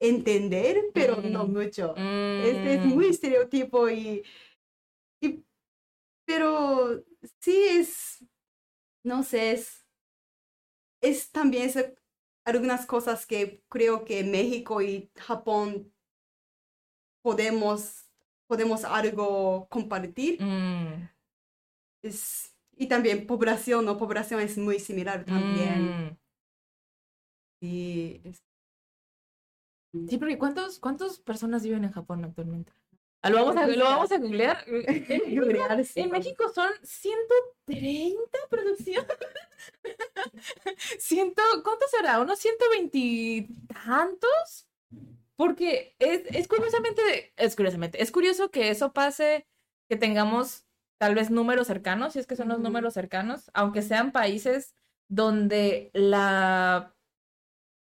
entender, 0.00 0.90
pero 0.92 1.20
no 1.22 1.44
Mm. 1.46 1.52
mucho. 1.52 1.94
Es, 1.96 2.56
es 2.78 2.84
Mm. 2.84 2.88
muy 2.94 3.06
estereotipo 3.06 3.88
y, 3.88 4.22
y- 5.20 5.42
pero 6.26 7.02
sí 7.40 7.56
es, 7.70 8.24
no 9.04 9.22
sé, 9.22 9.52
es, 9.52 9.83
es 11.04 11.30
también 11.30 11.64
es 11.68 11.92
algunas 12.44 12.86
cosas 12.86 13.26
que 13.26 13.62
creo 13.68 14.04
que 14.04 14.24
México 14.24 14.80
y 14.82 15.10
Japón 15.16 15.92
podemos, 17.22 18.06
podemos 18.46 18.84
algo 18.84 19.66
compartir. 19.68 20.42
Mm. 20.42 21.08
Es, 22.02 22.54
y 22.76 22.86
también 22.86 23.26
población, 23.26 23.84
¿no? 23.84 23.96
Población 23.96 24.40
es 24.40 24.58
muy 24.58 24.78
similar 24.78 25.24
también. 25.24 26.06
Mm. 26.08 26.18
Sí, 27.60 28.20
es- 28.24 28.42
Sí, 30.08 30.18
porque 30.18 30.38
¿cuántos, 30.38 30.80
¿cuántas 30.80 31.18
personas 31.20 31.62
viven 31.62 31.84
en 31.84 31.92
Japón 31.92 32.24
actualmente? 32.24 32.72
Ah, 33.24 33.30
Lo 33.30 33.36
vamos 33.38 33.56
a, 33.56 33.66
lo 33.66 33.84
vamos 33.84 34.12
a 34.12 34.18
googlear. 34.18 34.64
En 34.66 35.34
Googlear, 35.34 35.84
sí, 35.84 36.00
En 36.00 36.10
vamos. 36.10 36.24
México 36.24 36.48
son 36.54 36.70
130 36.82 38.38
producción. 38.50 39.06
Ciento, 40.98 41.42
¿cuánto 41.64 41.86
será? 41.90 42.20
¿Unos 42.20 42.38
120 42.38 42.98
y 42.98 43.48
tantos? 43.66 44.68
Porque 45.36 45.96
es, 45.98 46.22
es 46.26 46.48
curiosamente, 46.48 47.32
es 47.36 47.56
curiosamente, 47.56 48.02
es 48.02 48.12
curioso 48.12 48.50
que 48.50 48.70
eso 48.70 48.92
pase, 48.92 49.46
que 49.88 49.96
tengamos 49.96 50.64
tal 50.98 51.14
vez 51.14 51.30
números 51.30 51.66
cercanos, 51.66 52.12
si 52.12 52.20
es 52.20 52.26
que 52.26 52.36
son 52.36 52.48
los 52.48 52.60
números 52.60 52.94
cercanos, 52.94 53.50
aunque 53.54 53.82
sean 53.82 54.12
países 54.12 54.74
donde 55.08 55.90
la, 55.92 56.93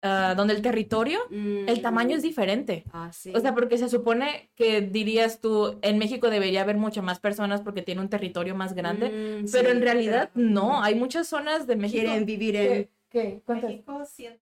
ah, 0.01 0.33
donde 0.35 0.53
el 0.53 0.61
territorio, 0.61 1.19
el 1.29 1.81
tamaño 1.81 2.15
es 2.15 2.23
Mm, 2.23 2.27
diferente. 2.27 2.83
ah, 2.91 3.11
sí. 3.13 3.31
O 3.35 3.39
sea, 3.39 3.53
porque 3.53 3.77
se 3.77 3.89
supone 3.89 4.49
que 4.55 4.81
dirías 4.81 5.39
tú, 5.41 5.77
en 5.81 5.97
México 5.97 6.29
debería 6.29 6.61
haber 6.61 6.77
mucho 6.77 7.01
más 7.03 7.19
personas 7.19 7.61
porque 7.61 7.81
tiene 7.81 8.01
un 8.01 8.09
territorio 8.09 8.55
más 8.55 8.73
grande, 8.73 9.09
Mm, 9.09 9.51
pero 9.51 9.69
sí, 9.69 9.75
en 9.75 9.81
realidad 9.81 10.31
pero 10.33 10.47
no, 10.47 10.81
hay 10.83 10.95
muchas 10.95 11.27
zonas 11.27 11.67
de 11.67 11.75
México. 11.75 12.03
Quieren 12.03 12.25
vivir 12.25 12.55
en 12.55 12.67
que- 12.67 12.89
¿Qué? 13.09 13.41
¿Cuántas? 13.45 13.69
México, 13.71 14.05
100, 14.05 14.39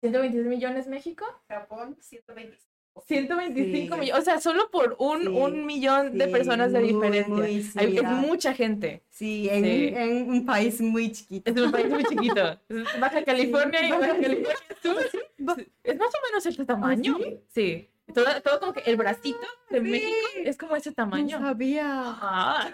126 0.00 0.46
millones 0.46 0.86
México. 0.88 1.24
Japón, 1.48 1.96
125. 2.00 2.69
125 3.06 3.94
Sí. 3.94 4.00
millones, 4.00 4.20
o 4.20 4.24
sea, 4.24 4.40
solo 4.40 4.70
por 4.70 4.96
un, 4.98 5.20
Sí, 5.22 5.26
un 5.28 5.66
millón 5.66 6.18
de 6.18 6.28
personas 6.28 6.72
de 6.72 6.80
muy, 6.80 6.88
diferencia. 6.92 7.32
muy 7.34 7.72
Hay- 7.76 7.96
es 7.96 8.02
mucha 8.04 8.52
gente. 8.54 9.02
Sí, 9.08 9.48
en, 9.50 10.28
un 10.30 10.44
país 10.46 10.80
muy 10.80 11.12
chiquito. 11.12 11.50
Es 11.50 11.56
un 11.60 11.70
país 11.72 11.88
muy 11.88 12.04
chiquito. 12.04 12.58
Baja 13.00 13.24
California 13.24 13.86
y 13.86 13.90
Baja 13.90 14.00
Baja 14.08 14.20
California 14.20 14.56
Sur. 14.82 14.96
Es 15.84 15.98
más 15.98 16.08
o 16.14 16.18
menos 16.28 16.46
este 16.46 16.64
tamaño. 16.64 17.16
sí? 17.48 17.86
Todo, 18.12 18.26
todo 18.42 18.58
como 18.58 18.72
que 18.72 18.80
el 18.90 18.96
bracito 18.96 19.38
de. 19.70 19.80
México 19.80 20.08
es 20.44 20.56
como 20.58 20.74
ese 20.74 20.90
No 20.90 20.96
tamaño. 20.96 21.38
sabía. 21.38 21.84
Ah. 21.86 22.68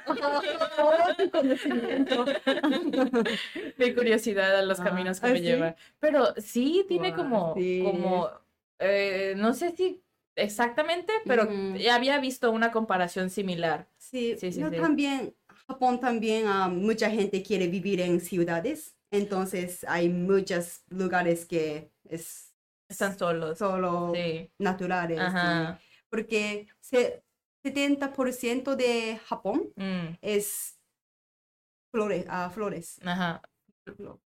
Oh, 0.78 1.14
tu 1.14 1.30
conocimiento. 1.30 2.24
Mi 3.78 3.94
curiosidad 3.94 4.56
a 4.56 4.62
los 4.62 4.80
Ah, 4.80 4.84
caminos 4.84 5.20
que 5.20 5.26
¿ah, 5.26 5.30
me 5.30 5.38
sí? 5.38 5.44
llevan. 5.44 5.76
Pero 6.00 6.34
sí 6.38 6.84
tiene 6.88 7.14
como, 7.14 7.54
como 7.54 8.30
eh, 8.78 9.34
no 9.36 9.52
sé 9.52 9.72
si 9.72 10.02
exactamente, 10.36 11.12
pero 11.26 11.48
ya 11.76 11.94
había 11.96 12.18
visto 12.20 12.50
una 12.50 12.70
comparación 12.70 13.30
similar. 13.30 13.88
Sí, 13.96 14.36
Sí, 14.38 14.52
sí, 14.52 14.62
sí. 14.70 14.76
también, 14.76 15.34
Japón 15.66 15.98
también, 16.00 16.46
ah, 16.46 16.68
mucha 16.68 17.10
gente 17.10 17.42
quiere 17.42 17.66
vivir 17.68 18.00
en 18.00 18.20
ciudades, 18.20 18.96
entonces 19.10 19.84
hay 19.88 20.08
muchos 20.08 20.82
lugares 20.88 21.44
que 21.46 21.90
es 22.04 22.52
Están 22.88 23.18
solos. 23.18 23.58
solo 23.58 24.12
Sí. 24.14 24.50
naturales, 24.58 25.18
y- 25.18 25.22
Ajá. 25.22 25.80
porque 26.08 26.68
se- 26.80 27.24
70% 27.64 28.76
de 28.76 29.18
Japón 29.26 29.72
Mm, 29.74 30.14
es 30.22 30.78
flores, 31.92 32.26
ah, 32.28 32.50
flores, 32.50 33.00
Ajá. 33.04 33.42
No, 33.98 34.20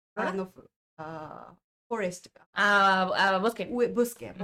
forest, 1.89 2.29
Ah, 2.53 3.11
ah, 3.15 3.39
bosque. 3.39 3.67
bosques, 3.67 4.37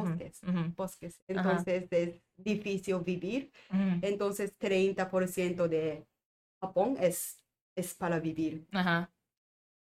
bosques, 0.76 1.20
entonces 1.28 1.88
es 1.90 2.20
difícil 2.36 2.98
vivir. 3.00 3.50
ujú. 3.70 3.98
Entonces, 4.02 4.56
30% 4.58 5.68
de 5.68 6.06
Japón 6.60 6.96
es, 7.00 7.42
es 7.76 7.94
para 7.94 8.20
vivir. 8.20 8.66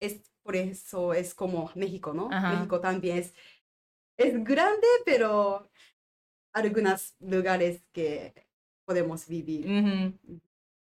Es, 0.01 0.21
por 0.43 0.57
eso 0.57 1.15
es 1.15 1.35
como 1.35 1.71
México, 1.77 2.13
¿no? 2.13 2.29
México 2.29 2.81
también 2.81 3.19
es, 3.19 3.35
es 4.19 4.43
grande, 4.45 4.87
pero 5.05 5.71
algunos 6.53 7.15
lugares 7.21 7.83
que 7.93 8.35
podemos 8.85 9.27
vivir. 9.29 9.67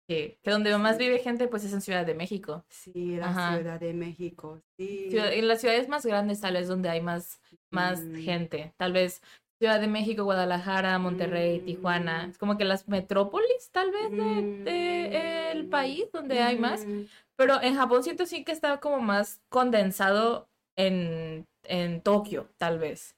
Sí, 0.07 0.37
que 0.43 0.51
donde 0.51 0.77
más 0.77 0.99
vive 0.99 1.19
gente 1.19 1.49
pues 1.49 1.65
es 1.65 1.73
en 1.73 1.81
Ciudad 1.81 2.05
de 2.05 2.15
México. 2.15 2.65
Sí, 2.69 3.17
la 3.17 3.31
Ajá. 3.31 3.57
Ciudad 3.57 3.81
de 3.81 3.95
México, 3.95 4.61
sí. 4.77 5.07
Ciudad- 5.09 5.33
en 5.33 5.49
las 5.49 5.61
ciudades 5.63 5.89
más 5.89 6.05
grandes 6.05 6.41
tal 6.41 6.55
vez 6.55 6.69
donde 6.69 6.91
hay 6.91 7.01
más, 7.01 7.41
más 7.71 8.01
Mm. 8.03 8.15
gente. 8.17 8.75
Tal 8.77 8.93
vez 8.93 9.23
Ciudad 9.59 9.81
de 9.81 9.87
México, 9.87 10.25
Guadalajara, 10.25 10.99
Monterrey, 10.99 11.61
Tijuana. 11.61 12.27
Mm. 12.27 12.31
Es 12.31 12.39
como 12.39 12.59
que 12.59 12.65
las 12.67 12.87
metrópolis, 12.89 13.71
tal 13.71 13.91
vez, 13.93 14.11
de, 14.11 14.43
de 14.65 15.51
el 15.53 15.69
país 15.71 16.05
donde 16.13 16.41
hay 16.41 16.59
más. 16.59 16.85
Mm, 16.85 17.05
Pero 17.37 17.63
en 17.63 17.75
Japón 17.77 18.03
siento 18.05 18.27
sí 18.27 18.45
que 18.45 18.53
está 18.53 18.79
como 18.81 19.01
más 19.01 19.41
condensado 19.49 20.49
en, 20.77 21.47
en 21.65 22.01
Tokio, 22.03 22.51
tal 22.59 22.79
vez. 22.79 23.17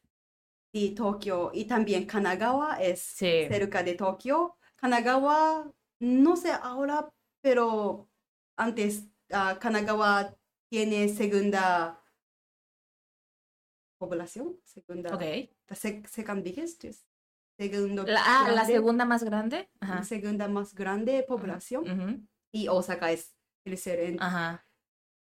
Sí, 0.73 0.91
Tokio. 0.95 1.51
Y 1.53 1.65
también 1.65 2.07
Kanagawa 2.07 2.77
es 2.81 3.01
Sí. 3.01 3.47
cerca 3.49 3.83
de 3.83 3.95
Tokio. 3.95 4.57
Kanagawa, 4.77 5.71
no 6.01 6.37
sé 6.37 6.51
ahora, 6.53 7.13
pero 7.43 8.09
antes 8.59 9.05
ah, 9.33 9.59
Kanagawa 9.61 10.37
tiene 10.71 11.09
segunda 11.09 12.03
población, 13.99 14.61
segunda, 14.65 15.15
Ok. 15.15 15.21
the 15.67 15.75
sec- 15.75 16.07
second 16.07 16.43
biggest, 16.45 16.85
es 16.85 17.07
segundo 17.59 18.03
La, 18.05 18.23
ah, 18.25 18.51
la 18.51 18.65
segunda 18.67 19.05
más 19.05 19.23
grande. 19.25 19.71
Ajá. 19.81 20.05
segunda 20.05 20.49
más 20.49 20.75
grande 20.75 21.23
población 21.27 22.29
y 22.53 22.69
Osaka 22.69 23.11
es 23.13 23.35
tercero. 23.65 24.03
En- 24.03 24.23
Ajá. 24.23 24.63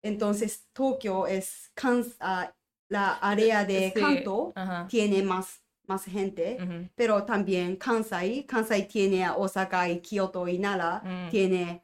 Entonces 0.04 0.68
Tokio 0.74 1.28
es 1.28 1.72
ah, 2.20 2.54
la 2.90 3.14
área 3.16 3.66
de 3.66 3.92
Sí, 3.96 4.00
Kanto 4.00 4.52
Ajá. 4.56 4.88
tiene 4.88 5.24
más, 5.24 5.61
más 5.92 6.06
gente. 6.06 6.58
Pero 6.96 7.24
también 7.26 7.76
Kansai, 7.76 8.46
Kansai 8.46 8.88
tiene 8.88 9.26
a 9.26 9.36
Osaka 9.36 9.90
y 9.90 10.00
Kyoto 10.02 10.48
y 10.48 10.58
Nara, 10.58 11.02
Mm. 11.04 11.30
tiene 11.30 11.84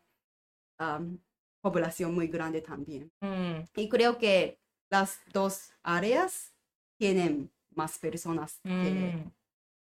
am, 0.80 1.20
población 1.62 2.14
muy 2.14 2.28
grande 2.28 2.62
también. 2.62 3.12
Mm, 3.22 3.64
Y 3.76 3.90
creo 3.90 4.18
que 4.18 4.60
las 4.92 5.20
dos 5.34 5.72
áreas 5.84 6.54
tienen 7.00 7.52
más 7.76 7.98
personas 8.00 8.60
que 8.64 8.92
mm, 9.14 9.32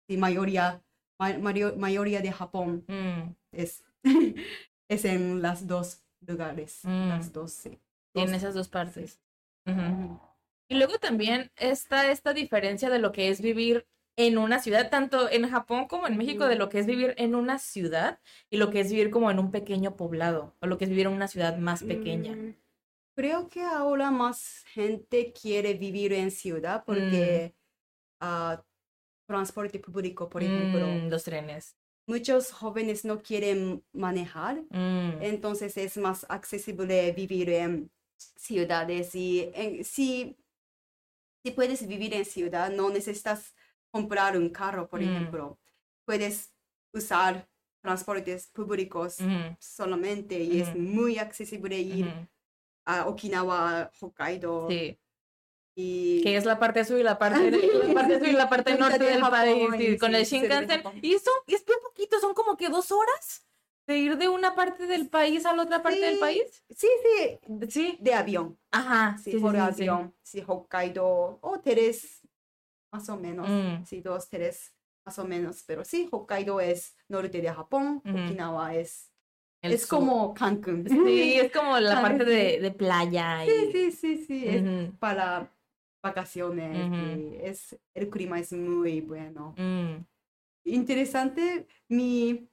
y 0.10 0.18
mayoría, 0.18 0.82
ma- 1.20 1.38
mayoría 1.78 2.22
de 2.22 2.32
Japón 2.32 2.84
mm. 2.88 3.36
es, 3.52 3.84
es 4.90 5.06
en 5.06 5.42
las 5.42 5.68
dos 5.68 6.02
lugares, 6.28 6.80
Mm. 6.84 7.10
las 7.10 7.32
dos, 7.32 7.52
sí. 7.52 7.80
Dos- 8.16 8.32
esas 8.32 8.54
dos 8.56 8.70
partes. 8.70 9.20
Y 10.70 10.76
luego 10.76 10.98
también 11.00 11.52
está 11.58 12.10
esta 12.12 12.34
diferencia 12.34 12.90
de 12.90 13.00
lo 13.00 13.12
que 13.12 13.30
es 13.30 13.42
vivir 13.42 13.86
en 14.18 14.38
una 14.38 14.60
ciudad, 14.60 14.90
tanto 14.90 15.30
en 15.30 15.50
Japón 15.50 15.88
como 15.88 16.08
en 16.08 16.18
México, 16.18 16.46
de 16.48 16.56
lo 16.56 16.70
que 16.70 16.80
es 16.80 16.86
vivir 16.86 17.14
en 17.18 17.36
una 17.36 17.60
ciudad 17.60 18.20
y 18.50 18.58
lo 18.58 18.70
que 18.72 18.80
es 18.80 18.90
vivir 18.90 19.10
como 19.12 19.30
en 19.30 19.40
un 19.40 19.52
pequeño 19.52 19.96
poblado, 19.98 20.54
o 20.62 20.68
lo 20.68 20.78
que 20.78 20.86
es 20.86 20.90
vivir 20.90 21.08
en 21.08 21.14
una 21.14 21.28
ciudad 21.28 21.58
más 21.58 21.84
pequeña. 21.84 22.34
Mm, 22.34 22.56
Creo 23.16 23.50
que 23.50 23.62
ahora 23.62 24.12
más 24.12 24.64
gente 24.74 25.34
quiere 25.34 25.74
vivir 25.76 26.14
en 26.14 26.32
ciudad 26.32 26.84
porque 26.86 27.54
ah, 28.22 28.64
transporte 29.28 29.80
público, 29.80 30.30
por 30.30 30.44
ejemplo, 30.44 30.88
Mm, 30.88 31.10
los 31.10 31.24
trenes. 31.24 31.76
muchos 32.08 32.52
jóvenes 32.52 33.04
no 33.06 33.22
quieren 33.22 33.84
manejar, 33.94 34.62
Mm, 34.70 35.22
entonces 35.22 35.76
es 35.78 35.98
más 35.98 36.26
accesible 36.30 37.12
vivir 37.14 37.50
en 37.50 37.90
ciudades 38.38 39.16
y 39.16 39.50
en- 39.54 39.84
si, 39.84 40.38
si 41.44 41.52
puedes 41.52 41.88
vivir 41.88 42.14
en 42.14 42.26
ciudad, 42.26 42.70
no 42.72 42.90
necesitas 42.90 43.56
comprar 43.96 44.38
un 44.38 44.50
carro, 44.50 44.90
por 44.90 45.00
Mm. 45.02 45.06
ejemplo, 45.10 45.58
puedes 46.06 46.52
usar 46.94 47.48
transportes 47.82 48.48
públicos 48.48 49.18
solamente 49.60 50.38
y 50.40 50.60
es 50.60 50.76
muy 50.76 51.18
accesible 51.18 51.78
ir 51.80 52.06
a 52.86 53.08
Okinawa, 53.08 53.90
Hokkaido 54.02 54.68
Sí, 54.70 55.00
y 55.76 56.22
que 56.24 56.36
es 56.38 56.46
la 56.46 56.58
parte 56.60 56.84
sur 56.86 57.00
y 57.00 57.04
la 57.04 57.18
parte, 57.18 57.52
la 57.88 57.94
parte 57.94 58.20
sur 58.20 58.28
y 58.28 58.32
la 58.34 58.50
parte 58.50 58.76
norte 58.78 59.00
de 59.00 59.12
del 59.12 59.22
Japón, 59.24 59.72
país, 59.72 59.78
sí, 59.78 59.98
con 59.98 60.12
sí, 60.12 60.18
el 60.18 60.26
Shinkansen. 60.26 60.84
Y 61.02 61.14
eso 61.14 61.32
es 61.48 61.66
bien 61.66 61.80
poquito, 61.84 62.20
son 62.20 62.34
como 62.34 62.58
que 62.58 62.70
dos 62.70 62.92
horas 62.92 63.46
de 63.88 63.98
ir 63.98 64.18
de 64.18 64.28
una 64.30 64.56
parte 64.56 64.88
del 64.88 65.08
país 65.10 65.46
a 65.46 65.54
la 65.54 65.64
otra 65.64 65.84
parte 65.84 66.00
del 66.00 66.20
país. 66.20 66.64
sí, 66.70 66.88
sí, 67.04 67.40
Sí. 67.70 67.98
de 68.02 68.14
avión, 68.14 68.58
Ajá, 68.72 69.18
sí, 69.24 69.38
por 69.38 69.56
avión, 69.56 70.14
sí, 70.24 70.44
Hokkaido 70.46 71.40
o 71.42 71.60
tres, 71.64 72.22
más 72.96 73.10
o 73.10 73.18
menos, 73.18 73.50
Mm. 73.50 73.84
sí, 73.86 74.02
dos, 74.02 74.30
tres, 74.30 74.74
más 75.06 75.20
o 75.20 75.26
menos, 75.26 75.64
pero 75.68 75.84
sí, 75.84 76.08
Hokkaido 76.12 76.62
es 76.62 76.96
norte 77.10 77.42
de 77.42 77.54
Japón, 77.54 78.02
Ujú. 78.06 78.18
Okinawa 78.20 78.74
es, 78.76 79.12
El 79.62 79.74
es 79.74 79.82
sur. 79.86 80.00
como 80.00 80.34
Cancún. 80.34 80.86
Sí, 80.90 81.40
es 81.40 81.52
como 81.52 81.78
la 81.80 82.02
parte 82.02 82.24
de, 82.24 82.60
de 82.62 82.72
playa. 82.72 83.46
Y... 83.46 83.50
Sí, 83.50 83.72
sí, 83.72 83.92
sí, 83.92 84.26
sí, 84.26 84.44
es 84.48 84.64
para 85.00 85.52
vacaciones 86.02 86.88
y 86.92 87.36
es, 87.42 87.78
el 87.94 88.10
clima 88.10 88.40
es 88.40 88.54
muy 88.54 89.02
bueno. 89.02 89.54
mm, 89.58 90.06
Interesante, 90.64 91.68
mi, 91.90 92.48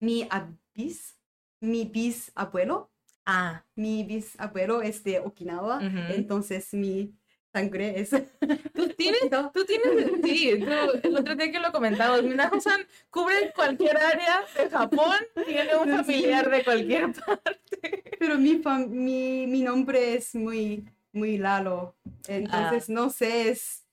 mi 0.00 0.28
bis, 0.74 1.18
mi 1.60 1.84
bisabuelo, 1.86 2.90
Ah, 3.28 3.64
mi 3.74 4.04
bisabuelo 4.04 4.80
es 4.82 5.02
de 5.02 5.18
Okinawa, 5.18 5.80
entonces 6.08 6.72
mi 6.72 7.12
sangre 7.56 8.00
es... 8.00 8.10
tú 8.10 8.88
tienes, 8.96 9.20
tú 9.54 9.64
tienes, 9.64 10.10
sí, 10.22 10.58
tú, 10.60 10.98
el 11.02 11.16
otro 11.16 11.34
día 11.34 11.50
que 11.50 11.58
lo 11.58 11.72
comentamos, 11.72 12.22
Minajo-san 12.22 12.86
cubre 13.08 13.52
cualquier 13.54 13.96
área 13.96 14.44
de 14.56 14.68
Japón, 14.68 15.16
tiene 15.46 15.74
un 15.76 15.88
familiar 16.04 16.50
de 16.50 16.64
cualquier 16.64 17.12
parte. 17.12 18.04
Pero 18.18 18.38
mi, 18.38 18.60
mi, 18.88 19.46
mi 19.46 19.62
nombre 19.62 20.14
es 20.14 20.34
muy, 20.34 20.86
muy 21.12 21.38
raro, 21.38 21.96
entonces 22.28 22.90
no 22.90 23.08
sé, 23.08 23.48
es, 23.48 23.86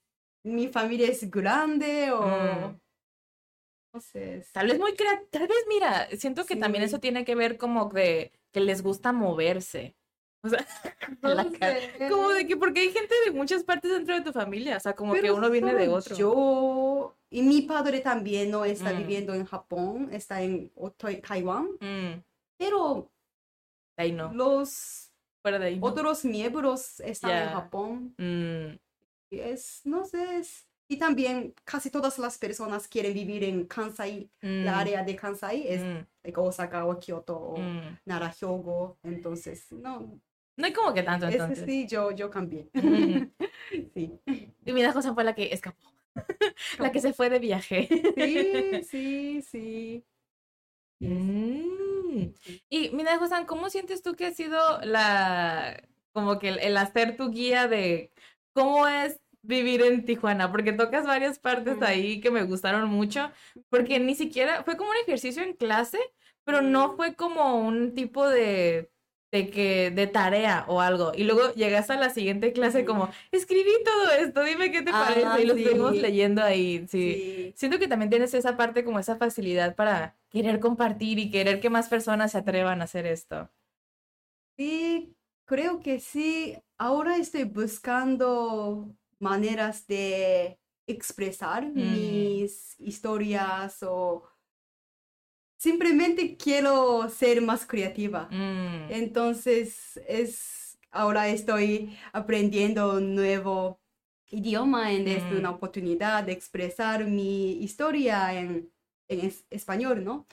mi 0.44 0.68
familia 0.68 1.08
es 1.08 1.30
grande 1.32 2.12
o... 2.12 2.22
Mm. 2.22 2.80
No 3.94 4.02
sé. 4.02 4.44
Tal 4.52 4.68
vez 4.68 4.80
muy 4.80 4.96
creativa, 4.96 5.28
tal 5.30 5.48
vez, 5.48 5.66
mira, 5.70 6.08
siento 6.18 6.46
que 6.46 6.56
también 6.56 6.84
eso 6.84 7.00
tiene 7.00 7.24
que 7.24 7.36
ver 7.36 7.58
como 7.58 7.90
de 7.90 8.32
que 8.52 8.60
les 8.60 8.82
gusta 8.82 9.14
moverse. 9.14 9.96
O 10.44 10.50
sea, 10.50 10.66
no 11.22 11.34
la 11.34 11.50
cara- 11.52 11.80
sé. 11.80 12.10
como 12.10 12.30
de 12.30 12.46
que, 12.46 12.58
porque 12.58 12.82
hay 12.82 12.92
gente 12.92 13.14
de 13.26 13.32
muchas 13.32 13.64
partes 13.64 13.92
dentro 13.92 14.14
de 14.14 14.22
tu 14.22 14.34
familia, 14.34 14.78
o 14.78 14.80
sea, 14.80 14.94
como 14.94 15.14
que 15.14 15.32
uno 15.32 15.50
viene 15.50 15.74
de 15.74 15.88
otro. 15.88 16.16
Yo 16.16 17.16
y 17.30 17.42
mi 17.42 17.62
padre 17.64 18.02
también 18.02 18.52
no 18.52 18.66
está 18.66 18.94
Mm. 18.94 18.98
viviendo 18.98 19.34
en 19.34 19.46
Japón, 19.46 20.10
está 20.12 20.42
en 20.42 20.72
Taiwán, 21.26 21.70
Mm, 21.80 22.22
pero 22.58 23.10
ahí 23.98 24.12
no, 24.12 24.34
los 24.34 25.12
fuera 25.42 25.60
de 25.60 25.68
ahí. 25.68 25.80
no. 25.80 25.88
otros 25.88 26.26
miembros 26.26 27.00
están 27.00 27.32
en. 27.32 27.50
Japón. 27.50 28.16
Mm, 28.18 28.78
y 29.32 29.40
Es, 29.40 29.82
no 29.86 30.06
sé, 30.06 30.38
es- 30.40 30.68
y 30.90 30.98
también 30.98 31.56
casi 31.64 31.90
todas 31.90 32.20
las 32.20 32.38
personas 32.38 32.88
quieren 32.88 33.14
vivir 33.14 33.44
en 33.46 33.66
Kansai, 33.66 34.30
mm, 34.42 34.64
la 34.66 34.78
área 34.80 35.04
de 35.04 35.16
Kansai 35.16 35.66
es 35.68 35.82
mm, 35.82 36.06
like, 36.24 36.40
Osaka 36.40 36.86
o 36.86 37.00
Kyoto 37.00 37.36
o 37.38 37.58
mm. 37.58 38.00
Nara, 38.06 38.30
Hyogo, 38.32 38.98
entonces, 39.04 39.72
no, 39.72 40.20
No 40.58 40.66
hay 40.68 40.74
como 40.74 40.94
que 40.94 41.04
tanto 41.04 41.28
ese 41.28 41.38
entonces. 41.38 41.66
sí, 41.66 41.88
yo, 41.88 42.12
yo 42.12 42.30
cambié. 42.30 42.70
Mm. 42.74 43.24
Sí. 43.96 44.20
Y 44.66 44.72
mi 44.74 44.84
José 44.86 45.14
fue 45.14 45.24
la 45.24 45.34
que 45.36 45.54
escapó. 45.54 45.82
La 46.80 46.92
que 46.92 47.02
se 47.02 47.14
fue 47.14 47.30
de 47.30 47.40
viaje. 47.40 47.88
Sí, 48.16 48.84
sí, 48.90 49.42
sí. 49.42 50.06
Mm. 51.00 52.34
Y 52.70 52.90
mira, 52.92 53.18
José, 53.18 53.36
¿cómo 53.48 53.70
sientes 53.70 54.02
tú 54.04 54.16
que 54.16 54.28
ha 54.28 54.34
sido 54.34 54.80
la, 54.84 55.84
como 56.12 56.40
que 56.40 56.50
el, 56.50 56.60
el 56.60 56.78
hacer 56.78 57.18
tu 57.18 57.32
guía 57.32 57.68
de 57.68 58.12
cómo 58.54 58.88
es 58.88 59.20
vivir 59.42 59.82
en 59.82 60.06
Tijuana? 60.06 60.52
Porque 60.52 60.72
tocas 60.74 61.06
varias 61.06 61.40
partes 61.40 61.82
ahí 61.82 62.22
que 62.22 62.32
me 62.32 62.44
gustaron 62.44 62.88
mucho, 62.90 63.32
porque 63.70 64.00
ni 64.00 64.16
siquiera 64.16 64.64
fue 64.64 64.78
como 64.78 64.92
un 64.92 64.98
ejercicio 65.04 65.44
en 65.44 65.54
clase, 65.54 66.00
pero 66.44 66.62
no 66.62 66.94
Mm. 66.94 66.96
fue 66.98 67.16
como 67.16 67.58
un 67.60 67.94
tipo 67.96 68.28
de 68.28 68.92
de 69.34 69.50
que 69.50 69.90
de 69.90 70.06
tarea 70.06 70.64
o 70.68 70.80
algo 70.80 71.12
y 71.16 71.24
luego 71.24 71.52
llegas 71.56 71.90
a 71.90 71.98
la 71.98 72.12
siguiente 72.12 72.54
clase 72.54 72.86
como 72.86 73.10
escribí 73.32 73.72
todo 73.84 74.12
esto 74.12 74.44
dime 74.44 74.72
qué 74.72 74.84
te 74.84 74.92
Ah, 74.94 75.06
parece 75.08 75.42
y 75.42 75.46
lo 75.48 75.56
estuvimos 75.56 75.96
leyendo 75.96 76.44
ahí 76.44 76.86
sí. 76.88 77.14
Sí. 77.16 77.54
Siento 77.56 77.80
que 77.80 77.88
también 77.88 78.12
tienes 78.12 78.34
esa 78.36 78.56
parte 78.56 78.84
como 78.86 79.00
esa 79.00 79.16
facilidad 79.18 79.76
para 79.76 80.16
querer 80.30 80.60
compartir 80.60 81.18
y 81.18 81.32
querer 81.32 81.60
que 81.60 81.72
más 81.72 81.90
personas 81.90 82.32
se 82.34 82.38
atrevan 82.38 82.82
a 82.82 82.84
hacer 82.84 83.08
esto. 83.08 83.50
Sí, 84.58 85.16
creo 85.46 85.80
que 85.80 86.00
sí. 86.00 86.56
Ahora 86.78 87.18
estoy 87.18 87.46
buscando 87.46 88.96
maneras 89.20 89.88
de 89.88 90.60
expresar 90.88 91.66
Mm. 91.66 91.74
mis 91.76 92.80
historias 92.80 93.82
o 93.84 94.24
simplemente 95.64 96.36
quiero 96.38 97.10
ser 97.10 97.42
más 97.42 97.66
creativa. 97.66 98.28
Mm, 98.32 98.92
Entonces, 98.92 99.98
es, 100.08 100.78
ahora 100.92 101.30
estoy 101.30 101.98
aprendiendo 102.12 102.98
un 102.98 103.16
nuevo 103.16 103.80
idioma 104.30 104.92
en 104.92 105.08
es 105.08 105.24
Mm. 105.32 105.38
una 105.38 105.52
oportunidad 105.52 106.24
de 106.26 106.34
expresar 106.34 107.06
mi 107.06 107.54
historia 107.64 108.34
en, 108.40 108.70
en 109.08 109.20
es- 109.28 109.46
español, 109.50 110.04
¿no? 110.04 110.28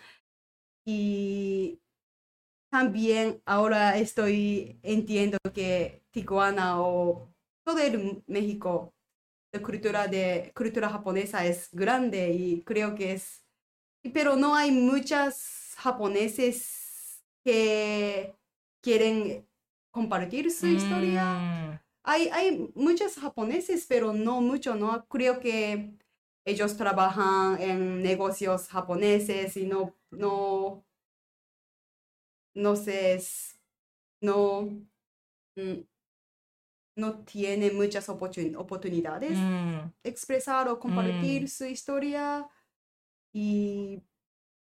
Y 0.86 1.78
también 2.72 3.40
ahora 3.46 3.96
estoy 3.98 4.78
entiendo 4.82 5.38
que 5.54 6.02
Tijuana 6.12 6.80
o 6.80 7.28
todo 7.64 7.78
el 7.78 8.22
México 8.26 8.92
la 9.52 9.60
cultura 9.62 10.06
de 10.06 10.52
cultura 10.54 10.88
japonesa 10.88 11.44
es 11.46 11.68
grande 11.72 12.30
y 12.32 12.62
creo 12.62 12.94
que 12.94 13.12
es, 13.12 13.44
pero 14.14 14.36
no 14.36 14.54
hay 14.54 14.70
muchas 14.70 15.74
japoneses 15.76 17.22
que 17.44 18.34
quieren 18.82 19.46
compartir 19.90 20.50
su 20.50 20.66
historia. 20.66 21.24
Mm, 21.24 21.80
Hay, 22.02 22.28
hay 22.28 22.70
muchos 22.74 23.14
japoneses, 23.16 23.86
pero 23.86 24.12
no 24.12 24.40
mucho, 24.40 24.74
¿no? 24.74 25.06
Creo 25.06 25.38
que 25.40 25.92
ellos 26.46 26.76
trabajan 26.76 27.60
en 27.60 28.02
negocios 28.02 28.68
japoneses 28.68 29.56
y 29.56 29.66
no, 29.66 29.94
no, 30.10 30.84
no 32.54 32.76
sé, 32.76 33.20
no, 34.22 34.62
mm, 35.56 35.80
no 36.96 37.24
tiene 37.24 37.70
muchas 37.70 38.08
oportun- 38.08 38.56
oportunidades 38.56 39.38
mm, 39.38 39.92
expresar 40.04 40.68
o 40.68 40.78
compartir 40.78 41.44
Mm. 41.44 41.48
su 41.48 41.64
historia 41.66 42.48
y 43.32 44.02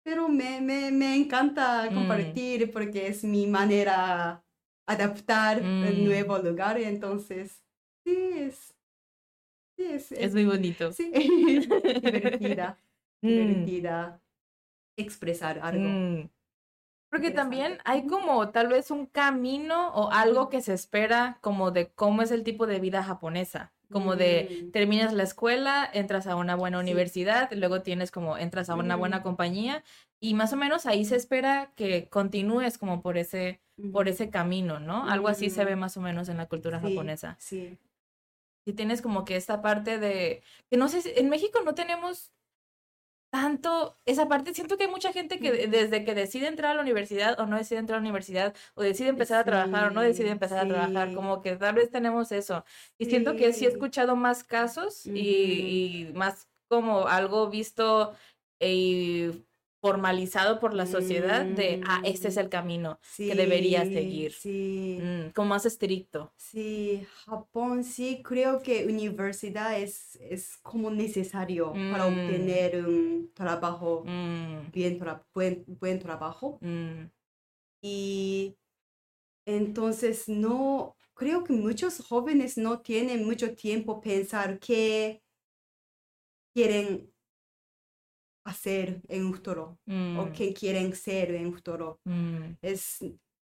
pero 0.04 0.28
me, 0.28 0.60
me, 0.60 0.90
me 0.90 1.16
encanta 1.16 1.88
Mm. 1.90 1.94
compartir 1.94 2.70
porque 2.72 3.08
es 3.08 3.24
mi 3.24 3.46
manera 3.46 4.44
adaptar 4.86 5.58
el 5.80 6.02
Mm. 6.02 6.04
nuevo 6.04 6.38
lugar 6.38 6.78
entonces 6.78 7.62
sí 8.04 8.16
es 8.36 8.74
sí 9.76 9.84
es, 9.84 10.08
Es 10.08 10.32
muy 10.34 10.44
bonito. 10.44 10.90
sí 10.90 11.12
divertida 12.02 12.78
Mm, 13.24 13.28
divertida 13.28 14.20
expresar 14.96 15.60
algo 15.62 15.88
mm. 15.88 16.28
Porque 17.10 17.30
también 17.30 17.78
hay 17.84 18.06
como 18.06 18.50
tal 18.50 18.68
vez 18.68 18.90
un 18.90 19.06
camino 19.06 19.90
o 19.94 20.10
algo 20.10 20.48
que 20.48 20.62
se 20.62 20.72
espera 20.74 21.38
como 21.42 21.70
de 21.70 21.92
cómo 21.92 22.22
es 22.22 22.30
el 22.30 22.42
tipo 22.42 22.66
de 22.66 22.80
vida 22.80 23.02
japonesa. 23.04 23.72
Como 23.92 24.16
de 24.16 24.64
Mm. 24.64 24.70
terminas 24.72 25.12
la 25.12 25.22
escuela, 25.22 25.88
entras 25.92 26.26
a 26.26 26.34
una 26.36 26.56
buena 26.56 26.78
Sí. 26.78 26.82
universidad, 26.84 27.50
luego 27.52 27.82
tienes 27.82 28.10
como 28.10 28.36
entras 28.38 28.70
a 28.70 28.74
una 28.74 28.96
buena 28.96 29.20
Mm. 29.20 29.22
compañía 29.22 29.84
y 30.20 30.34
más 30.34 30.52
o 30.52 30.56
menos 30.56 30.86
ahí 30.86 31.04
se 31.04 31.16
espera 31.16 31.70
que 31.76 32.08
continúes 32.08 32.78
como 32.78 33.02
por 33.02 33.18
ese 33.18 33.60
por 33.92 34.06
ese 34.06 34.28
camino, 34.30 34.78
¿no? 34.80 35.08
Algo 35.08 35.28
así 35.28 35.50
se 35.50 35.62
Mm. 35.64 35.66
ve 35.66 35.76
más 35.76 35.96
o 35.96 36.00
menos 36.00 36.28
en 36.28 36.36
la 36.36 36.46
cultura 36.46 36.78
Sí, 36.80 36.88
japonesa. 36.88 37.36
sí 37.38 37.78
Si 38.64 38.72
tienes 38.74 39.02
como 39.02 39.24
que 39.24 39.34
esta 39.34 39.60
parte 39.60 39.98
de 39.98 40.42
que 40.70 40.76
no 40.76 40.88
sé, 40.88 41.02
si- 41.02 41.10
en 41.16 41.28
México 41.28 41.58
no 41.64 41.74
tenemos 41.74 42.30
tanto 43.32 43.98
esa 44.04 44.28
parte. 44.28 44.52
Siento 44.54 44.76
que 44.76 44.84
hay 44.84 44.90
mucha 44.90 45.10
gente 45.12 45.40
que 45.40 45.66
desde 45.66 46.04
que 46.04 46.14
decide 46.14 46.48
entrar 46.48 46.72
a 46.72 46.74
la 46.74 46.82
universidad 46.82 47.40
o 47.40 47.46
no 47.46 47.56
decide 47.56 47.78
entrar 47.78 47.96
a 47.98 48.00
la 48.02 48.06
universidad 48.06 48.54
o 48.74 48.82
decide 48.82 49.08
empezar 49.08 49.40
a 49.40 49.44
trabajar 49.44 49.86
o 49.86 49.90
no 49.90 50.02
decide 50.02 50.28
Sí, 50.28 50.32
empezar 50.32 50.58
a 50.60 50.68
trabajar, 50.68 51.14
como 51.14 51.40
que 51.40 51.56
tal 51.56 51.74
vez 51.74 51.90
tenemos 51.90 52.30
eso. 52.32 52.64
Y 52.98 53.06
siento 53.06 53.34
que 53.36 53.54
sí 53.54 53.64
he 53.64 53.68
escuchado 53.68 54.16
más 54.16 54.44
casos 54.44 55.08
y, 55.14 56.10
y 56.10 56.12
más 56.14 56.48
como 56.68 57.06
algo 57.08 57.48
visto 57.48 58.14
y 58.60 59.30
formalizado 59.82 60.60
por 60.60 60.72
la 60.74 60.86
sociedad 60.86 61.44
de, 61.44 61.80
ah, 61.84 62.00
este 62.04 62.28
es 62.28 62.36
el 62.38 62.48
camino 62.48 63.00
que 63.26 63.34
deberías 63.34 63.88
Sí, 63.88 63.94
seguir. 63.94 64.32
sí 64.32 64.98
Mm, 65.02 65.30
como 65.34 65.48
más 65.50 65.66
estricto. 65.66 66.32
Sí, 66.36 67.04
Japón 67.26 67.82
sí 67.84 68.22
creo 68.22 68.60
que 68.62 68.86
universidad 68.86 69.78
es, 69.78 70.16
es 70.20 70.56
como 70.62 70.90
necesario 70.90 71.72
para 71.90 72.06
Mm. 72.06 72.08
obtener 72.08 72.86
un 72.86 73.30
trabajo, 73.34 74.04
Mm, 74.06 74.70
bien, 74.72 75.00
tra- 75.00 75.24
buen, 75.34 75.64
buen 75.80 75.98
trabajo. 75.98 76.58
mm, 76.62 77.10
Y 77.82 78.56
entonces 79.46 80.28
no, 80.28 80.96
creo 81.14 81.44
que 81.44 81.52
muchos 81.52 81.98
jóvenes 82.06 82.56
no 82.58 82.80
tienen 82.80 83.24
mucho 83.26 83.54
tiempo 83.54 84.00
pensar 84.00 84.58
qué 84.60 85.22
quieren 86.54 87.11
hacer 88.44 89.00
en 89.08 89.26
un 89.26 89.34
futuro 89.34 89.78
o 89.86 89.92
mm, 89.92 90.32
qué 90.32 90.52
quieren 90.54 90.94
ser 90.94 91.34
en 91.34 91.46
un 91.46 91.54
futuro. 91.54 92.00
mm, 92.04 92.56
Es 92.62 92.98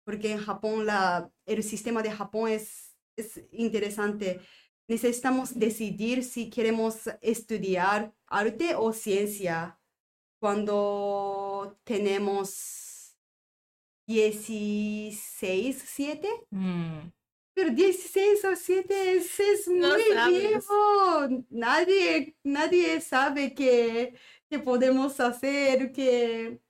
porque 0.04 0.32
en 0.32 0.38
Japón 0.38 0.86
la, 0.86 1.30
el 1.46 1.62
sistema 1.62 2.02
de 2.02 2.10
Japón 2.12 2.50
es, 2.50 2.94
es 3.16 3.42
interesante. 3.52 4.40
Necesitamos 4.88 5.58
decidir 5.58 6.22
si 6.24 6.50
queremos 6.50 7.08
estudiar 7.22 8.12
arte 8.26 8.74
o 8.74 8.92
ciencia 8.92 9.78
cuando 10.40 11.78
tenemos 11.84 13.16
16, 14.06 15.82
7. 15.86 16.28
mm. 16.50 17.10
Pero 17.56 17.70
16 17.70 18.44
o 18.46 18.56
7 18.56 19.16
es, 19.16 19.38
es 19.38 19.68
No 19.68 19.88
muy 19.90 20.02
sabes. 20.12 20.40
viejo. 20.40 21.44
Nadie, 21.50 22.36
nadie 22.42 23.00
sabe 23.00 23.54
qué, 23.54 24.18
qué 24.54 24.62
podemos 24.64 25.18
hacer, 25.20 25.92
qué, 25.92 26.60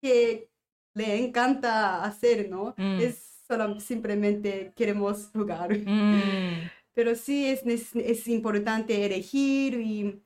qué 0.00 0.50
le 0.94 1.16
encanta 1.24 2.04
hacer, 2.04 2.48
¿no? 2.48 2.74
Mm. 2.76 3.00
Es 3.00 3.42
solo, 3.46 3.80
simplemente 3.80 4.72
queremos 4.76 5.30
jugar. 5.32 5.76
Mm, 5.76 6.68
Pero 6.94 7.14
sí 7.14 7.46
es, 7.46 7.64
nes- 7.64 7.94
es 8.00 8.26
importante 8.28 9.04
elegir 9.04 9.74
y 9.80 10.22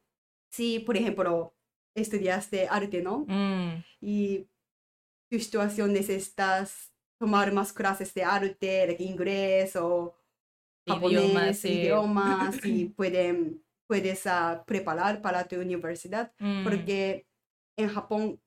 si, 0.51 0.78
por 0.80 0.97
ejemplo, 0.97 1.55
estudiaste 1.95 2.66
arte, 2.68 3.03
¿no? 3.03 3.26
mm, 3.28 3.84
y 4.01 4.47
tu 5.30 5.38
situación 5.38 5.93
necesitas 5.93 6.93
tomar 7.18 7.53
más 7.53 7.72
clases 7.72 8.12
de 8.14 8.24
arte, 8.24 8.86
de 8.86 8.97
inglés 9.01 9.76
o 9.76 10.14
Idiomas, 10.86 10.95
japonés, 10.97 11.59
sí. 11.61 11.68
idiomas 11.68 12.57
y 12.64 12.86
pueden, 12.86 13.62
puedes 13.93 14.26
ah, 14.26 14.64
preparar 14.66 15.20
para 15.20 15.47
tu 15.47 15.57
universidad 15.61 16.32
mm. 16.38 16.64
porque 16.64 17.26
en 17.76 17.90
Japón 17.90 18.40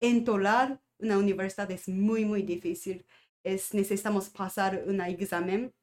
entolar 0.00 0.80
una 1.00 1.18
universidad 1.18 1.68
es 1.72 1.88
muy 1.88 2.24
muy 2.24 2.42
difícil. 2.42 3.04
Es, 3.44 3.74
necesitamos 3.74 4.28
pasar 4.28 4.84
un 4.86 5.00
examen 5.00 5.74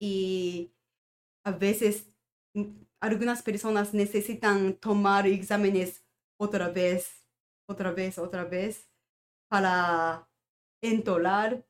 y 0.00 0.72
a 1.44 1.50
veces 1.50 2.08
mm, 2.54 2.62
algunas 3.00 3.42
personas 3.42 3.92
necesitan 3.92 4.72
tomar 4.72 5.26
exámenes 5.26 6.02
otra 6.40 6.70
vez, 6.70 7.28
otra 7.68 7.92
vez, 7.92 8.16
otra 8.16 8.44
vez 8.44 8.88
para 9.50 10.26
entolar 10.82 11.62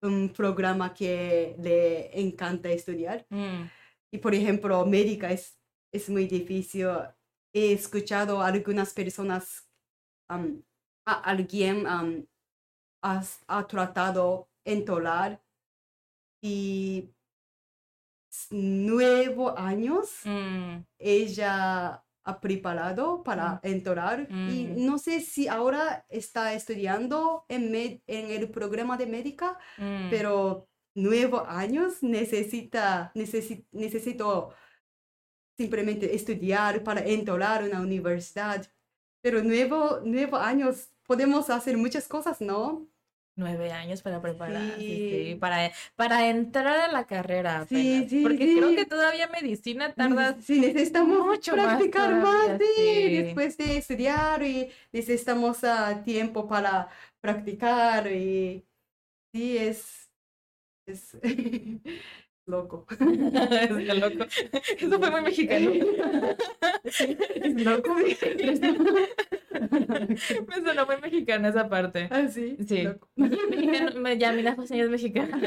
un 0.00 0.30
programa 0.30 0.94
que 0.94 1.54
le 1.58 2.18
encanta 2.18 2.70
estudiar. 2.70 3.26
Mm, 3.28 3.64
Y 4.10 4.18
por 4.18 4.34
ejemplo, 4.34 4.86
médica 4.86 5.30
es, 5.30 5.57
es 5.92 6.08
muy 6.08 6.26
difícil. 6.26 6.88
He 7.52 7.72
escuchado 7.72 8.40
a 8.40 8.46
algunas 8.48 8.92
personas, 8.92 9.68
a 10.28 11.12
alguien 11.24 11.86
ha, 11.86 13.66
tratado 13.66 14.48
entolar 14.64 15.40
y 16.42 17.10
nueve 18.50 19.52
años 19.56 20.20
mm, 20.24 20.76
ella 20.98 22.04
ha 22.24 22.40
preparado 22.40 23.22
para 23.22 23.58
entolar 23.62 24.26
y 24.30 24.66
Mm. 24.66 24.84
no 24.86 24.98
sé 24.98 25.20
si 25.22 25.48
ahora 25.48 26.04
está 26.10 26.52
estudiando 26.52 27.46
en, 27.48 27.72
med- 27.72 28.02
en 28.06 28.30
el 28.30 28.50
programa 28.50 28.96
de 28.98 29.06
médica 29.06 29.58
mm. 29.78 30.10
pero 30.10 30.68
nueve 30.94 31.38
años 31.46 32.02
necesita, 32.02 33.10
necesi- 33.14 33.64
necesito 33.72 34.52
simplemente 35.58 36.14
estudiar 36.14 36.82
para 36.84 37.04
entolar 37.04 37.64
una 37.64 37.80
universidad. 37.80 38.66
Pero 39.20 39.42
nueve, 39.42 39.76
nueve 40.04 40.38
años 40.40 40.90
podemos 41.06 41.50
hacer 41.50 41.76
muchas 41.76 42.06
cosas, 42.08 42.40
¿no? 42.40 42.86
Nueve 43.36 43.70
años 43.72 44.02
para 44.02 44.20
preparar, 44.20 44.78
sí, 44.78 45.28
sí, 45.30 45.34
para, 45.36 45.70
para 45.94 46.28
entrar 46.28 46.66
a 46.66 46.88
la 46.92 47.06
carrera 47.06 47.64
Sí, 47.68 47.76
apenas, 47.76 48.10
sí, 48.10 48.22
porque 48.24 48.56
creo 48.56 48.74
que 48.74 48.84
todavía 48.84 49.28
medicina 49.28 49.94
tarda 49.94 50.36
Sí, 50.40 50.60
necesitamos 50.60 51.24
mucho 51.24 51.56
más 51.56 51.66
practicar 51.66 52.16
más, 52.16 52.46
todavía, 52.46 52.66
sí. 52.76 53.16
después 53.22 53.56
de 53.58 53.78
estudiar 53.78 54.42
y 54.42 54.70
necesitamos 54.92 55.62
ah, 55.62 56.02
tiempo 56.04 56.48
para 56.48 56.88
practicar 57.20 58.10
y 58.10 58.64
sí, 59.32 59.56
es, 59.58 60.10
es 60.86 61.16
loco. 62.48 62.86
Está 63.00 63.94
loco. 63.94 64.24
Eso 64.78 64.98
fue 64.98 65.10
muy 65.10 65.20
mexicano. 65.22 65.70
Es 66.84 67.64
loco. 67.64 67.94
Me 70.46 70.54
sonó 70.64 70.86
muy 70.86 70.96
mexicana 71.02 71.48
esa 71.48 71.68
parte. 71.68 72.08
Ah, 72.10 72.26
sí, 72.28 72.56
Sí. 72.66 72.82
loco. 72.82 73.08
Mexicano, 73.16 74.00
me- 74.00 74.18
ya, 74.18 74.32
mira, 74.32 74.54
José 74.54 74.80
es 74.80 74.88
mexicana. 74.90 75.38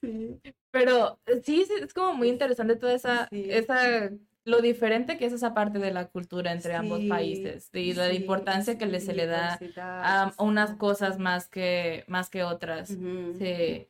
Sí. 0.00 0.40
Pero 0.70 1.18
sí, 1.42 1.64
sí, 1.66 1.72
es 1.82 1.92
como 1.94 2.14
muy 2.14 2.28
interesante 2.28 2.76
toda 2.76 2.94
esa, 2.94 3.28
Sí. 3.30 3.46
esa, 3.50 4.10
lo 4.44 4.60
diferente 4.60 5.16
que 5.18 5.26
es 5.26 5.32
esa 5.32 5.54
parte 5.54 5.78
de 5.78 5.90
la 5.92 6.06
cultura 6.08 6.52
entre 6.52 6.74
ambos 6.74 7.00
países 7.08 7.70
y 7.72 7.94
la 7.94 8.10
sí, 8.10 8.16
importancia 8.16 8.78
que 8.78 8.86
le- 8.86 9.00
se 9.00 9.14
le 9.14 9.26
da 9.26 9.58
a 9.76 10.32
unas 10.38 10.74
cosas 10.76 11.18
más 11.18 11.48
que, 11.48 12.04
más 12.08 12.30
que 12.30 12.44
otras. 12.44 12.88
Sí. 13.38 13.88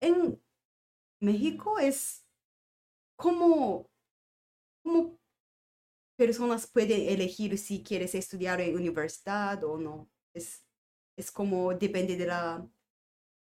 En, 0.00 0.40
México 1.20 1.78
es 1.78 2.26
como, 3.16 3.90
como 4.84 5.18
personas 6.16 6.66
pueden 6.66 7.08
elegir 7.08 7.58
si 7.58 7.82
quieres 7.82 8.14
estudiar 8.14 8.60
en 8.60 8.74
universidad 8.76 9.62
o 9.64 9.78
no. 9.78 10.10
Es, 10.34 10.64
es 11.16 11.30
como 11.30 11.74
depende 11.74 12.16
de 12.16 12.26
la 12.26 12.68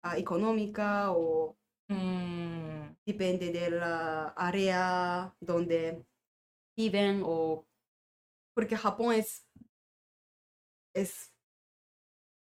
ah, 0.03 0.17
económica 0.17 1.11
o 1.13 1.57
Mm, 1.89 2.95
depende 3.05 3.51
de 3.51 3.69
la 3.71 4.29
área 4.37 5.33
donde 5.39 6.05
viven 6.77 7.21
o 7.25 7.67
porque 8.55 8.77
Japón 8.77 9.15
es, 9.15 9.45
es, 10.93 11.31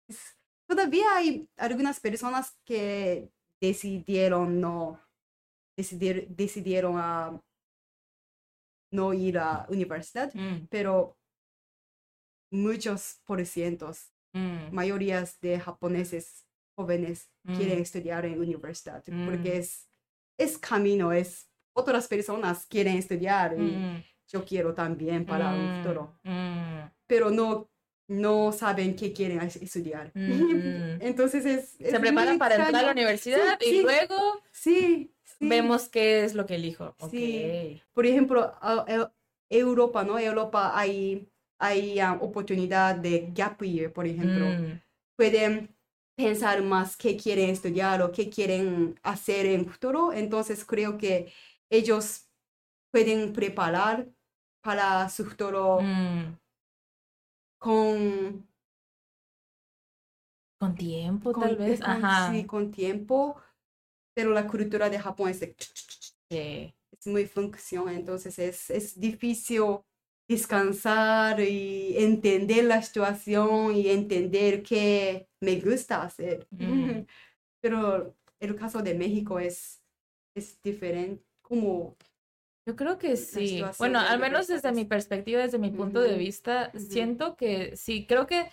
es- 0.08 0.36
todavía 0.68 1.04
hay 1.16 1.48
algunas 1.56 2.00
personas 2.00 2.56
que 2.64 3.30
decidieron 3.62 4.60
no 4.60 5.00
decidir, 5.76 6.26
decidieron 6.28 6.94
a 6.98 7.40
no 8.92 9.14
ir 9.14 9.38
a 9.38 9.64
universidad 9.70 10.34
mm, 10.34 10.66
pero 10.68 11.16
muchos 12.50 13.20
por 13.24 13.44
cientos 13.46 14.12
mm, 14.34 14.74
mayorías 14.74 15.40
de 15.40 15.60
japoneses 15.60 16.44
jóvenes 16.76 17.30
quieren 17.56 17.78
Mm. 17.78 17.82
estudiar 17.82 18.24
en 18.26 18.38
universidad 18.40 19.02
Mm. 19.06 19.24
porque 19.26 19.58
es, 19.58 19.88
es 20.38 20.58
camino, 20.58 21.12
es 21.12 21.48
otras 21.74 22.08
personas 22.08 22.66
quieren 22.66 22.96
estudiar 22.98 23.54
y 23.58 23.76
mm, 23.76 24.02
yo 24.28 24.44
quiero 24.44 24.74
también 24.74 25.24
para 25.24 25.54
un 25.54 25.70
mm, 25.70 25.76
futuro, 25.76 26.18
mm, 26.24 26.90
pero 27.06 27.30
no, 27.30 27.70
no 28.08 28.52
saben 28.52 28.94
qué 28.96 29.12
quieren 29.12 29.40
es- 29.40 29.56
estudiar. 29.56 30.10
mm. 30.14 31.00
Entonces 31.00 31.44
es, 31.46 31.70
Se 31.78 32.00
preparan 32.00 32.38
para 32.38 32.56
entrar 32.56 32.74
a 32.76 32.86
la 32.86 32.92
universidad 32.92 33.58
Sí, 33.60 33.66
y 33.68 33.70
sí. 33.70 33.82
luego 33.82 34.16
Sí, 34.50 35.14
sí. 35.24 35.48
vemos 35.48 35.88
qué 35.88 36.24
es 36.24 36.34
lo 36.34 36.46
que 36.46 36.56
elijo. 36.56 36.94
Sí. 37.10 37.78
Ok. 37.80 37.82
Por 37.94 38.06
ejemplo, 38.06 38.54
a- 38.60 39.10
Europa, 39.50 40.02
¿no? 40.04 40.18
Europa 40.18 40.72
hay, 40.78 41.28
hay 41.58 42.00
ah, 42.00 42.16
oportunidad 42.20 42.94
de 42.96 43.28
gap 43.34 43.62
year, 43.62 43.92
por 43.92 44.06
ejemplo. 44.06 44.46
Mm, 44.46 44.80
pueden 45.16 45.68
pensar 46.16 46.62
más 46.62 46.96
qué 46.96 47.16
quieren 47.16 47.50
estudiar 47.50 48.00
o 48.02 48.12
qué 48.12 48.30
quieren 48.30 48.98
hacer 49.02 49.46
en 49.46 49.66
futuro. 49.66 50.12
Entonces 50.12 50.64
creo 50.64 50.96
que 50.96 51.30
ellos 51.70 52.28
pueden 52.90 53.32
preparar 53.32 54.06
para 54.62 55.08
su 55.10 55.24
futuro 55.24 55.80
mm. 55.82 56.38
Con, 57.62 58.44
Con 60.58 60.74
tiempo, 60.74 61.32
con, 61.32 61.42
tal 61.44 61.56
vez. 61.56 61.80
con- 61.80 61.90
Ajá. 61.90 62.32
sí, 62.32 62.44
con 62.44 62.70
tiempo, 62.72 63.36
pero 64.14 64.30
la 64.32 64.46
cultura 64.48 64.90
de 64.90 64.98
Japón 64.98 65.30
es, 65.30 65.40
de- 65.40 65.54
Sí. 66.28 66.74
es 66.90 67.06
muy 67.06 67.26
función, 67.26 67.88
entonces 67.88 68.38
es, 68.40 68.68
es 68.70 68.98
difícil 68.98 69.62
descansar 70.28 71.40
y 71.40 71.96
entender 71.98 72.64
la 72.64 72.82
situación 72.82 73.76
y 73.76 73.88
entender 73.88 74.62
qué 74.62 75.28
me 75.40 75.60
gusta 75.60 76.02
hacer. 76.02 76.46
Mm. 76.50 76.58
Pero 77.62 78.16
el 78.40 78.56
caso 78.56 78.82
de 78.82 78.94
México 78.94 79.38
es, 79.38 79.80
es 80.34 80.60
diferente, 80.62 81.24
como 81.42 81.96
Yo 82.64 82.76
creo 82.76 82.98
que 82.98 83.16
sí. 83.16 83.62
Bueno, 83.78 83.98
al 83.98 84.18
menos 84.20 84.46
desde 84.46 84.72
mi 84.72 84.84
perspectiva, 84.84 85.42
desde 85.42 85.58
mi 85.58 85.70
punto 85.70 86.00
de 86.00 86.16
vista, 86.16 86.70
siento 86.78 87.34
que 87.36 87.76
sí, 87.76 88.06
creo 88.06 88.26
que 88.26 88.48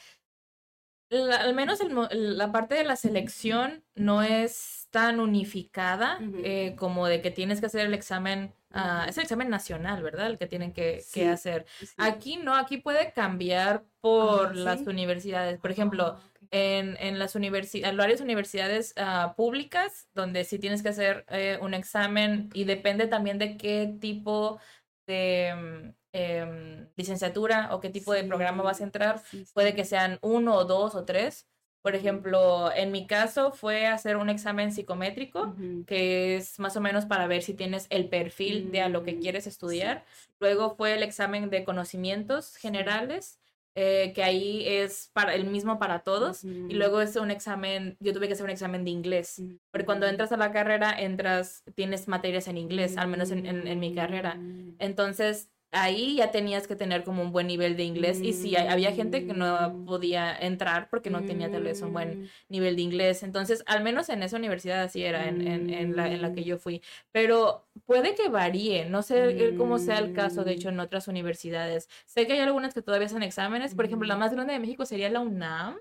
la- 1.11 1.37
al 1.37 1.55
menos 1.55 1.79
el 1.81 2.37
la 2.37 2.51
parte 2.51 2.75
de 2.75 2.83
la 2.83 2.95
selección 2.95 3.83
no 3.95 4.21
es 4.23 4.87
tan 4.91 5.19
unificada 5.19 6.19
eh, 6.43 6.75
como 6.77 7.07
de 7.07 7.21
que 7.21 7.31
tienes 7.31 7.59
que 7.59 7.65
hacer 7.67 7.85
el 7.85 7.93
examen, 7.93 8.53
ah, 8.71 9.05
es 9.07 9.17
el 9.17 9.23
examen 9.23 9.49
nacional, 9.49 10.01
¿verdad? 10.03 10.27
El 10.27 10.37
que 10.37 10.47
tienen 10.47 10.73
que, 10.73 11.03
que 11.13 11.27
hacer. 11.29 11.65
sí. 11.79 11.87
Aquí 11.97 12.37
no, 12.37 12.55
aquí 12.55 12.77
puede 12.77 13.11
cambiar 13.13 13.85
por 14.01 14.49
Ah, 14.49 14.53
las 14.53 14.81
universidades. 14.81 15.59
Por 15.59 15.71
ejemplo. 15.71 16.19
En, 16.51 16.97
en 16.99 17.19
las 17.19 17.35
universidades, 17.35 17.95
varias 17.97 18.21
universidades 18.21 18.93
ah, 18.97 19.33
públicas, 19.37 20.07
donde 20.13 20.43
sí 20.43 20.59
tienes 20.59 20.81
que 20.83 20.89
hacer 20.89 21.25
eh, 21.29 21.57
un 21.61 21.73
examen 21.73 22.49
y 22.53 22.63
depende 22.63 23.07
también 23.07 23.37
de 23.37 23.57
qué 23.57 23.95
tipo 23.99 24.59
de 25.07 25.53
mm, 25.55 25.89
em, 26.13 26.87
licenciatura 26.95 27.69
o 27.75 27.79
qué 27.79 27.89
tipo 27.89 28.13
de 28.13 28.23
programa 28.23 28.63
vas 28.63 28.81
a 28.81 28.83
entrar. 28.83 29.21
sí, 29.29 29.45
Puede 29.53 29.75
que 29.75 29.85
sean 29.85 30.17
uno 30.21 30.55
o 30.55 30.65
dos 30.65 30.95
o 30.95 31.05
tres. 31.05 31.47
Por 31.81 31.95
ejemplo, 31.95 32.71
en 32.75 32.91
mi 32.91 33.07
caso 33.07 33.51
fue 33.53 33.87
hacer 33.87 34.17
un 34.17 34.29
examen 34.29 34.73
psicométrico, 34.73 35.55
que 35.87 36.35
es 36.35 36.59
más 36.59 36.75
o 36.75 36.81
menos 36.81 37.05
para 37.05 37.25
ver 37.27 37.41
si 37.41 37.53
tienes 37.53 37.87
el 37.89 38.09
perfil 38.09 38.69
de 38.71 38.81
a 38.81 38.89
lo 38.89 39.03
que 39.03 39.13
Mm, 39.13 39.21
quieres 39.21 39.47
estudiar. 39.47 40.03
Luego 40.39 40.75
fue 40.75 40.93
el 40.95 41.03
examen 41.03 41.49
de 41.49 41.63
conocimientos 41.63 42.57
generales, 42.57 43.39
eh, 43.81 44.11
que 44.13 44.23
ahí 44.23 44.63
es 44.67 45.09
para 45.13 45.33
el 45.35 45.45
mismo 45.45 45.79
para 45.79 45.99
todos. 45.99 46.43
Y 46.43 46.73
luego 46.73 46.99
es 46.99 47.15
un 47.15 47.31
examen, 47.31 47.95
yo 48.01 48.11
tuve 48.11 48.27
que 48.27 48.33
hacer 48.33 48.43
un 48.43 48.49
examen 48.51 48.83
de 48.83 48.91
inglés. 48.91 49.41
Porque 49.71 49.85
cuando 49.85 50.05
entras 50.05 50.31
a 50.33 50.37
la 50.37 50.51
carrera, 50.51 50.91
entras, 50.99 51.63
tienes 51.75 52.07
materias 52.09 52.47
en 52.49 52.57
inglés, 52.57 52.97
al 52.97 53.07
menos 53.07 53.31
en, 53.31 53.45
en- 53.45 53.67
en 53.67 53.79
mi 53.79 53.93
carrera. 53.95 54.35
Mm. 54.35 54.75
Entonces, 54.79 55.49
ahí 55.71 56.15
ya 56.15 56.31
tenías 56.31 56.67
que 56.67 56.75
tener 56.75 57.03
como 57.03 57.21
un 57.21 57.31
buen 57.31 57.47
nivel 57.47 57.77
de 57.77 57.83
inglés. 57.83 58.19
Y 58.21 58.33
sí, 58.33 58.55
había 58.55 58.91
gente 58.91 59.25
que 59.25 59.33
no 59.33 59.69
Mm. 59.69 59.85
podía 59.85 60.35
entrar 60.37 60.89
porque 60.89 61.09
no 61.09 61.23
tenía 61.25 61.51
tal 61.51 61.63
vez 61.63 61.81
un 61.81 61.93
buen 61.93 62.21
Mm. 62.23 62.27
nivel 62.49 62.75
de 62.75 62.81
inglés. 62.81 63.21
Entonces, 63.23 63.63
al 63.67 63.83
menos 63.83 64.09
en 64.09 64.23
esa 64.23 64.37
universidad 64.37 64.81
así 64.81 65.03
era, 65.03 65.27
en, 65.27 65.45
en, 65.47 65.69
en 65.73 65.95
la, 65.95 66.11
en 66.11 66.21
la 66.21 66.33
que 66.33 66.43
yo 66.43 66.57
fui. 66.57 66.81
Pero 67.11 67.67
puede 67.85 68.15
que 68.15 68.29
varíe, 68.29 68.85
no 68.85 69.01
sé 69.03 69.29
eh, 69.49 69.55
cómo 69.55 69.77
sea 69.79 69.99
el 69.99 70.13
caso, 70.13 70.43
de 70.43 70.53
hecho, 70.53 70.69
en 70.69 70.79
otras 70.79 71.07
universidades. 71.07 71.87
Sé 72.05 72.25
que 72.25 72.33
hay 72.33 72.39
algunas 72.39 72.73
que 72.73 72.81
todavía 72.81 73.07
hacen 73.07 73.23
exámenes, 73.23 73.75
por 73.75 73.85
ejemplo, 73.85 74.07
la 74.07 74.15
Mm. 74.15 74.19
más 74.19 74.33
grande 74.33 74.53
de 74.53 74.59
México 74.59 74.85
sería 74.85 75.09
la 75.09 75.19
UNAM. 75.19 75.77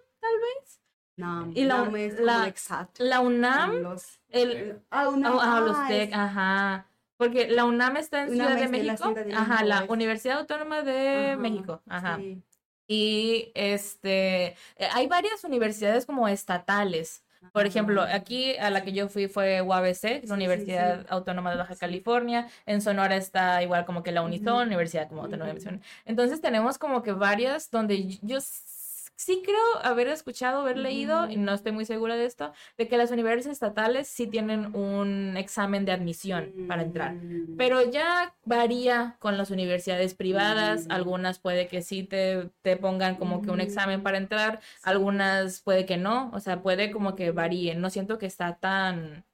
Nam, 1.16 1.50
Y 1.52 1.64
la- 1.64 1.78
es 1.96 2.14
como 2.14 2.26
la- 3.00 3.20
UNAM, 3.20 3.82
Los, 3.82 4.20
el, 4.28 4.80
ah, 4.90 5.10
ah, 5.24 5.38
ah, 5.42 5.60
los 5.66 5.76
ajá. 6.12 6.87
Porque 7.18 7.48
la 7.48 7.64
UNAM 7.66 7.96
está 7.98 8.22
en 8.22 8.30
Ciudad 8.30 8.56
de 8.56 8.68
México. 8.68 8.96
Ciudad 8.96 9.26
de 9.26 9.34
Ajá, 9.34 9.64
la 9.64 9.84
Universidad 9.88 10.38
Autónoma 10.38 10.82
de 10.82 11.32
Ajá, 11.32 11.36
México. 11.36 11.82
Ajá. 11.86 12.16
sí. 12.16 12.42
Y 12.90 13.52
este, 13.54 14.46
eh, 14.46 14.88
hay 14.92 15.06
varias 15.08 15.44
universidades 15.44 16.06
como 16.06 16.26
estatales. 16.26 17.22
Por 17.52 17.66
ejemplo, 17.66 18.02
aquí 18.02 18.56
a 18.56 18.70
la 18.70 18.82
que 18.82 18.92
yo 18.92 19.08
fui 19.08 19.28
fue 19.28 19.62
UABC, 19.62 19.94
Sí, 19.94 20.08
la 20.22 20.26
sí, 20.26 20.32
Universidad 20.32 21.00
sí. 21.02 21.06
Autónoma 21.10 21.50
de 21.50 21.56
Baja. 21.58 21.76
California. 21.76 22.48
En 22.66 22.80
Sonora 22.80 23.16
está 23.16 23.62
igual 23.62 23.84
como 23.84 24.02
que 24.02 24.10
la 24.12 24.22
Unison. 24.22 24.66
Universidad 24.66 25.08
como 25.08 25.22
Autónoma 25.22 25.48
de. 25.48 25.54
Misiones. 25.54 25.80
Entonces 26.04 26.40
tenemos 26.40 26.78
como 26.78 27.02
que 27.02 27.12
varias 27.12 27.70
donde 27.70 28.18
yo 28.22 28.38
sí 29.18 29.42
creo 29.44 29.58
haber 29.82 30.06
escuchado, 30.06 30.60
haber 30.60 30.78
leído, 30.78 31.28
y 31.28 31.36
no 31.36 31.52
estoy 31.52 31.72
muy 31.72 31.84
segura 31.84 32.14
de 32.14 32.24
esto, 32.24 32.52
de 32.76 32.86
que 32.86 32.96
las 32.96 33.10
universidades 33.10 33.52
estatales 33.52 34.06
sí 34.06 34.28
tienen 34.28 34.76
un 34.76 35.36
examen 35.36 35.84
de 35.84 35.90
admisión 35.90 36.52
para 36.68 36.82
entrar. 36.82 37.14
Mm. 37.14 37.56
Pero 37.56 37.82
ya 37.90 38.36
varía 38.44 39.16
con 39.18 39.36
las 39.36 39.50
universidades 39.50 40.14
privadas. 40.14 40.86
Mm. 40.86 40.92
Algunas 40.92 41.40
puede 41.40 41.66
que 41.66 41.82
sí 41.82 42.04
te, 42.04 42.50
te 42.62 42.76
pongan 42.76 43.16
como 43.16 43.42
que 43.42 43.50
un 43.50 43.60
examen 43.60 44.04
para 44.04 44.18
entrar, 44.18 44.60
algunas 44.84 45.62
puede 45.62 45.84
que 45.84 45.96
no. 45.96 46.30
O 46.32 46.38
sea, 46.38 46.62
puede 46.62 46.92
como 46.92 47.16
que 47.16 47.32
varíe. 47.32 47.74
No 47.74 47.90
siento 47.90 48.18
que 48.18 48.26
está 48.26 48.54
tan 48.60 49.24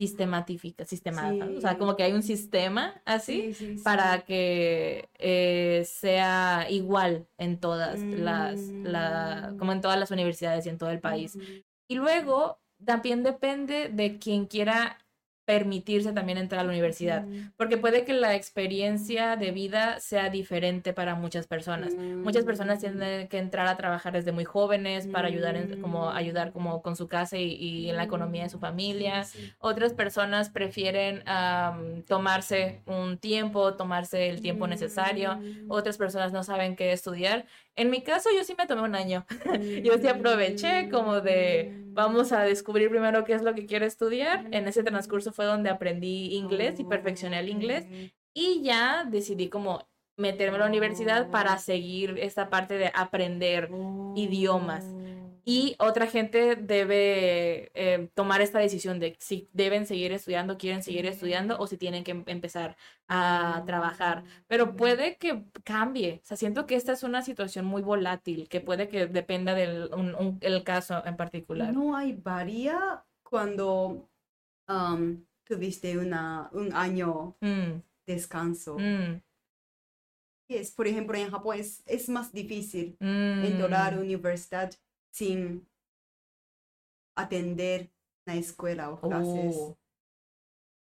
sistemática, 0.00 0.84
sistemada. 0.86 1.46
O 1.56 1.60
sea, 1.60 1.76
como 1.76 1.94
que 1.94 2.02
hay 2.04 2.12
un 2.12 2.22
sistema 2.22 3.00
así 3.04 3.42
Sí, 3.42 3.54
sí, 3.54 3.76
sí. 3.78 3.84
para 3.84 4.22
que 4.22 5.08
eh, 5.18 5.84
sea 5.86 6.66
igual 6.70 7.26
en 7.38 7.60
todas 7.60 8.00
las, 8.02 8.58
la, 8.82 9.50
Mm. 9.52 9.58
como 9.58 9.72
en 9.72 9.80
todas 9.82 9.98
las 9.98 10.10
universidades 10.10 10.64
y 10.64 10.70
en 10.70 10.78
todo 10.78 10.90
el 10.90 11.00
país. 11.00 11.36
Y 11.88 11.94
luego 11.96 12.58
también 12.84 13.22
depende 13.22 13.90
de 13.90 14.18
quien 14.18 14.46
quiera 14.46 14.96
permitirse 15.54 16.12
también 16.12 16.38
entrar 16.38 16.60
a 16.60 16.64
la 16.64 16.70
universidad, 16.70 17.24
Ujú. 17.26 17.36
porque 17.56 17.76
puede 17.76 18.04
que 18.04 18.12
la 18.12 18.36
experiencia 18.36 19.34
de 19.34 19.50
vida 19.50 19.98
sea 19.98 20.30
diferente 20.30 20.92
para 20.92 21.16
muchas 21.16 21.48
personas. 21.48 21.92
Muchas 21.94 22.44
personas 22.44 22.78
Mm. 22.78 22.80
tienen 22.80 23.28
que 23.28 23.38
entrar 23.38 23.66
a 23.66 23.76
trabajar 23.76 24.12
desde 24.12 24.30
muy 24.30 24.44
jóvenes 24.44 25.08
para 25.08 25.26
ayudar 25.26 25.56
en- 25.56 25.80
como 25.82 26.06
Mm. 26.10 26.16
ayudar 26.16 26.52
como 26.52 26.82
con 26.82 26.94
su 26.94 27.08
casa 27.08 27.36
y, 27.36 27.54
y 27.54 27.90
en 27.90 27.96
la 27.96 28.04
economía 28.04 28.44
de 28.44 28.48
su 28.50 28.60
familia. 28.60 29.24
Sí, 29.24 29.38
sí. 29.46 29.52
Otras 29.58 29.92
personas 29.92 30.50
prefieren 30.50 31.22
am, 31.26 32.02
tomarse 32.04 32.82
un 32.86 33.18
tiempo, 33.18 33.74
tomarse 33.74 34.28
el 34.28 34.40
tiempo 34.40 34.68
necesario. 34.68 35.36
Mm. 35.36 35.66
Otras 35.68 35.98
personas 35.98 36.32
no 36.32 36.44
saben 36.44 36.76
qué 36.76 36.92
estudiar. 36.92 37.44
En 37.74 37.90
mi 37.90 38.02
caso, 38.02 38.28
yo 38.36 38.44
sí 38.44 38.54
me 38.56 38.66
tomé 38.66 38.82
un 38.82 38.94
año. 38.94 39.24
Yo 39.84 39.96
sí 39.98 40.06
aproveché 40.08 40.88
como 40.90 41.20
de 41.20 41.72
vamos 41.92 42.30
a 42.32 42.42
descubrir 42.42 42.88
primero 42.90 43.24
qué 43.24 43.32
es 43.34 43.42
lo 43.42 43.54
que 43.54 43.66
quiero 43.66 43.84
estudiar. 43.86 44.46
En 44.52 44.68
ese 44.68 44.82
transcurso 44.82 45.32
fue 45.40 45.46
donde 45.46 45.70
aprendí 45.70 46.34
inglés 46.36 46.78
y 46.80 46.84
perfeccioné 46.84 47.38
el 47.40 47.48
inglés. 47.48 47.86
Y 48.34 48.60
ya 48.62 49.04
decidí 49.04 49.48
como 49.48 49.88
meterme 50.18 50.56
a 50.56 50.60
la 50.60 50.66
universidad 50.66 51.30
para 51.30 51.56
seguir 51.56 52.18
esta 52.20 52.50
parte 52.50 52.74
de 52.76 52.90
aprender 52.94 53.70
idiomas. 54.16 54.84
y 55.42 55.74
otra 55.78 56.06
gente 56.06 56.54
debe 56.54 57.70
eh, 57.74 58.10
tomar 58.14 58.42
esta 58.42 58.58
decisión 58.58 59.00
de 59.00 59.16
si 59.18 59.48
deben 59.54 59.86
seguir 59.86 60.12
estudiando, 60.12 60.58
quieren 60.58 60.82
seguir 60.82 61.06
estudiando 61.06 61.56
o 61.58 61.66
si 61.66 61.78
tienen 61.78 62.04
que 62.04 62.10
em- 62.10 62.24
empezar 62.26 62.76
a 63.08 63.62
trabajar. 63.66 64.22
Pero 64.46 64.76
puede 64.76 65.16
que 65.16 65.42
cambie. 65.64 66.20
O 66.22 66.26
sea, 66.26 66.36
siento 66.36 66.66
que 66.66 66.74
esta 66.76 66.92
es 66.92 67.02
una 67.02 67.22
situación 67.22 67.64
muy 67.64 67.80
volátil, 67.82 68.48
que 68.50 68.60
puede 68.60 68.88
que 68.88 69.06
dependa 69.06 69.54
del 69.54 69.88
un- 69.94 70.14
un- 70.14 70.38
el 70.42 70.62
caso 70.62 71.02
en 71.06 71.16
particular. 71.16 71.72
No 71.72 71.96
hay 71.96 72.12
varía 72.12 73.02
cuando 73.22 74.08
um, 74.68 75.24
tuviste 75.50 75.98
una, 75.98 76.48
un 76.52 76.72
año 76.72 77.36
Mm, 77.42 77.82
descanso. 78.06 78.78
mm, 78.78 79.20
Es, 80.48 80.70
por 80.72 80.86
ejemplo, 80.86 81.16
en 81.16 81.30
Japón 81.30 81.58
es, 81.58 81.82
es 81.86 82.08
más 82.08 82.32
difícil 82.32 82.96
mm, 83.00 83.44
entrar 83.44 83.74
a 83.74 83.90
la 83.96 84.00
universidad 84.00 84.70
sin 85.12 85.66
atender 87.16 87.90
la 88.26 88.36
escuela 88.36 88.90
o 88.90 89.00
clases. 89.00 89.56
oh, 89.56 89.76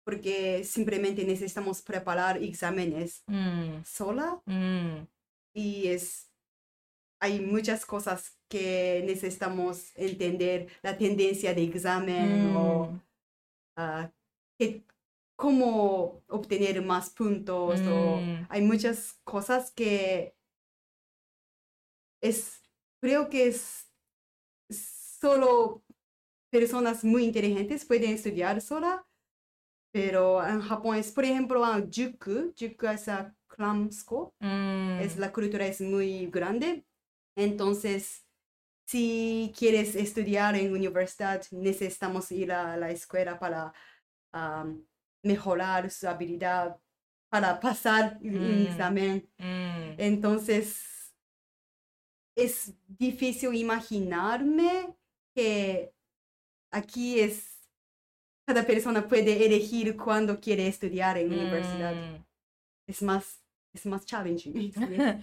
Porque 0.04 0.64
simplemente 0.64 1.24
necesitamos 1.24 1.82
preparar 1.82 2.42
exámenes 2.42 3.24
mm, 3.26 3.82
sola. 3.84 4.42
Mm, 4.46 5.06
y 5.54 5.88
es 5.88 6.28
hay 7.20 7.38
muchas 7.40 7.86
cosas 7.86 8.36
que 8.48 9.02
necesitamos 9.06 9.92
entender 9.96 10.66
la 10.82 10.98
tendencia 10.98 11.54
de 11.54 11.62
examen 11.62 12.52
o 12.56 13.00
ah, 13.76 14.10
que- 14.58 14.84
cómo 15.36 16.22
obtener 16.28 16.82
más 16.82 17.10
puntos 17.10 17.80
o 17.88 18.20
Mm. 18.20 18.46
hay 18.48 18.62
muchas 18.62 19.14
cosas 19.24 19.70
que 19.72 20.34
es 22.20 22.60
creo 23.00 23.28
que 23.28 23.48
es 23.48 23.90
solo 24.70 25.82
personas 26.50 27.02
muy 27.04 27.24
inteligentes 27.24 27.84
pueden 27.84 28.12
estudiar 28.12 28.60
sola 28.60 29.06
pero 29.92 30.46
en 30.46 30.60
Japón 30.60 30.96
es 30.96 31.10
por 31.12 31.24
ejemplo 31.24 31.64
ah, 31.64 31.80
juku 31.80 32.52
juku 32.58 32.86
es 32.86 33.08
a 33.08 33.34
cram 33.48 33.90
school 33.90 34.30
mm, 34.40 35.00
es 35.00 35.16
la 35.16 35.32
cultura 35.32 35.66
es 35.66 35.80
muy 35.80 36.26
grande. 36.26 36.84
Entonces, 37.36 38.26
si 38.86 39.52
quieres 39.56 39.94
estudiar 39.96 40.54
en 40.54 40.72
universidad, 40.72 41.42
necesitamos 41.50 42.30
ir 42.30 42.52
a 42.52 42.76
la 42.76 42.90
escuela 42.90 43.38
para 43.38 43.72
am, 44.32 44.84
mejorar 45.22 45.90
su 45.90 46.08
habilidad, 46.08 46.78
para 47.30 47.58
pasar 47.60 48.18
un 48.22 48.62
Mm. 48.62 48.66
examen. 48.66 49.30
mm, 49.38 49.94
Entonces, 49.98 51.14
es 52.36 52.74
difícil 52.86 53.54
imaginarme 53.54 54.94
que 55.34 55.94
aquí 56.70 57.20
es, 57.20 57.60
cada 58.46 58.64
persona 58.66 59.06
puede 59.06 59.46
elegir 59.46 59.96
cuándo 59.96 60.40
quiere 60.40 60.66
estudiar 60.66 61.16
en 61.18 61.32
universidad. 61.32 61.94
mm. 61.94 62.24
Es 62.86 63.02
más, 63.02 63.42
es 63.72 63.86
más 63.86 64.04
challenging. 64.04 64.72
sí. 64.72 65.22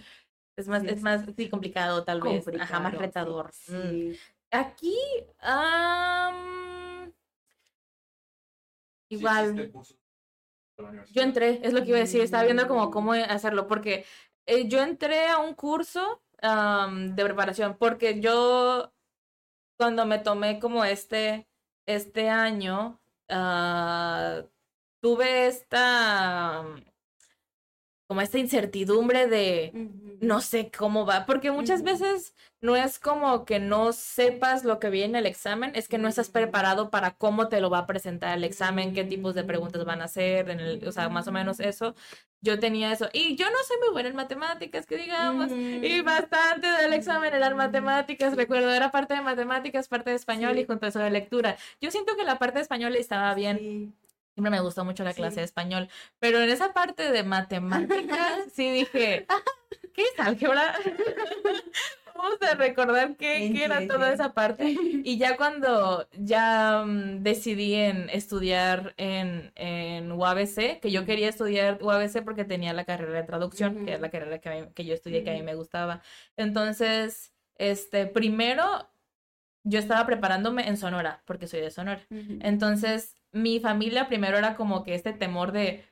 Es 0.56 0.66
más, 0.68 0.82
Sí, 0.82 0.88
es 0.88 1.02
más 1.02 1.24
sí, 1.36 1.48
complicado 1.48 2.04
tal 2.04 2.20
vez. 2.20 2.44
Ajá, 2.60 2.80
más 2.80 2.94
retador. 2.94 3.50
Mm. 3.68 4.12
Aquí, 4.50 4.96
Sí 5.38 6.59
igual, 9.10 9.70
yo 11.12 11.22
entré, 11.22 11.60
es 11.62 11.72
lo 11.72 11.82
que 11.82 11.88
iba 11.88 11.98
a 11.98 12.00
decir, 12.00 12.22
estaba 12.22 12.44
viendo 12.44 12.66
como 12.66 12.86
Mm. 12.86 12.90
cómo 12.90 13.12
hacerlo, 13.12 13.66
porque 13.66 14.06
eh, 14.46 14.66
yo 14.68 14.80
entré 14.82 15.28
a 15.28 15.38
un 15.38 15.54
curso 15.54 16.22
de 16.42 17.24
preparación, 17.24 17.76
porque 17.78 18.20
yo 18.20 18.90
cuando 19.76 20.06
me 20.06 20.18
tomé 20.18 20.58
como 20.58 20.84
este, 20.84 21.46
este 21.86 22.30
año, 22.30 22.98
ah, 23.28 24.42
tuve 25.02 25.46
esta, 25.48 26.64
como 28.10 28.22
esta 28.22 28.38
incertidumbre 28.40 29.28
de, 29.28 29.70
no 30.20 30.40
sé 30.40 30.72
cómo 30.76 31.06
va, 31.06 31.26
porque 31.26 31.52
muchas 31.52 31.84
veces 31.84 32.34
no 32.60 32.74
es 32.74 32.98
como 32.98 33.44
que 33.44 33.60
no 33.60 33.92
sepas 33.92 34.64
lo 34.64 34.80
que 34.80 34.90
viene 34.90 35.10
en 35.10 35.14
el 35.14 35.26
examen, 35.26 35.70
es 35.76 35.86
que 35.86 35.96
no 35.96 36.08
estás 36.08 36.28
preparado 36.28 36.90
para 36.90 37.12
cómo 37.12 37.46
te 37.46 37.60
lo 37.60 37.70
va 37.70 37.78
a 37.78 37.86
presentar 37.86 38.36
el 38.36 38.42
examen, 38.42 38.94
qué 38.94 39.04
tipos 39.04 39.36
de 39.36 39.44
preguntas 39.44 39.84
van 39.84 40.02
a 40.02 40.06
hacer, 40.06 40.50
en 40.50 40.58
el, 40.58 40.88
o 40.88 40.90
sea, 40.90 41.08
más 41.08 41.28
o 41.28 41.30
menos 41.32 41.60
eso. 41.60 41.94
Yo 42.40 42.58
tenía 42.58 42.90
eso. 42.90 43.08
Y 43.12 43.36
yo 43.36 43.46
no 43.48 43.58
soy 43.64 43.76
muy 43.78 43.90
buena 43.92 44.08
en 44.08 44.16
matemáticas, 44.16 44.86
que 44.86 44.96
digamos. 44.96 45.52
Y 45.52 46.00
bastante 46.00 46.66
del 46.66 46.92
examen 46.94 47.32
eran 47.32 47.56
matemáticas, 47.56 48.34
recuerdo, 48.34 48.72
era 48.72 48.90
parte 48.90 49.14
de 49.14 49.20
matemáticas, 49.20 49.86
parte 49.86 50.10
de 50.10 50.16
español 50.16 50.58
y 50.58 50.62
Sí. 50.62 50.66
junto 50.66 50.86
a 50.86 50.88
eso 50.88 50.98
de 50.98 51.10
lectura. 51.10 51.56
Yo 51.80 51.92
siento 51.92 52.16
que 52.16 52.24
la 52.24 52.40
parte 52.40 52.56
de 52.56 52.62
español 52.62 52.96
estaba 52.96 53.32
bien, 53.34 53.58
Sí. 53.58 53.92
Siempre 54.34 54.50
me 54.50 54.60
gustó 54.60 54.84
mucho 54.84 55.04
la 55.04 55.12
Sí. 55.12 55.16
clase 55.16 55.40
de 55.40 55.44
español, 55.44 55.88
pero 56.18 56.38
en 56.40 56.48
esa 56.50 56.72
parte 56.72 57.10
de 57.10 57.22
matemáticas 57.24 58.32
sí 58.54 58.70
dije, 58.70 59.26
¿qué 59.92 60.02
es 60.02 60.18
álgebra? 60.20 60.74
Vamos 62.14 62.38
a 62.42 62.54
recordar 62.54 63.16
qué, 63.16 63.50
qué 63.54 63.64
era 63.64 63.86
toda 63.86 64.12
esa 64.12 64.34
parte. 64.34 64.76
Y 65.04 65.16
ya 65.16 65.36
cuando 65.38 66.06
ya 66.12 66.84
mm, 66.86 67.22
decidí 67.22 67.74
en 67.74 68.10
estudiar 68.10 68.92
en, 68.98 69.52
en 69.54 70.12
UABC, 70.12 70.80
que 70.80 70.90
yo 70.90 71.06
quería 71.06 71.28
estudiar 71.30 71.78
UABC 71.80 72.22
porque 72.22 72.44
tenía 72.44 72.74
la 72.74 72.84
carrera 72.84 73.14
de 73.14 73.22
traducción, 73.26 73.86
que 73.86 73.94
es 73.94 74.00
la 74.00 74.10
carrera 74.10 74.38
que, 74.38 74.50
mí- 74.50 74.68
que 74.74 74.84
yo 74.84 74.92
estudié, 74.92 75.24
que 75.24 75.30
a 75.30 75.34
mí 75.34 75.42
me 75.42 75.54
gustaba. 75.54 76.02
Entonces, 76.36 77.32
este, 77.56 78.06
primero 78.06 78.90
yo 79.64 79.78
estaba 79.78 80.04
preparándome 80.04 80.68
en 80.68 80.76
Sonora, 80.76 81.22
porque 81.24 81.46
soy 81.46 81.60
de 81.60 81.70
Sonora. 81.70 82.02
Entonces, 82.40 83.14
mi 83.32 83.60
familia 83.60 84.08
primero 84.08 84.38
era 84.38 84.56
como 84.56 84.82
que 84.84 84.94
este 84.94 85.12
temor 85.12 85.52
de 85.52 85.84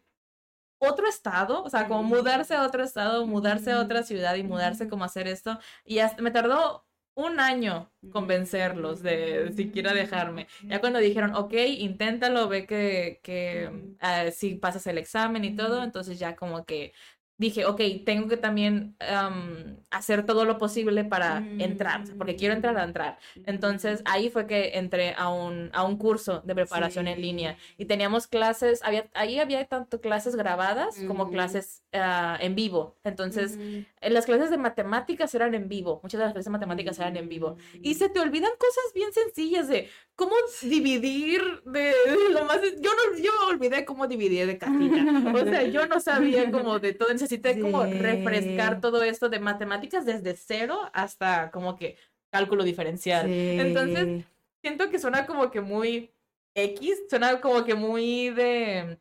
otro 0.79 1.09
estado, 1.09 1.63
o 1.65 1.71
sea, 1.71 1.89
como 1.89 2.03
Mm. 2.05 2.07
mudarse 2.09 2.55
a 2.55 2.65
otro 2.65 2.85
estado, 2.85 3.27
mudarse 3.27 3.73
a 3.73 3.81
otra 3.81 4.03
ciudad 4.05 4.37
y 4.37 4.45
mudarse 4.45 4.89
como 4.89 5.05
hacer 5.05 5.27
esto. 5.29 5.59
Y 5.85 5.99
hasta 6.01 6.23
me 6.23 6.31
tardó 6.31 6.87
un 7.15 7.41
año 7.41 7.91
convencerlos 8.13 9.03
de 9.03 9.53
siquiera 9.57 9.93
dejarme. 9.93 10.47
Ya 10.69 10.81
cuando 10.81 11.01
dijeron, 11.01 11.35
ok, 11.35 11.53
inténtalo, 11.79 12.49
ve 12.49 12.65
que, 12.67 13.21
que 13.25 13.97
ah, 14.01 14.31
si 14.31 14.55
pasas 14.55 14.87
el 14.87 14.99
examen 14.99 15.45
y 15.45 15.57
todo, 15.57 15.83
entonces 15.83 16.19
ya 16.21 16.37
como 16.37 16.65
que 16.65 16.93
dije, 17.39 17.65
ok, 17.65 17.81
tengo 18.05 18.29
que 18.29 18.37
también 18.37 18.97
am, 19.01 19.77
hacer 19.91 20.27
todo 20.27 20.45
lo 20.45 20.59
posible 20.59 21.05
para 21.05 21.39
entrar, 21.59 22.03
o 22.03 22.07
sea, 22.07 22.15
porque 22.17 22.37
quiero 22.37 22.55
entrar 22.55 22.77
a 22.77 22.85
entrar. 22.85 23.19
Entonces 23.47 24.03
ahí 24.05 24.29
fue 24.29 24.47
que 24.47 24.73
entré 24.75 25.15
a 25.17 25.29
un, 25.29 25.71
a 25.73 25.85
un 25.85 25.97
curso 25.97 26.43
de 26.45 26.55
preparación 26.55 27.09
en 27.09 27.23
línea 27.23 27.57
y 27.77 27.87
teníamos 27.87 28.27
clases, 28.27 28.83
había, 28.83 29.07
ahí 29.15 29.39
había 29.39 29.65
tanto 29.65 30.01
clases 30.01 30.37
grabadas 30.37 30.97
como 31.07 31.31
clases 31.31 31.83
ah, 31.93 32.37
en 32.41 32.55
vivo. 32.55 32.97
Entonces. 33.05 33.59
Las 34.03 34.27
clases 34.27 34.51
de 34.51 34.59
matemáticas 34.59 35.35
eran 35.35 35.55
en 35.55 35.69
vivo, 35.69 36.01
muchas 36.03 36.19
de 36.19 36.25
las 36.25 36.33
clases 36.33 36.47
de 36.47 36.53
matemáticas 36.53 36.99
eran 36.99 37.17
en 37.17 37.29
vivo. 37.29 37.57
Y 37.83 37.95
se 37.95 38.09
te 38.09 38.21
olvidan 38.21 38.51
cosas 38.59 38.93
bien 38.95 39.13
sencillas 39.13 39.69
de 39.69 39.89
cómo 40.15 40.35
dividir 40.63 41.43
de, 41.65 41.93
lo 42.31 42.45
más... 42.45 42.61
Yo 42.81 42.91
no, 42.91 43.19
yo 43.19 43.31
me 43.41 43.55
olvidé 43.55 43.85
cómo 43.85 44.07
dividir 44.07 44.47
de 44.47 44.59
casita. 44.59 45.33
O 45.35 45.45
sea, 45.45 45.63
yo 45.65 45.87
no 45.87 46.01
sabía 46.01 46.51
como 46.51 46.79
de 46.79 46.95
todo, 46.95 47.13
necesité 47.13 47.61
como 47.61 47.85
refrescar 47.85 48.81
todo 48.81 49.03
esto 49.03 49.29
de 49.29 49.41
matemáticas 49.41 50.05
desde 50.05 50.37
cero 50.37 50.79
hasta 50.93 51.51
como 51.51 51.77
que 51.77 51.97
cálculo 52.31 52.65
diferencial. 52.65 53.29
Entonces, 53.29 54.25
siento 54.61 54.91
que 54.91 54.99
suena 54.99 55.27
como 55.27 55.51
que 55.51 55.61
muy 55.61 56.11
X, 56.55 57.05
suena 57.09 57.41
como 57.41 57.65
que 57.65 57.75
muy 57.75 58.31
de... 58.31 58.99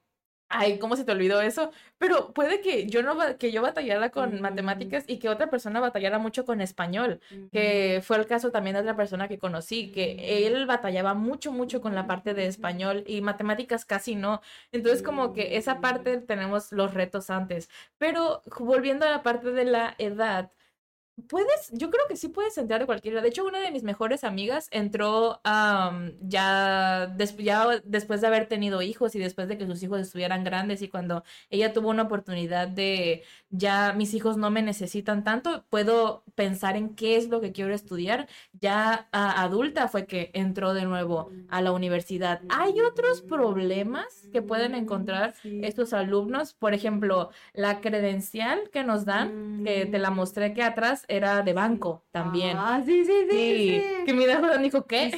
Ay, 0.50 0.80
¿cómo 0.80 0.96
se 0.96 1.04
te 1.04 1.12
olvidó 1.12 1.42
eso? 1.42 1.72
Pero 1.98 2.34
puede 2.34 2.62
que 2.62 2.88
yo 2.88 3.04
no 3.04 3.18
que 3.38 3.52
yo 3.52 3.62
batallara 3.62 4.12
con 4.12 4.36
Mm. 4.38 4.40
matemáticas 4.40 5.04
y 5.06 5.20
que 5.20 5.28
otra 5.28 5.50
persona 5.50 5.82
batallara 5.82 6.20
mucho 6.20 6.46
con 6.46 6.62
español, 6.62 7.20
que 7.52 8.00
fue 8.02 8.16
el 8.18 8.28
caso 8.28 8.50
también 8.50 8.76
de 8.76 8.80
otra 8.82 8.96
persona 8.96 9.28
que 9.28 9.40
conocí, 9.40 9.92
que 9.92 10.48
él 10.48 10.66
batallaba 10.66 11.14
mucho, 11.16 11.52
mucho 11.52 11.82
con 11.82 11.96
la 11.96 12.08
parte 12.08 12.34
de 12.34 12.48
español 12.48 13.04
y 13.06 13.20
matemáticas 13.22 13.84
casi 13.86 14.16
no. 14.16 14.40
Entonces, 14.72 15.04
como 15.04 15.34
que 15.34 15.58
esa 15.58 15.82
parte 15.82 16.18
tenemos 16.22 16.72
los 16.72 16.94
retos 16.94 17.30
antes. 17.30 17.70
Pero 17.98 18.42
volviendo 18.58 19.06
a 19.06 19.10
la 19.10 19.24
parte 19.24 19.52
de 19.52 19.66
la 19.66 19.96
edad, 19.98 20.52
Puedes, 21.28 21.72
yo 21.72 21.90
creo 21.90 22.04
que 22.08 22.16
sí 22.16 22.28
puedes 22.28 22.56
entrar 22.60 22.80
de 22.80 22.86
cualquier 22.86 23.16
edad. 23.16 23.24
De 23.24 23.30
hecho, 23.30 23.44
una 23.44 23.60
de 23.60 23.72
mis 23.72 23.82
mejores 23.82 24.24
amigas 24.24 24.68
entró 24.70 25.42
am, 25.44 26.14
ya, 26.22 27.08
des- 27.08 27.36
ya 27.38 27.66
después 27.84 28.22
de 28.22 28.28
haber 28.28 28.48
tenido 28.48 28.84
hijos 28.84 29.16
y 29.16 29.20
después 29.20 29.48
de 29.48 29.58
que 29.58 29.66
sus 29.66 29.82
hijos 29.82 30.00
estuvieran 30.00 30.44
grandes 30.44 30.84
y 30.84 30.90
cuando 30.90 31.24
ella 31.50 31.74
tuvo 31.74 31.90
una 31.90 32.04
oportunidad 32.04 32.68
de 32.68 33.24
ya 33.50 33.94
mis 33.94 34.14
hijos 34.14 34.38
no 34.38 34.52
me 34.52 34.62
necesitan 34.62 35.24
tanto, 35.24 35.66
puedo 35.72 36.24
pensar 36.36 36.76
en 36.78 36.94
qué 36.96 37.16
es 37.18 37.30
lo 37.30 37.42
que 37.42 37.52
quiero 37.52 37.74
estudiar. 37.74 38.28
Ya 38.60 39.08
adulta 39.12 39.88
fue 39.88 40.06
que 40.06 40.30
entró 40.36 40.76
de 40.76 40.86
nuevo 40.86 41.32
a 41.50 41.62
la 41.64 41.72
universidad. 41.72 42.42
Hay 42.50 42.80
otros 42.82 43.22
problemas 43.24 44.28
que 44.32 44.44
pueden 44.44 44.76
encontrar 44.76 45.34
Sí. 45.42 45.62
estos 45.64 45.94
alumnos, 45.94 46.54
por 46.54 46.76
ejemplo, 46.76 47.32
la 47.54 47.82
credencial 47.82 48.70
que 48.72 48.84
nos 48.84 49.04
dan, 49.06 49.64
que 49.66 49.88
te 49.88 49.98
la 49.98 50.12
mostré 50.12 50.54
que 50.54 50.62
atrás, 50.62 51.06
era 51.08 51.42
de 51.42 51.54
banco 51.54 52.06
también. 52.12 52.58
Ah, 52.58 52.82
sí, 52.86 53.06
sí, 53.06 53.14
sí. 53.30 53.38
Sí, 53.38 53.82
sí. 53.82 54.06
que 54.06 54.14
mi 54.14 54.26
Josan 54.26 54.62
dijo, 54.62 54.86
¿qué? 54.86 55.12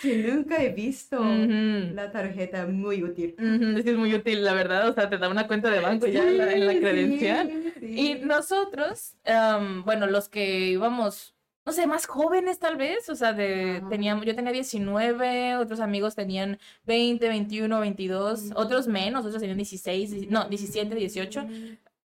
Que 0.00 0.16
nunca 0.32 0.62
he 0.62 0.70
visto 0.70 1.22
la 1.22 2.10
tarjeta 2.10 2.66
muy 2.66 3.02
útil. 3.02 3.34
Es 3.76 3.84
que 3.84 3.90
es 3.90 3.96
muy 3.96 4.14
útil, 4.14 4.44
la 4.44 4.52
verdad, 4.52 4.88
o 4.88 4.92
sea, 4.92 5.08
te 5.08 5.18
da 5.18 5.28
una 5.28 5.46
cuenta 5.46 5.70
de 5.70 5.80
banco 5.80 6.06
ya 6.06 6.28
en 6.28 6.38
la, 6.38 6.52
en 6.52 6.66
la 6.66 6.74
credencial. 6.74 7.72
Y 7.80 8.14
nosotros, 8.16 9.16
am, 9.24 9.84
bueno, 9.84 10.06
los 10.06 10.28
que 10.28 10.68
íbamos, 10.68 11.34
no 11.64 11.72
sé, 11.72 11.86
más 11.86 12.06
jóvenes 12.06 12.58
tal 12.58 12.76
vez, 12.76 13.08
o 13.08 13.14
sea, 13.14 13.32
de, 13.32 13.78
Ajá. 13.78 13.88
teníamos, 13.88 14.24
yo 14.26 14.34
tenía 14.34 14.52
19, 14.52 15.56
otros 15.56 15.80
amigos 15.80 16.14
tenían 16.14 16.58
20, 16.84 17.28
21, 17.28 17.80
22, 17.80 18.52
otros 18.56 18.88
menos, 18.88 19.24
otros 19.24 19.40
tenían 19.40 19.58
16, 19.58 20.10
10 20.10 20.30
no, 20.30 20.48
17, 20.48 20.94
18. 20.94 21.46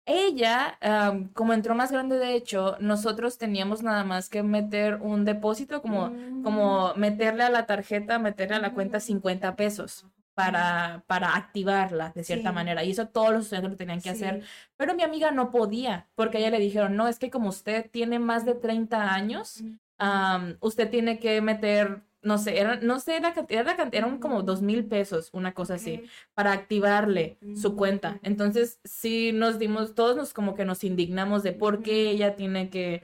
Ella, 0.09 0.77
am, 0.79 1.27
como 1.33 1.51
entró 1.53 1.75
más 1.75 1.91
grande, 1.91 2.17
de 2.17 2.33
hecho, 2.33 2.77
nosotros 2.79 3.37
teníamos 3.37 3.83
nada 3.83 4.05
más 4.05 4.29
que 4.29 4.41
meter 4.41 4.95
un 5.01 5.25
depósito, 5.25 5.81
como, 5.81 6.13
como 6.43 6.93
meterle 6.95 7.43
a 7.43 7.49
la 7.49 7.65
tarjeta, 7.65 8.17
meterle 8.17 8.55
a 8.55 8.59
la 8.59 8.73
cuenta 8.73 9.01
50 9.01 9.57
pesos 9.57 10.05
para, 10.33 11.03
para 11.07 11.35
activarla 11.35 12.13
de 12.15 12.23
cierta 12.23 12.49
Sí. 12.51 12.55
manera. 12.55 12.85
Y 12.85 12.91
eso 12.91 13.07
todos 13.09 13.31
los 13.33 13.43
estudiantes 13.43 13.71
lo 13.71 13.77
tenían 13.77 13.99
que 13.99 14.09
hacer. 14.11 14.43
Pero 14.77 14.95
mi 14.95 15.03
amiga 15.03 15.31
no 15.31 15.51
podía, 15.51 16.07
porque 16.15 16.37
a 16.37 16.39
ella 16.39 16.51
le 16.51 16.59
dijeron, 16.59 16.95
no, 16.95 17.09
es 17.09 17.19
que 17.19 17.29
como 17.29 17.49
usted 17.49 17.89
tiene 17.91 18.17
más 18.19 18.45
de 18.45 18.55
30 18.55 19.13
años, 19.13 19.61
am, 19.97 20.55
usted 20.61 20.89
tiene 20.89 21.19
que 21.19 21.41
meter, 21.41 22.03
no 22.21 22.37
sé, 22.37 22.59
era, 22.59 22.77
no 22.77 22.99
sé, 22.99 23.19
la 23.21 23.33
cantidad, 23.33 23.61
era, 23.61 23.71
la 23.71 23.77
cantidad, 23.77 24.03
eran 24.05 24.19
como 24.19 24.41
dos 24.43 24.61
mil 24.61 24.85
pesos, 24.85 25.29
una 25.33 25.53
cosa 25.53 25.75
así, 25.75 26.01
para 26.33 26.51
activarle 26.51 27.37
su 27.55 27.75
cuenta. 27.75 28.19
Entonces, 28.23 28.79
sí 28.83 29.31
nos 29.33 29.59
dimos, 29.59 29.95
todos 29.95 30.17
nos 30.17 30.33
como 30.33 30.55
que 30.55 30.65
nos 30.65 30.83
indignamos 30.83 31.43
de 31.43 31.53
por 31.53 31.81
qué 31.83 32.09
ella 32.09 32.35
tiene 32.35 32.69
que 32.69 33.03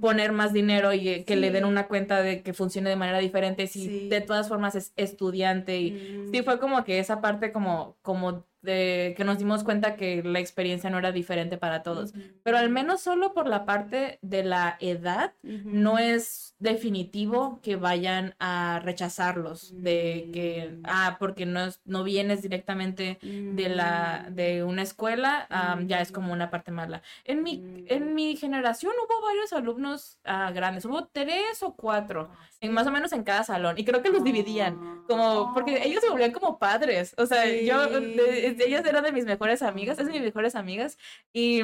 poner 0.00 0.32
más 0.32 0.52
dinero 0.52 0.92
y 0.92 1.08
eh, 1.08 1.24
que 1.24 1.36
le 1.36 1.52
den 1.52 1.64
una 1.64 1.86
cuenta 1.86 2.20
de 2.20 2.42
que 2.42 2.52
funcione 2.52 2.90
de 2.90 2.96
manera 2.96 3.18
diferente. 3.18 3.66
Si 3.68 3.86
Sí. 3.86 4.08
de 4.08 4.20
todas 4.20 4.48
formas 4.48 4.74
es 4.74 4.92
estudiante 4.96 5.80
y 5.80 5.90
Mm. 5.92 6.30
sí 6.32 6.42
fue 6.42 6.58
como 6.58 6.82
que 6.84 6.98
esa 6.98 7.20
parte 7.20 7.52
como 7.52 7.96
como 8.02 8.47
de 8.62 9.14
que 9.16 9.24
nos 9.24 9.38
dimos 9.38 9.62
cuenta 9.64 9.94
que 9.96 10.22
la 10.22 10.40
experiencia 10.40 10.90
no 10.90 10.98
era 10.98 11.12
diferente 11.12 11.58
para 11.58 11.82
todos, 11.82 12.12
pero 12.42 12.58
al 12.58 12.70
menos 12.70 13.00
solo 13.00 13.32
por 13.32 13.46
la 13.46 13.64
parte 13.64 14.18
de 14.22 14.42
la 14.44 14.76
edad 14.80 15.32
no 15.42 15.98
es 15.98 16.56
definitivo 16.58 17.60
que 17.62 17.76
vayan 17.76 18.34
a 18.40 18.80
rechazarlos 18.84 19.72
de 19.82 20.28
que 20.32 20.70
Mm. 20.72 20.82
ah 20.84 21.16
porque 21.20 21.46
no 21.46 21.66
es- 21.66 21.80
no 21.84 22.02
vienes 22.02 22.42
directamente 22.42 23.18
de 23.22 23.68
la 23.68 24.26
de 24.30 24.64
una 24.64 24.82
escuela 24.82 25.46
am, 25.50 25.86
ya 25.86 26.00
es 26.00 26.10
como 26.10 26.32
una 26.32 26.50
parte 26.50 26.72
mala. 26.72 27.02
En 27.24 27.42
mi 27.42 27.58
Mm. 27.58 27.84
en 27.88 28.14
mi 28.14 28.36
generación 28.36 28.92
hubo 29.04 29.22
varios 29.22 29.52
alumnos 29.52 30.18
ah, 30.24 30.50
grandes 30.52 30.84
hubo 30.84 31.06
tres 31.06 31.62
o 31.62 31.74
cuatro 31.74 32.28
en 32.60 32.72
más 32.72 32.86
o 32.86 32.90
menos 32.90 33.12
en 33.12 33.22
cada 33.22 33.44
salón 33.44 33.76
y 33.78 33.84
creo 33.84 34.02
que 34.02 34.08
los 34.10 34.24
dividían 34.24 35.02
como 35.06 35.52
porque 35.54 35.80
ellos 35.86 36.00
se 36.02 36.10
volvían 36.10 36.32
como 36.32 36.58
padres 36.58 37.14
o 37.18 37.24
sea 37.26 37.46
yo 37.46 37.86
de- 37.88 38.47
ellas 38.58 38.84
eran 38.86 39.04
de 39.04 39.12
mis 39.12 39.24
mejores 39.24 39.62
amigas 39.62 39.98
es 39.98 40.06
de 40.06 40.12
mis 40.12 40.22
mejores 40.22 40.54
amigas 40.54 40.98
y 41.32 41.62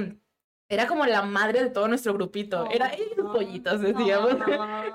era 0.69 0.87
como 0.87 1.05
la 1.07 1.23
madre 1.23 1.63
de 1.63 1.71
todo 1.71 1.89
nuestro 1.89 2.15
grupito 2.15 2.69
era 2.71 2.93
ellos 2.95 3.17
los 3.17 3.31
pollitos 3.31 3.81
decíamos 3.81 4.31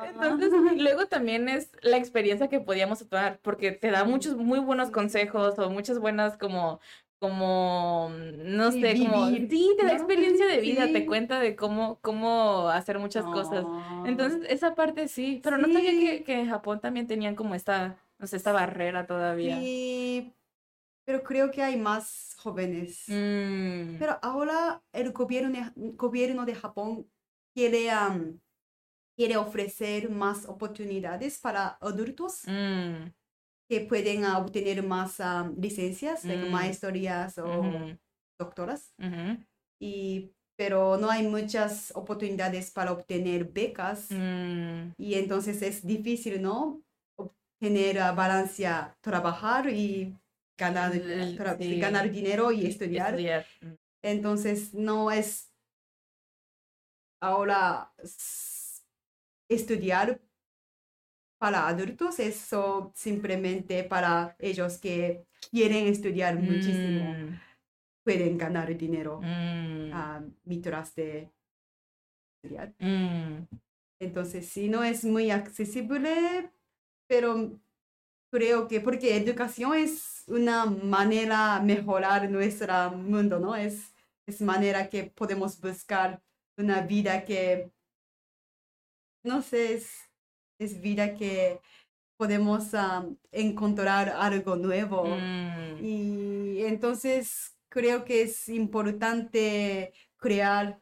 entonces, 0.09 0.51
y 0.75 0.79
luego 0.81 1.05
también 1.07 1.49
es 1.49 1.71
la 1.81 1.97
experiencia 1.97 2.47
que 2.49 2.59
podíamos 2.59 3.07
tomar, 3.07 3.39
porque 3.41 3.71
te 3.71 3.91
da 3.91 4.03
muchos 4.03 4.35
muy 4.35 4.59
buenos 4.59 4.91
consejos 4.91 5.57
o 5.59 5.69
muchas 5.69 5.99
buenas 5.99 6.37
como, 6.37 6.79
como, 7.19 8.09
no 8.37 8.71
Sí, 8.71 8.81
sé, 8.81 8.97
como, 8.97 9.25
vivir, 9.27 9.49
sí, 9.49 9.75
te 9.77 9.83
da 9.85 9.89
¿no? 9.93 9.97
experiencia 9.97 10.45
de 10.47 10.59
vida, 10.61 10.87
te 10.91 10.99
Sí. 11.01 11.05
cuenta 11.05 11.39
de 11.39 11.55
cómo, 11.55 11.99
cómo 12.01 12.67
hacer 12.69 12.99
muchas 12.99 13.25
cosas. 13.25 13.65
Entonces, 14.03 14.41
esa 14.49 14.75
parte 14.75 15.07
sí, 15.07 15.39
pero 15.43 15.57
no 15.57 15.67
sabía 15.67 15.91
que, 15.91 16.17
Sí. 16.17 16.23
que 16.23 16.39
en 16.39 16.49
Japón 16.49 16.79
también 16.79 17.07
tenían 17.07 17.35
como 17.35 17.55
esta, 17.55 17.97
no 18.17 18.27
sé, 18.27 18.37
esta 18.37 18.51
barrera 18.51 19.05
todavía. 19.07 19.55
Sí, 19.59 20.33
pero 21.09 21.23
creo 21.23 21.49
que 21.49 21.63
hay 21.63 21.75
más 21.75 22.35
jóvenes. 22.37 23.05
Mm, 23.07 23.97
Pero 23.97 24.19
ahora 24.21 24.83
el 24.93 25.11
gobierno 25.11 25.49
de, 25.49 25.71
gobierno 25.95 26.45
de 26.45 26.53
Japón 26.53 27.09
quiere, 27.51 27.89
quiere 29.17 29.35
ofrecer 29.37 30.11
más 30.11 30.45
oportunidades 30.47 31.39
para 31.39 31.79
adultos 31.81 32.43
mm, 32.45 33.09
que 33.67 33.81
pueden 33.89 34.23
ah, 34.23 34.37
obtener 34.37 34.83
más 34.83 35.17
licencias, 35.57 36.25
like 36.25 36.45
Mm. 36.45 36.51
maestrías 36.51 37.39
o 37.39 37.97
doctoras. 38.39 38.93
Y, 39.81 40.31
pero 40.55 40.95
no 40.97 41.09
hay 41.09 41.27
muchas 41.27 41.91
oportunidades 41.95 42.69
para 42.69 42.91
obtener 42.91 43.45
becas 43.45 44.11
mm, 44.11 44.93
y 44.95 45.15
entonces 45.15 45.59
es 45.63 45.83
difícil, 45.83 46.39
¿no? 46.39 46.83
Obtener 47.17 47.97
ah, 47.97 48.11
balancia, 48.11 48.95
trabajar 49.01 49.71
y 49.71 50.15
ganar, 50.59 50.93
El- 50.93 51.37
sí. 51.57 51.79
ganar 51.79 52.11
dinero 52.11 52.51
y 52.51 52.65
estudiar. 52.67 53.13
estudiar. 53.15 53.45
mm. 53.61 53.73
Entonces 54.03 54.73
no 54.73 55.09
es 55.11 55.51
ahora 57.21 57.91
estudiar 59.49 60.21
para 61.39 61.67
adultos, 61.67 62.19
eso 62.19 62.91
simplemente 62.95 63.83
para 63.83 64.35
ellos 64.39 64.77
que 64.77 65.25
quieren 65.49 65.87
estudiar 65.87 66.35
muchísimo, 66.35 67.13
Mm, 67.13 67.39
pueden 68.03 68.37
ganar 68.37 68.75
dinero 68.77 69.21
mm, 69.21 69.91
ah, 69.93 70.21
mientras 70.45 70.93
de 70.95 71.31
estudiar. 72.43 72.73
mm. 72.79 73.47
Entonces 74.01 74.47
sí, 74.47 74.69
no 74.69 74.83
es 74.83 75.03
muy 75.03 75.31
accesible, 75.31 76.51
pero 77.07 77.59
creo 78.31 78.67
que 78.67 78.79
porque 78.81 79.15
educación 79.15 79.73
es 79.75 80.23
una 80.27 80.65
manera 80.65 81.59
de 81.59 81.65
mejorar 81.75 82.29
nuestro 82.29 82.91
mundo, 82.91 83.39
¿no? 83.39 83.55
Es, 83.55 83.93
es 84.27 84.41
manera 84.41 84.89
que 84.89 85.05
podemos 85.05 85.59
buscar 85.59 86.21
una 86.57 86.81
vida 86.81 87.23
que, 87.25 87.71
no 89.23 89.41
sé, 89.41 89.73
es, 89.73 89.89
es 90.59 90.79
vida 90.81 91.15
que 91.15 91.59
podemos 92.17 92.73
ah, 92.73 93.05
encontrar 93.31 94.09
algo 94.09 94.55
nuevo. 94.55 95.05
Mm, 95.15 95.83
Y 95.83 96.63
entonces 96.65 97.55
creo 97.69 98.03
que 98.03 98.23
es 98.23 98.49
importante 98.49 99.93
crear 100.17 100.81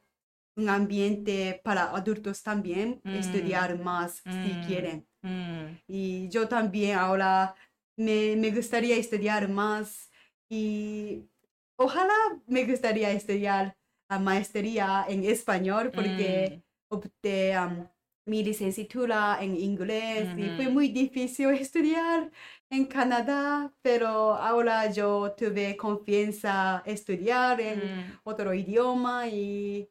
un 0.56 0.70
ambiente 0.70 1.62
para 1.64 1.92
adultos 1.96 2.42
también, 2.42 3.00
Mm. 3.04 3.16
estudiar 3.16 3.78
más 3.80 4.18
si 4.24 4.30
Mm. 4.54 4.64
quieren. 4.66 5.07
Mm, 5.22 5.80
Y 5.88 6.30
yo 6.30 6.48
también 6.48 6.98
ahora 6.98 7.56
me, 7.98 8.36
me 8.36 8.52
gustaría 8.52 8.96
estudiar 8.96 9.50
más 9.50 10.10
y 10.50 11.30
ojalá 11.78 12.14
me 12.48 12.66
gustaría 12.66 13.12
estudiar 13.12 13.76
la 14.10 14.20
maestría 14.20 15.06
en 15.08 15.24
español 15.26 15.92
porque 15.94 16.64
opté 16.90 17.54
am, 17.54 17.90
mi 18.26 18.44
licenciatura 18.44 19.38
en 19.42 19.56
inglés 19.56 20.30
y 20.38 20.50
fue 20.58 20.68
muy 20.68 20.90
difícil 20.90 21.50
estudiar 21.50 22.30
en 22.70 22.86
Canadá, 22.86 23.74
pero 23.82 24.36
ahora 24.36 24.92
yo 24.92 25.32
tuve 25.32 25.78
confianza 25.78 26.84
estudiar 26.86 27.62
en 27.62 27.80
mm. 27.80 28.20
otro 28.26 28.54
idioma 28.54 29.28
y 29.28 29.90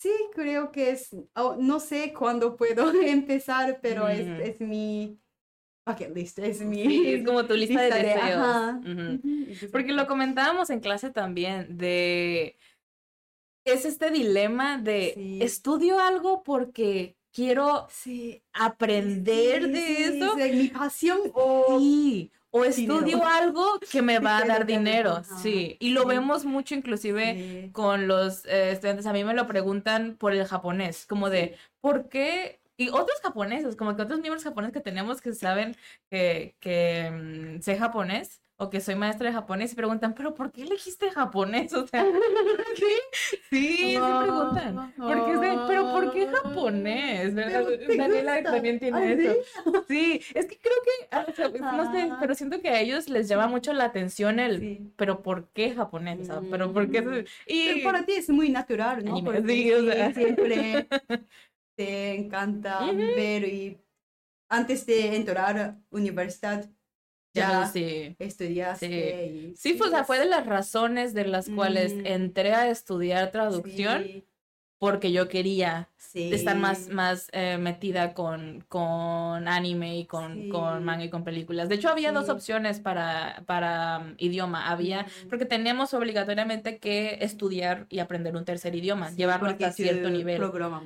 sí, 0.00 0.10
creo 0.34 0.72
que 0.72 0.90
es, 0.90 1.14
oh, 1.34 1.56
no 1.58 1.80
sé 1.80 2.12
cuándo 2.12 2.56
puedo 2.56 2.90
empezar, 3.02 3.80
pero 3.82 4.08
es, 4.08 4.26
es 4.40 4.60
mi 4.60 5.20
bucket 5.86 6.14
list, 6.16 6.38
es 6.40 6.60
mi 6.62 6.84
Sí, 6.84 7.06
es 7.14 7.24
como 7.24 7.46
tu 7.46 7.54
lista 7.54 7.82
de 7.82 7.90
deseos. 7.90 8.22
ajá. 8.22 8.80
Porque 9.72 9.92
lo 9.92 10.06
comentábamos 10.06 10.70
en 10.70 10.80
clase 10.80 11.10
también, 11.10 11.76
de... 11.76 12.56
Es 13.64 13.84
este 13.84 14.10
dilema 14.10 14.78
de 14.78 15.12
Sí. 15.14 15.38
estudio 15.42 16.00
algo 16.00 16.42
porque 16.42 17.16
quiero 17.32 17.86
Sí, 17.90 18.42
aprender 18.52 19.70
de 19.70 20.04
eso. 20.06 20.34
sí, 20.36 20.52
mi 20.52 20.68
pasión 20.68 21.18
o 21.34 21.78
Sí, 21.78 22.32
o 22.50 22.62
dinero. 22.64 22.98
estudio 22.98 23.24
algo 23.24 23.78
que 23.90 24.02
me 24.02 24.18
va 24.18 24.38
a 24.38 24.44
dar 24.44 24.66
dinero, 24.66 25.22
sí. 25.42 25.76
Y 25.80 25.90
lo 25.90 26.02
sí. 26.02 26.08
vemos 26.08 26.44
mucho 26.44 26.74
inclusive 26.74 27.34
Sí. 27.34 27.70
con 27.72 28.08
los 28.08 28.44
eh, 28.46 28.72
estudiantes. 28.72 29.06
A 29.06 29.12
mí 29.12 29.24
me 29.24 29.34
lo 29.34 29.46
preguntan 29.46 30.16
por 30.16 30.32
el 30.32 30.44
japonés, 30.46 31.06
como 31.06 31.30
de, 31.30 31.56
¿por 31.80 32.08
qué? 32.08 32.60
Y 32.76 32.88
otros 32.88 33.20
japoneses, 33.22 33.76
como 33.76 33.94
que 33.94 34.02
otros 34.02 34.20
miembros 34.20 34.42
japoneses 34.42 34.72
que 34.72 34.80
tenemos 34.80 35.20
que 35.20 35.34
saben 35.34 35.76
que, 36.10 36.56
que 36.60 37.10
mm, 37.58 37.60
sé 37.60 37.76
japonés 37.76 38.40
o 38.60 38.68
que 38.68 38.80
soy 38.80 38.94
maestra 38.94 39.28
de 39.28 39.32
japonés 39.34 39.72
y 39.72 39.74
preguntan, 39.74 40.14
pero 40.14 40.34
¿por 40.34 40.52
qué 40.52 40.62
elegiste 40.62 41.10
japonés? 41.10 41.72
O 41.80 41.86
sea, 41.86 42.04
sí, 42.76 42.84
sí, 43.48 43.76
sí 43.78 43.96
preguntan. 44.20 44.92
¿Por 44.96 45.24
qué 45.24 45.36
se- 45.38 45.58
pero 45.66 45.90
¿por 45.92 46.12
qué 46.12 46.26
japonés? 46.28 47.34
Daniela 47.34 48.42
también 48.42 48.78
tiene 48.78 48.98
¿Ah, 48.98 49.16
sí? 49.16 49.26
eso. 49.26 49.84
Sí, 49.88 50.20
es 50.34 50.46
que 50.46 50.58
creo 50.58 50.74
que, 50.84 51.08
ah, 51.10 51.26
o 51.26 51.32
sea, 51.32 51.48
no 51.48 51.90
sé, 51.90 52.12
pero 52.20 52.34
siento 52.34 52.60
que 52.60 52.68
a 52.68 52.80
ellos 52.80 53.08
les 53.08 53.28
llama 53.28 53.46
mucho 53.48 53.72
la 53.72 53.84
atención 53.86 54.38
el, 54.38 54.60
Sí. 54.60 54.92
pero 54.96 55.22
¿por 55.22 55.48
qué 55.48 55.74
japonés? 55.74 56.20
O 56.20 56.24
sea, 56.24 56.40
pero 56.50 56.70
¿por 56.72 56.90
qué? 56.90 57.02
se- 57.02 57.24
Y 57.46 57.80
Pero 57.80 57.92
para 57.92 58.04
ti 58.04 58.12
es 58.12 58.28
muy 58.28 58.50
natural, 58.50 59.02
¿no? 59.04 59.24
Porque 59.24 59.42
sí, 59.42 59.72
o 59.72 59.84
sea. 59.90 60.12
siempre 60.14 60.86
te 61.76 62.14
encanta 62.14 62.80
ver 63.16 63.44
y 63.44 63.80
antes 64.50 64.84
de 64.84 65.16
entrar 65.16 65.58
a 65.58 65.78
universidad 65.90 66.68
ya, 67.34 67.66
sí. 67.66 68.16
estudiaste. 68.18 69.26
y 69.26 69.56
Sí, 69.56 69.74
pues, 69.74 69.88
o 69.88 69.90
sea, 69.90 70.04
fue 70.04 70.18
de 70.18 70.26
las 70.26 70.46
razones 70.46 71.14
de 71.14 71.26
las 71.26 71.50
cuales 71.50 72.00
entré 72.04 72.54
a 72.54 72.68
estudiar 72.70 73.30
traducción 73.30 74.02
Sí, 74.04 74.26
porque 74.80 75.12
yo 75.12 75.28
quería 75.28 75.88
sí. 75.98 76.32
estar 76.32 76.56
más, 76.56 76.88
más 76.88 77.28
eh, 77.32 77.58
metida 77.58 78.14
con, 78.14 78.64
con 78.66 79.46
anime 79.46 79.98
y 79.98 80.06
con, 80.06 80.48
con 80.48 80.82
manga 80.84 81.04
y 81.04 81.10
con 81.10 81.22
películas. 81.22 81.68
De 81.68 81.74
hecho, 81.74 81.90
había 81.90 82.12
dos 82.12 82.30
opciones 82.30 82.80
para, 82.80 83.42
para 83.44 83.98
um, 83.98 84.14
idioma. 84.16 84.68
Había, 84.70 85.02
Mm. 85.02 85.28
porque 85.28 85.44
teníamos 85.44 85.92
obligatoriamente 85.92 86.78
que 86.78 87.18
estudiar 87.20 87.86
y 87.90 87.98
aprender 87.98 88.34
un 88.36 88.46
tercer 88.46 88.74
idioma, 88.74 89.10
llevarlo 89.10 89.50
hasta 89.50 89.70
cierto 89.70 90.08
nivel. 90.08 90.42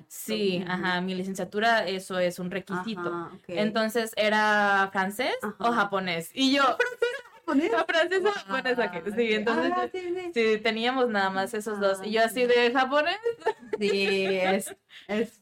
Sí, 0.09 0.65
ajá, 0.67 1.01
mi 1.01 1.15
licenciatura, 1.15 1.87
eso 1.87 2.19
es 2.19 2.41
un 2.41 2.51
requisito. 2.51 3.09
Ajá. 3.15 3.31
Entonces, 3.47 4.13
¿era 4.17 4.89
francés 4.93 5.37
o 5.59 5.71
japonés? 5.71 6.31
Y 6.35 6.53
yo, 6.53 6.63
¿Japonés? 7.47 7.75
¿a 7.75 7.85
francés 7.85 8.23
o 8.25 8.31
japonés 8.33 8.79
aquí? 8.79 8.99
Ah, 8.99 9.03
Sí, 9.05 9.11
ok. 9.33 9.39
entonces... 9.39 9.73
Ah, 9.77 9.89
sí, 9.93 10.01
sí. 10.01 10.31
Sí, 10.35 10.59
teníamos 10.63 11.09
nada 11.09 11.31
más 11.31 11.55
esos 11.55 11.79
dos. 11.81 12.01
Y 12.05 12.13
yo 12.13 12.21
Ah, 12.23 12.25
así 12.25 12.47
de 12.47 12.73
japonés. 12.73 13.19
Sí, 13.79 14.27
es, 14.31 14.77
es, 15.09 15.41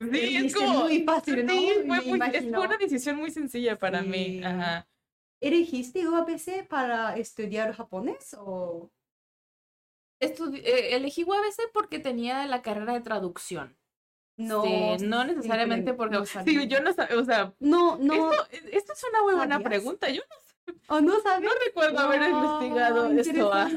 Sí, 0.00 0.08
es 0.08 0.14
Elegiste 0.18 0.58
como. 0.58 0.80
muy 0.80 1.02
fácil, 1.04 1.46
¿no? 1.46 1.52
Sí, 1.52 1.68
fue, 1.86 2.00
muy- 2.02 2.20
es- 2.32 2.48
fue 2.50 2.66
una 2.66 2.76
decisión 2.76 3.16
muy 3.16 3.30
sencilla 3.30 3.78
para 3.78 4.02
mí. 4.02 4.24
Sí. 4.38 4.44
Ajá. 4.44 4.88
¿Elegiste 5.40 6.08
UABC 6.08 6.66
para 6.68 7.16
estudiar 7.16 7.72
japonés 7.74 8.34
o...? 8.38 8.90
Estudi- 10.20 10.62
eh, 10.64 10.94
elegí 10.96 11.24
UABC 11.24 11.70
porque 11.72 11.98
tenía 11.98 12.46
la 12.46 12.62
carrera 12.62 12.92
de 12.94 13.00
traducción. 13.00 13.76
No, 14.36 14.62
Sí, 14.64 15.06
no 15.06 15.24
necesariamente 15.24 15.94
porque. 15.94 16.16
no 16.16 16.24
yo 16.64 16.80
no 16.80 16.92
sabía. 16.92 17.18
O 17.18 17.24
sea, 17.24 17.54
No, 17.60 17.96
no, 17.98 18.32
esto, 18.32 18.46
esto 18.72 18.92
es 18.94 19.04
una 19.10 19.22
muy 19.22 19.34
buena 19.34 19.56
¿Sabías? 19.56 19.68
pregunta. 19.68 20.08
Yo 20.10 20.22
o 20.88 21.00
no 21.00 21.20
sabes. 21.20 21.42
no 21.48 21.50
recuerdo 21.64 21.98
haber 21.98 22.22
investigado 22.22 23.10
esto. 23.12 23.50
ah. 23.52 23.70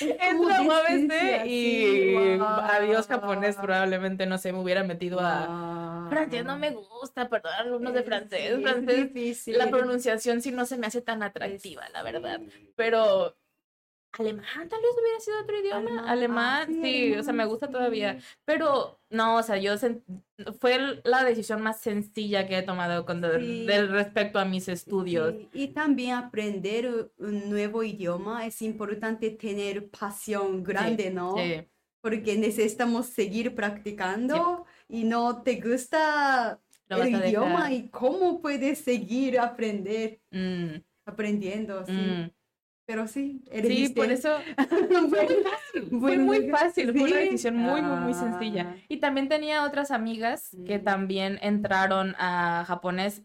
Entra 0.00 0.56
a 0.58 0.62
UABC 0.62 1.46
y 1.46 2.38
adiós 2.40 3.06
japonés. 3.06 3.56
Probablemente, 3.56 4.26
no 4.26 4.38
sé, 4.38 4.52
me 4.52 4.60
hubiera 4.60 4.84
metido 4.84 5.20
a. 5.20 6.08
Francés 6.10 6.44
no 6.44 6.58
me 6.58 6.70
gusta, 6.70 7.28
perdón, 7.28 7.52
alumnos 7.58 7.94
de 7.94 8.02
francés. 8.02 8.60
francés 8.62 9.48
La 9.48 9.70
pronunciación 9.70 10.42
sí 10.42 10.50
no 10.50 10.66
se 10.66 10.76
me 10.76 10.86
hace 10.86 11.00
tan 11.00 11.22
atractiva, 11.22 11.88
la 11.90 12.02
verdad. 12.02 12.40
Pero 12.76 13.36
alemán 14.12 14.68
tal 14.68 14.80
vez 14.80 14.90
hubiera 15.00 15.20
sido 15.20 15.40
otro 15.40 15.58
idioma. 15.58 15.78
Alemán, 15.78 16.08
Alemán, 16.08 16.62
ah, 16.62 16.66
sí, 16.82 16.82
sí, 16.82 17.14
o 17.14 17.22
sea, 17.22 17.32
me 17.32 17.44
gusta 17.46 17.66
sí. 17.66 17.72
todavía. 17.72 18.18
Pero 18.44 19.00
no, 19.10 19.36
o 19.36 19.42
sea, 19.42 19.56
yo 19.56 19.74
fue 20.60 21.00
la 21.04 21.24
decisión 21.24 21.62
más 21.62 21.80
sencilla 21.80 22.46
que 22.46 22.58
he 22.58 22.62
tomado 22.62 23.04
con 23.06 23.22
Sí. 23.22 23.66
del 23.66 23.88
respecto 23.90 24.38
a 24.38 24.44
mis 24.44 24.68
estudios. 24.68 25.34
Y 25.52 25.68
también 25.68 26.14
aprender 26.14 27.10
un 27.18 27.48
nuevo 27.50 27.82
idioma 27.82 28.46
es 28.46 28.60
importante 28.62 29.30
tener 29.30 29.88
pasión 29.90 30.62
grande, 30.62 31.10
¿no? 31.10 31.36
Sí. 31.36 31.66
Porque 32.00 32.36
necesitamos 32.36 33.06
seguir 33.06 33.54
practicando 33.54 34.66
y 34.88 35.04
no 35.04 35.42
te 35.42 35.60
gusta 35.60 36.60
Lo 36.88 37.02
el 37.02 37.14
idioma 37.14 37.72
y 37.72 37.88
cómo 37.88 38.40
puedes 38.42 38.78
seguir 38.80 39.38
aprender, 39.38 40.20
Mm, 40.32 40.82
aprendiendo, 41.06 41.86
sí. 41.86 41.92
mm. 41.92 42.30
Pero 42.84 43.06
sí, 43.06 43.42
Sí, 43.44 43.50
elegiste. 43.50 43.94
por 43.94 44.10
eso 44.10 44.38
fue 44.68 45.00
muy 45.00 45.18
fácil. 45.44 46.00
Fue 46.00 46.18
muy 46.18 46.50
fácil, 46.50 46.92
fue 46.92 47.02
una 47.02 47.10
sí. 47.20 47.24
decisión 47.24 47.56
muy, 47.56 47.80
muy, 47.82 47.96
muy 48.00 48.14
sencilla. 48.14 48.74
Ah. 48.76 48.80
Y 48.88 48.96
también 48.98 49.28
tenía 49.28 49.64
otras 49.64 49.90
amigas 49.90 50.56
que 50.66 50.78
también 50.78 51.38
entraron 51.42 52.14
a 52.18 52.64
japonés 52.66 53.22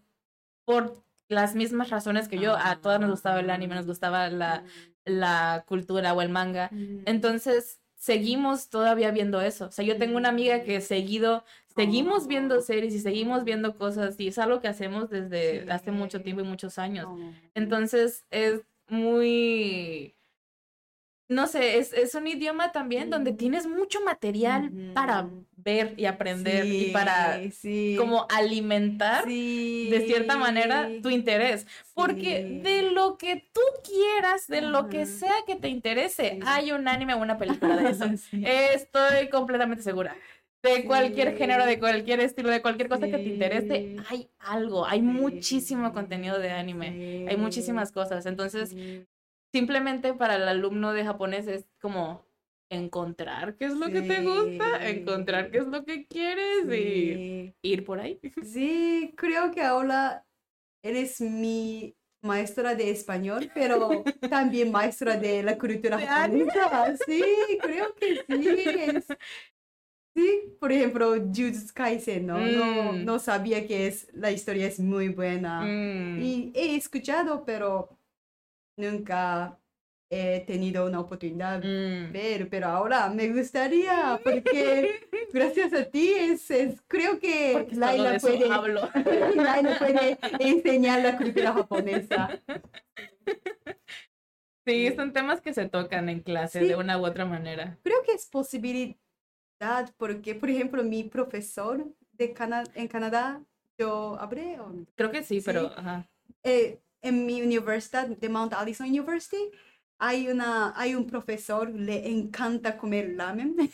por 0.65 1.03
las 1.27 1.55
mismas 1.55 1.89
razones 1.89 2.27
que 2.27 2.37
yo. 2.39 2.55
A 2.55 2.79
todas 2.81 2.99
nos 3.01 3.09
gustaba 3.09 3.39
el 3.39 3.49
anime, 3.49 3.75
nos 3.75 3.87
gustaba 3.87 4.29
la, 4.29 4.63
la 5.05 5.65
cultura 5.67 6.13
o 6.13 6.21
el 6.21 6.29
manga. 6.29 6.69
Mm. 6.71 6.99
Entonces, 7.05 7.79
seguimos 7.95 8.69
todavía 8.69 9.09
viendo 9.11 9.41
eso. 9.41 9.65
O 9.65 9.71
sea, 9.71 9.83
yo 9.83 9.97
tengo 9.97 10.17
una 10.17 10.29
amiga 10.29 10.61
que 10.63 10.81
seguido, 10.81 11.43
seguimos 11.75 12.27
viendo 12.27 12.57
Oh. 12.57 12.61
series 12.61 12.93
y 12.93 12.99
seguimos 12.99 13.43
viendo 13.43 13.75
cosas 13.75 14.19
y 14.19 14.27
es 14.27 14.37
algo 14.37 14.61
que 14.61 14.67
hacemos 14.67 15.09
desde 15.09 15.63
Sí. 15.63 15.69
hace 15.69 15.91
mucho 15.91 16.21
tiempo 16.21 16.41
y 16.43 16.45
muchos 16.45 16.77
años. 16.77 17.07
Oh. 17.09 17.17
Entonces 17.55 18.25
es 18.29 18.61
muy, 18.89 20.15
no 21.29 21.47
sé, 21.47 21.77
es, 21.77 21.93
es 21.93 22.15
un 22.15 22.27
idioma 22.27 22.71
también 22.71 23.09
donde 23.09 23.31
Ujú. 23.31 23.37
tienes 23.37 23.67
mucho 23.67 24.01
material 24.01 24.73
para 24.93 25.29
ver 25.57 25.93
y 25.97 26.05
aprender 26.05 26.75
y 26.77 26.85
para 26.85 27.41
Sí, 27.51 27.95
como 27.97 28.25
alimentar 28.29 29.25
de 29.25 30.01
cierta 30.01 30.37
manera 30.37 30.97
tu 31.01 31.09
interés. 31.09 31.67
Porque 31.93 32.45
de 32.49 32.83
lo 32.91 33.17
que 33.17 33.49
tú 33.53 33.61
quieras, 33.83 34.47
de 34.47 34.61
lo 34.61 34.89
que 34.89 35.05
sea 35.05 35.33
que 35.45 35.55
te 35.55 35.67
interese, 35.67 36.37
hay 36.41 36.71
un 36.71 36.87
anime 36.87 37.13
o 37.13 37.17
una 37.17 37.37
película 37.37 37.75
de 37.75 37.89
eso. 37.89 38.05
Estoy 38.41 39.29
completamente 39.29 39.83
segura. 39.83 40.15
De 40.63 40.85
cualquier 40.85 41.31
Sí. 41.31 41.37
género, 41.37 41.65
de 41.65 41.79
cualquier 41.79 42.19
estilo, 42.19 42.49
de 42.49 42.61
cualquier 42.61 42.89
cosa 42.89 43.07
que 43.07 43.17
te 43.17 43.29
interese, 43.29 43.95
hay 44.09 44.29
algo, 44.39 44.85
hay 44.85 45.01
muchísimo 45.01 45.93
contenido 45.93 46.39
de 46.39 46.49
anime. 46.51 47.25
Hay 47.29 47.37
muchísimas 47.37 47.91
cosas. 47.91 48.25
Entonces, 48.25 48.75
simplemente 49.53 50.13
para 50.13 50.35
el 50.35 50.47
alumno 50.47 50.93
de 50.93 51.05
japonés 51.05 51.47
es 51.47 51.65
como 51.79 52.25
encontrar 52.69 53.55
qué 53.55 53.65
es 53.65 53.73
lo 53.75 53.89
que 53.89 54.01
te 54.01 54.21
gusta, 54.21 54.89
encontrar 54.89 55.51
qué 55.51 55.59
es 55.59 55.67
lo 55.67 55.85
que 55.85 56.05
quieres 56.05 56.65
y 56.73 57.53
ir 57.61 57.85
por 57.85 57.99
ahí. 57.99 58.19
Sí, 58.43 59.13
creo 59.15 59.51
que 59.51 59.61
ahora 59.61 60.25
eres 60.83 61.21
mi 61.21 61.95
maestra 62.21 62.75
de 62.75 62.89
español, 62.89 63.49
pero 63.53 64.03
también 64.29 64.71
maestra 64.71 65.15
de 65.17 65.43
la 65.43 65.57
cultura 65.57 65.97
japonesa. 65.99 66.97
Sí, 67.05 67.23
creo 67.61 67.95
que 67.95 68.15
sí. 68.27 68.55
es- 68.57 69.07
Sí, 70.17 70.55
por 70.59 70.71
ejemplo, 70.71 71.11
Jujutsu 71.15 71.71
Kaisen, 71.75 72.25
¿no? 72.25 72.39
Mm. 72.39 73.05
no 73.05 73.19
sabía 73.19 73.67
que 73.67 73.85
es, 73.85 74.07
la 74.15 74.31
historia 74.31 74.65
es 74.65 74.79
muy 74.79 75.09
buena. 75.09 75.61
Mm. 75.61 76.19
Y 76.23 76.51
he 76.55 76.75
escuchado, 76.75 77.45
pero 77.45 77.99
nunca 78.79 79.59
he 80.09 80.39
tenido 80.47 80.87
una 80.87 81.01
oportunidad 81.01 81.59
de 81.61 82.07
Mm. 82.07 82.11
ver, 82.13 82.49
pero 82.49 82.65
ahora 82.67 83.09
me 83.09 83.27
gustaría, 83.29 84.19
porque 84.23 85.01
gracias 85.33 85.71
a 85.73 85.83
ti 85.85 86.09
es, 86.17 86.49
es- 86.49 86.81
creo 86.87 87.19
que 87.19 87.67
Laila 87.73 88.17
puede. 88.17 88.47
Laila 89.35 89.77
puede 89.77 90.17
enseñar 90.39 91.01
la 91.03 91.15
cultura 91.17 91.53
japonesa. 91.53 92.41
Sí, 94.65 94.91
son 94.95 95.13
temas 95.13 95.41
que 95.41 95.53
se 95.53 95.69
tocan 95.69 96.09
en 96.09 96.21
clase 96.21 96.61
Sí. 96.61 96.67
de 96.67 96.75
una 96.75 96.97
u 96.99 97.05
otra 97.05 97.25
manera. 97.25 97.77
Creo 97.83 98.01
que 98.03 98.13
es 98.13 98.25
posibilidad, 98.25 98.95
porque, 99.97 100.35
por 100.35 100.49
ejemplo, 100.49 100.83
mi 100.83 101.03
profesor 101.03 101.85
de 102.13 102.33
Cana- 102.33 102.63
en 102.75 102.87
Canadá, 102.87 103.41
yo 103.77 104.17
hablé, 104.19 104.59
o- 104.59 104.85
Creo 104.95 105.11
que 105.11 105.23
sí, 105.23 105.39
Sí. 105.39 105.45
pero 105.45 105.71
ajá. 105.75 106.07
eh, 106.43 106.79
en 107.01 107.25
mi 107.25 107.41
universidad 107.41 108.07
de 108.07 108.29
Mount 108.29 108.53
Allison 108.53 108.87
University, 108.87 109.51
hay, 109.99 110.27
una, 110.29 110.73
hay 110.79 110.95
un 110.95 111.05
profesor, 111.07 111.69
le 111.69 112.07
encanta 112.09 112.77
comer 112.77 113.15
ramen. 113.17 113.55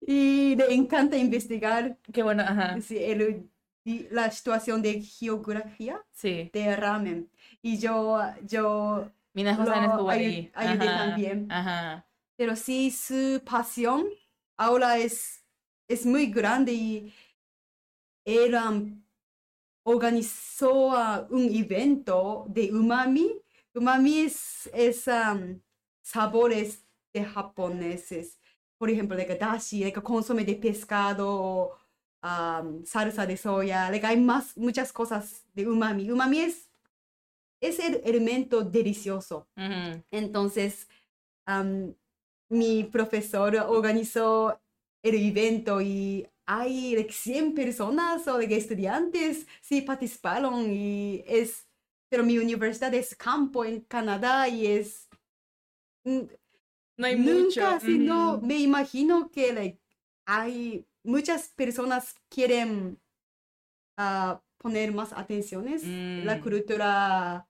y 0.00 0.54
le 0.56 0.72
encanta 0.74 1.16
investigar 1.16 1.98
Qué 2.12 2.22
bueno, 2.22 2.42
ajá. 2.42 2.80
sí, 2.80 2.96
el- 2.98 3.50
la 4.10 4.30
situación 4.30 4.82
de 4.82 5.00
geografía 5.02 6.04
Sí. 6.12 6.50
de 6.52 6.76
ramen. 6.76 7.30
Y 7.62 7.78
yo, 7.78 8.20
yo, 8.46 9.10
Mina 9.32 9.54
José 9.56 9.70
estuvo 9.84 10.10
ahí. 10.10 10.50
ayudé 10.54 10.88
Ajá, 10.88 10.98
también. 11.08 11.50
Ajá. 11.50 12.04
Pero 12.38 12.54
sí 12.54 12.90
su 12.92 13.42
pasión 13.44 14.06
ahora 14.56 14.96
es, 14.98 15.44
es 15.88 16.06
muy 16.06 16.26
grande 16.26 16.72
y 16.72 17.14
él 18.24 18.54
um, 18.54 19.02
organizó 19.82 20.90
uh, 20.90 21.26
un 21.30 21.52
evento 21.52 22.46
de 22.48 22.72
umami. 22.72 23.42
Umami 23.74 24.20
es, 24.20 24.70
es 24.72 25.08
um, 25.08 25.60
sabores 26.00 26.86
de 27.12 27.24
japoneses. 27.24 28.38
Por 28.78 28.88
ejemplo, 28.88 29.16
like 29.16 29.34
dashi, 29.34 29.82
like 29.82 30.00
consomé 30.00 30.44
de 30.44 30.54
pescado, 30.54 31.76
um, 32.22 32.84
salsa 32.84 33.26
de 33.26 33.36
soya, 33.36 33.90
like 33.90 34.06
hay 34.06 34.20
más, 34.20 34.56
muchas 34.56 34.92
cosas 34.92 35.44
de 35.54 35.66
umami. 35.66 36.08
Umami 36.08 36.38
es 36.38 36.68
es 37.60 37.80
el 37.80 38.00
elemento 38.04 38.62
delicioso. 38.62 39.48
Entonces, 40.12 40.88
am, 41.44 41.94
mi 42.50 42.84
profesor 42.84 43.56
organizó 43.56 44.60
el 45.02 45.14
evento 45.14 45.80
y 45.80 46.26
hay 46.46 46.94
like, 46.96 47.12
100 47.12 47.54
personas 47.54 48.26
o 48.26 48.38
like, 48.38 48.56
estudiantes 48.56 49.46
sí 49.60 49.82
participaron 49.82 50.70
y 50.72 51.22
es, 51.26 51.68
pero 52.10 52.24
mi 52.24 52.38
universidad 52.38 52.92
es 52.94 53.14
campo 53.14 53.64
en 53.64 53.80
Canadá 53.82 54.48
y 54.48 54.66
es, 54.66 55.08
mm, 56.04 56.20
No 56.96 57.06
hay 57.06 57.16
nunca, 57.16 57.74
mucho. 57.74 57.80
sí, 57.80 57.98
no, 57.98 58.34
ujú. 58.36 58.46
me 58.46 58.56
imagino 58.58 59.30
que 59.30 59.52
like, 59.52 59.80
hay 60.26 60.86
muchas 61.04 61.48
personas 61.48 62.14
quieren 62.28 62.98
ah, 63.98 64.42
poner 64.58 64.92
más 64.92 65.12
atenciones 65.12 65.82
la 66.16 66.36
Mm. 66.36 66.42
cultura, 66.42 67.48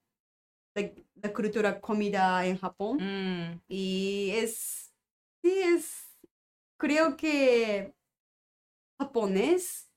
like, 0.75 1.05
la 1.23 1.33
cultura 1.33 1.81
comida 1.81 2.45
en 2.47 2.59
Japón. 2.59 2.99
Mm, 3.01 3.61
Y 3.69 4.31
es, 4.35 4.88
sí, 5.43 5.61
es, 5.63 6.17
creo 6.79 7.17
que 7.17 7.95
japonés, 9.01 9.89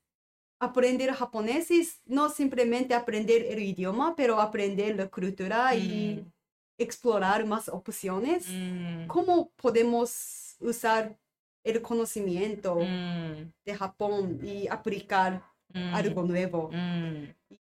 aprender 0.60 1.12
japonés 1.14 1.72
es 1.72 2.02
no 2.06 2.30
simplemente 2.30 2.94
aprender 2.94 3.44
el 3.46 3.60
idioma, 3.60 4.16
pero 4.16 4.40
aprender 4.40 4.96
la 4.96 5.08
cultura 5.10 5.76
y 5.76 6.16
Mm. 6.24 6.32
explorar 6.80 7.46
más 7.46 7.68
opciones. 7.70 8.48
mm, 8.48 9.08
¿Cómo 9.08 9.52
podemos 9.56 10.56
usar 10.60 11.18
el 11.64 11.82
conocimiento 11.82 12.76
mm, 12.76 13.52
de 13.66 13.76
Japón 13.76 14.40
y 14.44 14.68
aplicar 14.68 15.42
mm, 15.74 15.96
algo 15.96 16.24
nuevo? 16.24 16.70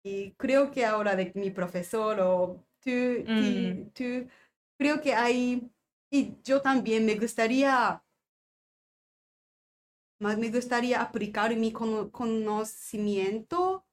Y 0.03 0.31
creo 0.33 0.71
que 0.71 0.85
ahora 0.85 1.15
de 1.15 1.31
mi 1.35 1.49
profesor 1.51 2.19
o 2.19 2.63
tú, 2.83 2.89
Mm. 2.89 3.89
tú, 3.93 4.27
creo 4.77 5.01
que 5.01 5.13
hay, 5.13 5.69
y 6.09 6.37
yo 6.43 6.61
también 6.61 7.05
me 7.05 7.15
gustaría, 7.15 8.03
más 10.19 10.37
me 10.37 10.49
gustaría 10.49 11.01
aplicar 11.01 11.55
mi 11.55 11.71
cono- 11.71 12.11
conocimiento 12.11 13.85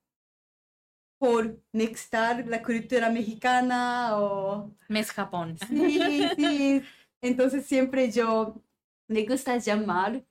por 1.19 1.59
mezclar 1.73 2.47
la 2.47 2.63
cultura 2.63 3.11
mexicana 3.11 4.19
o 4.19 4.71
Mes 4.89 5.11
Japón. 5.11 5.57
Sí, 5.59 6.29
sí. 6.37 6.83
Entonces 7.23 7.65
siempre 7.67 8.11
yo 8.11 8.55
me 9.09 9.25
gusta 9.25 9.57
llamar 9.57 10.23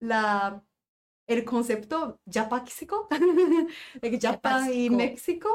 la, 0.00 0.62
el 1.26 1.44
concepto 1.44 2.20
japáxico, 2.30 3.08
like 4.02 4.18
Japán 4.20 4.70
y. 4.72 4.90
México. 4.90 5.48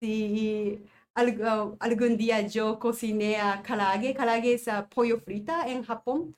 Sí, 0.00 0.82
algo- 1.14 1.76
algún 1.80 2.16
día 2.16 2.40
yo 2.46 2.78
cociné 2.78 3.36
a 3.40 3.62
karaage. 3.62 4.14
Karaage 4.14 4.54
es 4.54 4.68
ah, 4.68 4.88
pollo 4.88 5.18
frita 5.20 5.68
en 5.68 5.82
Japón. 5.84 6.36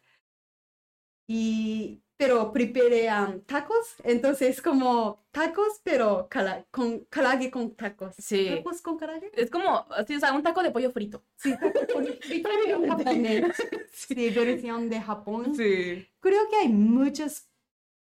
Y, 1.29 2.03
pero 2.17 2.53
preparé 2.53 3.09
um, 3.13 3.41
tacos. 3.43 3.95
Entonces 4.05 4.61
como 4.61 5.25
tacos, 5.31 5.81
pero 5.83 6.29
kara- 6.29 6.67
con 6.71 7.01
karaage 7.07 7.51
con 7.51 7.75
tacos. 7.75 8.15
Sí. 8.19 8.49
¿Tacos 8.57 8.83
con 8.83 8.99
karaage? 8.99 9.31
Es 9.35 9.51
como, 9.51 9.87
sí, 10.07 10.17
o 10.17 10.21
sea, 10.21 10.33
un 10.33 10.43
taco 10.43 10.63
de 10.63 10.71
pollo 10.71 10.91
frito. 10.93 11.25
Sí, 11.37 11.55
pollo 11.93 12.13
frito 12.21 12.49
en 12.51 12.89
japonés. 12.89 13.57
Sí, 13.93 14.31
versión 14.31 14.89
de 14.89 15.01
Japón. 15.01 15.55
Sí. 15.55 16.07
Creo 16.21 16.49
que 16.51 16.57
hay 16.57 16.69
muchas 16.69 17.49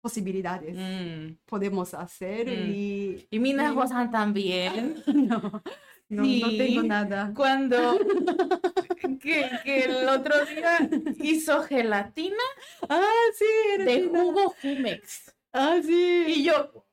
posibilidades 0.01 0.75
Mm. 0.77 1.37
podemos 1.45 1.93
hacer 1.95 2.47
Mm. 2.49 2.73
y 2.75 3.27
Y 3.31 3.39
Mina 3.39 3.69
Sí. 3.69 3.75
Josan 3.77 4.11
también. 4.11 5.03
no, 5.07 5.63
no, 6.09 6.23
no 6.25 6.49
tengo 6.57 6.83
nada. 6.83 7.33
Cuando 7.35 7.99
que, 9.21 9.51
que 9.65 9.85
el 9.85 10.09
otro 10.09 10.45
día 10.47 10.79
hizo 11.21 11.63
gelatina 11.63 12.43
Ah, 12.89 13.03
sí, 13.35 13.85
de 13.85 14.09
jugo 14.09 14.55
Jumex. 14.61 15.35
Ah, 15.53 15.81
sí. 15.83 16.25
Y 16.29 16.45
yo, 16.45 16.85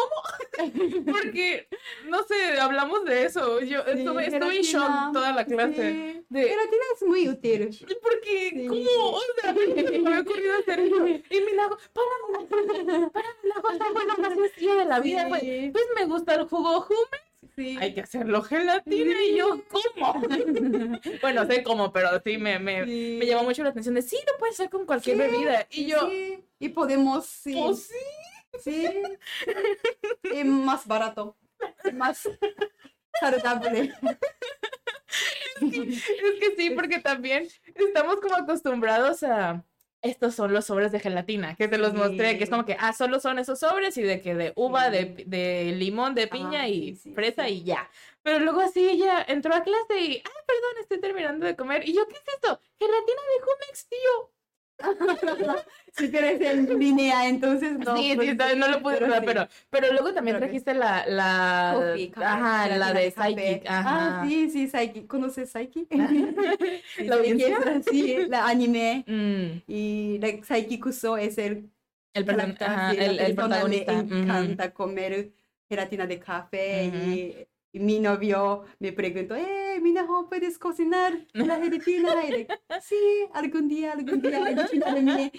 ¿cómo? 0.00 1.04
Porque, 1.12 1.68
no 2.08 2.22
sé, 2.24 2.58
hablamos 2.60 3.04
de 3.04 3.24
eso. 3.24 3.60
Yo 3.60 3.82
Sí, 3.84 3.90
estuve, 3.98 4.26
estuve 4.26 4.56
en 4.56 4.62
shock 4.62 5.12
toda 5.12 5.32
la 5.32 5.44
clase. 5.44 5.92
Sí. 5.92 6.24
De, 6.28 6.42
Gelatina 6.48 6.82
es 6.94 7.02
muy 7.02 7.28
útil. 7.28 7.78
porque, 8.02 8.50
Sí. 8.50 8.66
¿cómo? 8.68 9.10
O 9.16 9.20
sea, 9.40 9.52
me 9.52 9.62
había 10.08 10.20
ocurrido 10.20 10.54
hacer 10.58 10.80
eso. 10.80 11.06
Y 11.06 11.40
mi 11.40 11.52
lago, 11.54 11.76
para, 11.92 13.10
para, 13.10 13.28
la 13.42 13.54
cosa 13.62 13.84
más 14.18 14.34
sencilla 14.34 14.74
de 14.74 14.84
la 14.84 15.00
vida. 15.00 15.26
Pues, 15.28 15.42
pues 15.72 15.84
me 15.96 16.04
gusta 16.06 16.34
el 16.34 16.44
jugo 16.46 16.80
Jumex. 16.82 17.24
Sí. 17.56 17.76
hay 17.80 17.94
que 17.94 18.02
hacerlo 18.02 18.42
gelatina 18.42 19.22
y 19.24 19.36
yo, 19.36 19.60
¿cómo? 19.68 20.22
bueno, 21.22 21.46
sé 21.46 21.62
cómo, 21.62 21.92
pero 21.92 22.08
sí 22.24 22.38
me, 22.38 22.58
me, 22.58 22.84
Sí. 22.84 23.16
me 23.18 23.26
llamó 23.26 23.42
mucho 23.44 23.62
la 23.64 23.70
atención 23.70 23.94
de 23.96 24.02
sí, 24.02 24.16
lo 24.30 24.38
puedes 24.38 24.54
hacer 24.54 24.70
con 24.70 24.86
cualquier 24.86 25.16
bebida. 25.18 25.66
Y 25.70 25.86
yo, 25.86 26.08
Y 26.58 26.68
podemos, 26.70 27.26
sí. 27.26 27.54
pues 27.60 27.84
sí. 27.88 27.94
Sí. 28.62 28.88
Y 30.34 30.44
más 30.44 30.86
barato. 30.86 31.36
Más 31.92 32.28
saludable. 33.20 33.92
Es 35.60 36.40
que 36.40 36.56
sí, 36.56 36.70
porque 36.70 37.00
también 37.00 37.46
estamos 37.74 38.16
como 38.20 38.36
acostumbrados 38.36 39.22
a 39.22 39.64
estos 40.02 40.34
son 40.34 40.54
los 40.54 40.64
sobres 40.64 40.92
de 40.92 41.00
gelatina, 41.00 41.56
que 41.56 41.68
te 41.68 41.76
los 41.76 41.92
mostré, 41.92 42.38
que 42.38 42.44
es 42.44 42.48
como 42.50 42.64
que, 42.64 42.74
ah, 42.80 42.94
solo 42.94 43.20
son 43.20 43.38
esos 43.38 43.60
sobres 43.60 43.98
y 43.98 44.02
de 44.02 44.22
que 44.22 44.34
de 44.34 44.52
uva, 44.56 44.88
de, 44.88 45.14
Sí. 45.14 45.24
de 45.26 45.72
limón, 45.76 46.14
de 46.14 46.26
piña 46.26 46.62
Ah, 46.62 46.68
y 46.68 46.94
sí, 46.96 47.12
fresa 47.12 47.50
y 47.50 47.64
ya. 47.64 47.90
Pero 48.22 48.38
luego 48.38 48.60
así 48.62 48.88
ella 48.88 49.22
entró 49.28 49.54
a 49.54 49.62
clase 49.62 50.00
y, 50.00 50.22
ah, 50.24 50.42
perdón, 50.46 50.70
estoy 50.80 51.00
terminando 51.00 51.44
de 51.44 51.54
comer. 51.54 51.86
Y 51.86 51.92
yo, 51.92 52.06
¿qué 52.08 52.14
es 52.14 52.22
esto? 52.34 52.58
Gelatina 52.78 53.20
de 53.36 53.42
Jumex, 53.42 53.88
tío. 53.88 54.32
Si 55.92 56.08
quieres 56.10 56.40
en 56.40 56.78
línea, 56.78 57.28
entonces 57.28 57.76
no. 57.78 57.96
sí, 57.96 58.12
pues 58.14 58.30
sí, 58.30 58.36
todavía 58.36 58.56
no 58.56 58.68
lo 58.68 58.80
pude 58.80 58.98
pero 58.98 59.14
sí. 59.14 59.20
pero, 59.26 59.48
pero 59.70 59.92
luego 59.92 60.14
también 60.14 60.36
que- 60.36 60.42
trajiste 60.42 60.72
la, 60.74 61.04
la, 61.06 61.72
Coffee, 61.74 62.10
café, 62.12 62.24
ajá, 62.26 62.68
la 62.68 62.86
gelatina 62.92 63.00
de. 63.00 63.10
Psychic, 63.10 63.66
Ah, 63.68 64.24
sí, 64.28 64.50
sí, 64.50 64.68
Psyche. 64.68 65.06
¿Conoces 65.08 65.50
Psyche? 65.50 65.86
Sí, 65.90 67.04
¿La 67.06 67.16
Psyche 67.16 67.54
audiencia? 67.54 67.82
Sí, 67.90 68.16
la 68.28 68.46
anime. 68.46 69.04
Mm, 69.06 69.62
Y 69.66 70.18
like, 70.20 70.44
Psyche 70.44 70.78
Kuso 70.78 71.16
es 71.16 71.38
el, 71.38 71.68
el, 72.14 72.24
person- 72.24 72.56
ajá, 72.60 72.92
la 72.92 73.04
el, 73.04 73.18
el 73.18 73.34
persona 73.34 73.34
protagonista. 73.48 73.92
Le 73.92 73.98
encanta 74.22 74.72
comer 74.72 75.32
gelatina 75.68 76.06
de 76.06 76.18
café 76.20 76.88
Ujú. 76.88 77.10
y, 77.10 77.10
y 77.10 77.46
mi 77.72 78.00
novio 78.00 78.64
me 78.78 78.92
preguntó, 78.92 79.34
eh, 79.36 79.78
Minaho, 79.80 80.28
¿puedes 80.28 80.58
cocinar 80.58 81.12
la 81.32 81.56
gelatina? 81.58 82.24
Y 82.26 82.32
like, 82.32 82.52
sí, 82.82 82.96
algún 83.32 83.68
día, 83.68 83.92
algún 83.92 84.20
día. 84.20 84.50
Y 84.50 84.66
finalmente, 84.68 85.32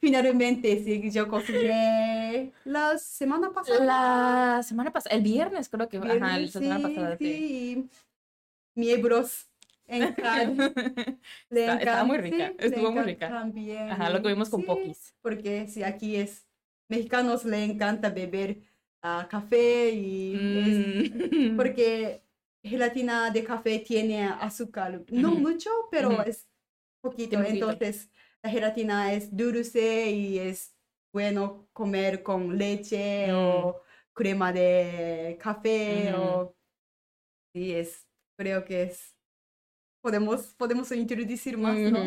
finalmente, 0.00 0.84
sí, 0.84 1.10
yo 1.10 1.28
cociné 1.28 2.52
la 2.64 2.98
semana 2.98 3.52
pasada. 3.52 3.84
La 4.56 4.62
semana 4.62 4.92
pasada, 4.92 5.16
el 5.16 5.22
viernes 5.22 5.68
creo 5.68 5.88
que, 5.88 5.96
ajá, 5.96 6.06
la 6.06 6.14
Viernes, 6.14 6.52
semana 6.52 6.76
sí, 6.78 6.82
pasada, 6.94 7.16
sí. 7.18 7.88
Miembros 8.74 9.48
en 9.86 10.12
Cali. 10.14 10.56
Le 11.50 11.60
Está- 11.60 11.78
estaba 11.78 12.04
muy 12.04 12.16
encanta, 12.18 12.36
rica, 12.36 12.52
sí, 12.60 12.66
estuvo 12.66 12.92
muy 12.92 13.00
encanta 13.02 13.04
rica. 13.04 13.28
También. 13.28 13.90
Ajá, 13.90 14.10
lo 14.10 14.22
comimos 14.22 14.48
con 14.50 14.60
sí, 14.60 14.66
pokis. 14.66 15.14
Porque 15.22 15.66
sí, 15.68 15.82
aquí 15.82 16.16
es, 16.16 16.46
mexicanos 16.88 17.44
le 17.44 17.64
encanta 17.64 18.10
beber 18.10 18.62
café 19.00 19.90
y 19.90 20.34
es- 20.58 21.10
Mm. 21.10 21.56
porque 21.56 22.22
gelatina 22.62 23.30
de 23.30 23.44
café 23.44 23.78
tiene 23.78 24.24
azúcar, 24.26 25.04
no 25.10 25.30
mucho, 25.34 25.70
pero 25.90 26.22
es 26.22 26.48
poquito. 27.00 27.42
Entonces, 27.42 28.10
la 28.42 28.50
gelatina 28.50 29.12
es 29.12 29.34
dulce 29.36 30.10
y 30.10 30.38
es 30.38 30.74
bueno 31.12 31.68
comer 31.72 32.22
con 32.22 32.58
leche 32.58 33.28
Mm. 33.32 33.34
o 33.36 33.80
crema 34.12 34.52
de 34.52 35.38
café 35.40 36.12
Ujú. 36.12 36.22
o 36.22 36.56
sí 37.54 37.72
es, 37.74 38.06
creo 38.36 38.64
que 38.64 38.82
es 38.84 39.14
podemos 40.08 40.54
podemos 40.56 40.90
introducir 40.92 41.58
más, 41.58 41.76
¿no? 41.76 41.98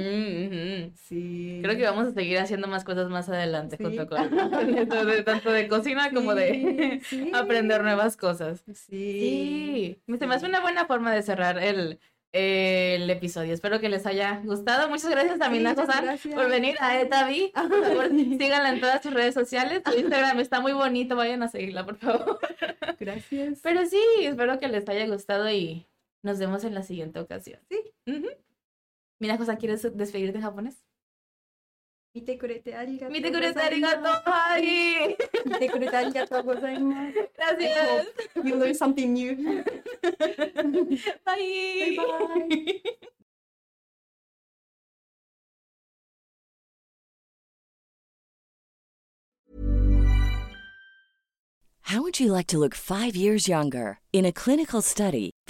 Sí. 1.08 1.60
Creo 1.64 1.78
que 1.78 1.84
vamos 1.84 2.08
a 2.08 2.12
seguir 2.14 2.40
haciendo 2.40 2.68
más 2.68 2.84
cosas 2.84 3.10
más 3.10 3.30
adelante 3.30 3.78
Sí. 3.78 3.84
junto 3.84 4.08
con 4.08 4.18
de- 5.08 5.24
tanto 5.24 5.52
de 5.52 5.68
cocina 5.68 6.10
como 6.12 6.34
de 6.34 7.00
Sí, 7.06 7.32
aprender 7.34 7.84
nuevas 7.84 8.18
cosas. 8.18 8.64
Sí. 8.74 9.98
Sí, 10.08 10.18
se 10.18 10.26
me 10.28 10.36
hace 10.36 10.48
una 10.48 10.62
buena 10.62 10.86
forma 10.86 11.14
de 11.14 11.22
cerrar 11.22 11.60
el, 11.60 12.00
el 12.34 13.10
episodio. 13.10 13.54
Espero 13.54 13.80
que 13.80 13.90
les 13.90 14.06
haya 14.08 14.42
gustado. 14.44 14.90
Muchas 14.90 15.12
gracias 15.12 15.38
también 15.38 15.68
a 15.68 15.74
gracias. 15.76 16.34
por 16.34 16.50
venir 16.50 16.76
a 16.80 17.00
Etavi. 17.00 17.52
Por 17.54 17.84
favor, 17.86 18.08
síganla 18.10 18.70
en 18.74 18.80
todas 18.82 19.04
sus 19.04 19.14
redes 19.14 19.34
sociales. 19.36 19.82
Su 19.86 19.98
Instagram 20.00 20.40
está 20.40 20.60
muy 20.60 20.74
bonito, 20.74 21.16
vayan 21.16 21.44
a 21.44 21.50
seguirla, 21.50 21.86
por 21.86 21.98
favor. 21.98 22.40
Gracias. 23.00 23.60
Pero 23.62 23.86
sí, 23.86 24.00
espero 24.22 24.60
que 24.60 24.68
les 24.70 24.88
haya 24.90 25.06
gustado 25.08 25.50
y 25.52 25.86
nos 26.24 26.40
vemos 26.40 26.64
en 26.64 26.74
la 26.76 26.84
siguiente 26.84 27.20
ocasión. 27.20 27.60
Sí. 27.70 27.80
Uh 28.08 28.12
-huh. 28.12 28.38
Mira, 29.20 29.38
Cosa, 29.38 29.58
¿quieres 29.58 29.82
despedirte 29.96 30.38
en 30.38 30.44
japonés? 30.44 30.84
Mite 32.14 32.38
kurete 32.38 32.76
arigato. 32.76 33.12
Mite 33.12 33.32
kurete 33.36 33.60
arigato. 33.62 34.10
Ay. 34.26 35.16
Mite 35.46 35.70
kurete 35.72 35.98
arigato 35.98 36.44
gozaimasu. 36.44 37.20
Gracias. 37.38 38.08
You 38.36 38.56
learn 38.58 38.76
something 38.76 39.14
new. 39.14 39.36
Bye. 41.26 41.96
Bye 41.96 41.98
bye. 41.98 42.82
How 51.82 52.02
would 52.02 52.20
you 52.20 52.32
like 52.32 52.48
to 52.48 52.58
look 52.58 52.74
5 52.76 53.16
years 53.16 53.48
younger? 53.56 54.00
In 54.14 54.26
a 54.26 54.32
clinical 54.32 54.82
study 54.82 55.31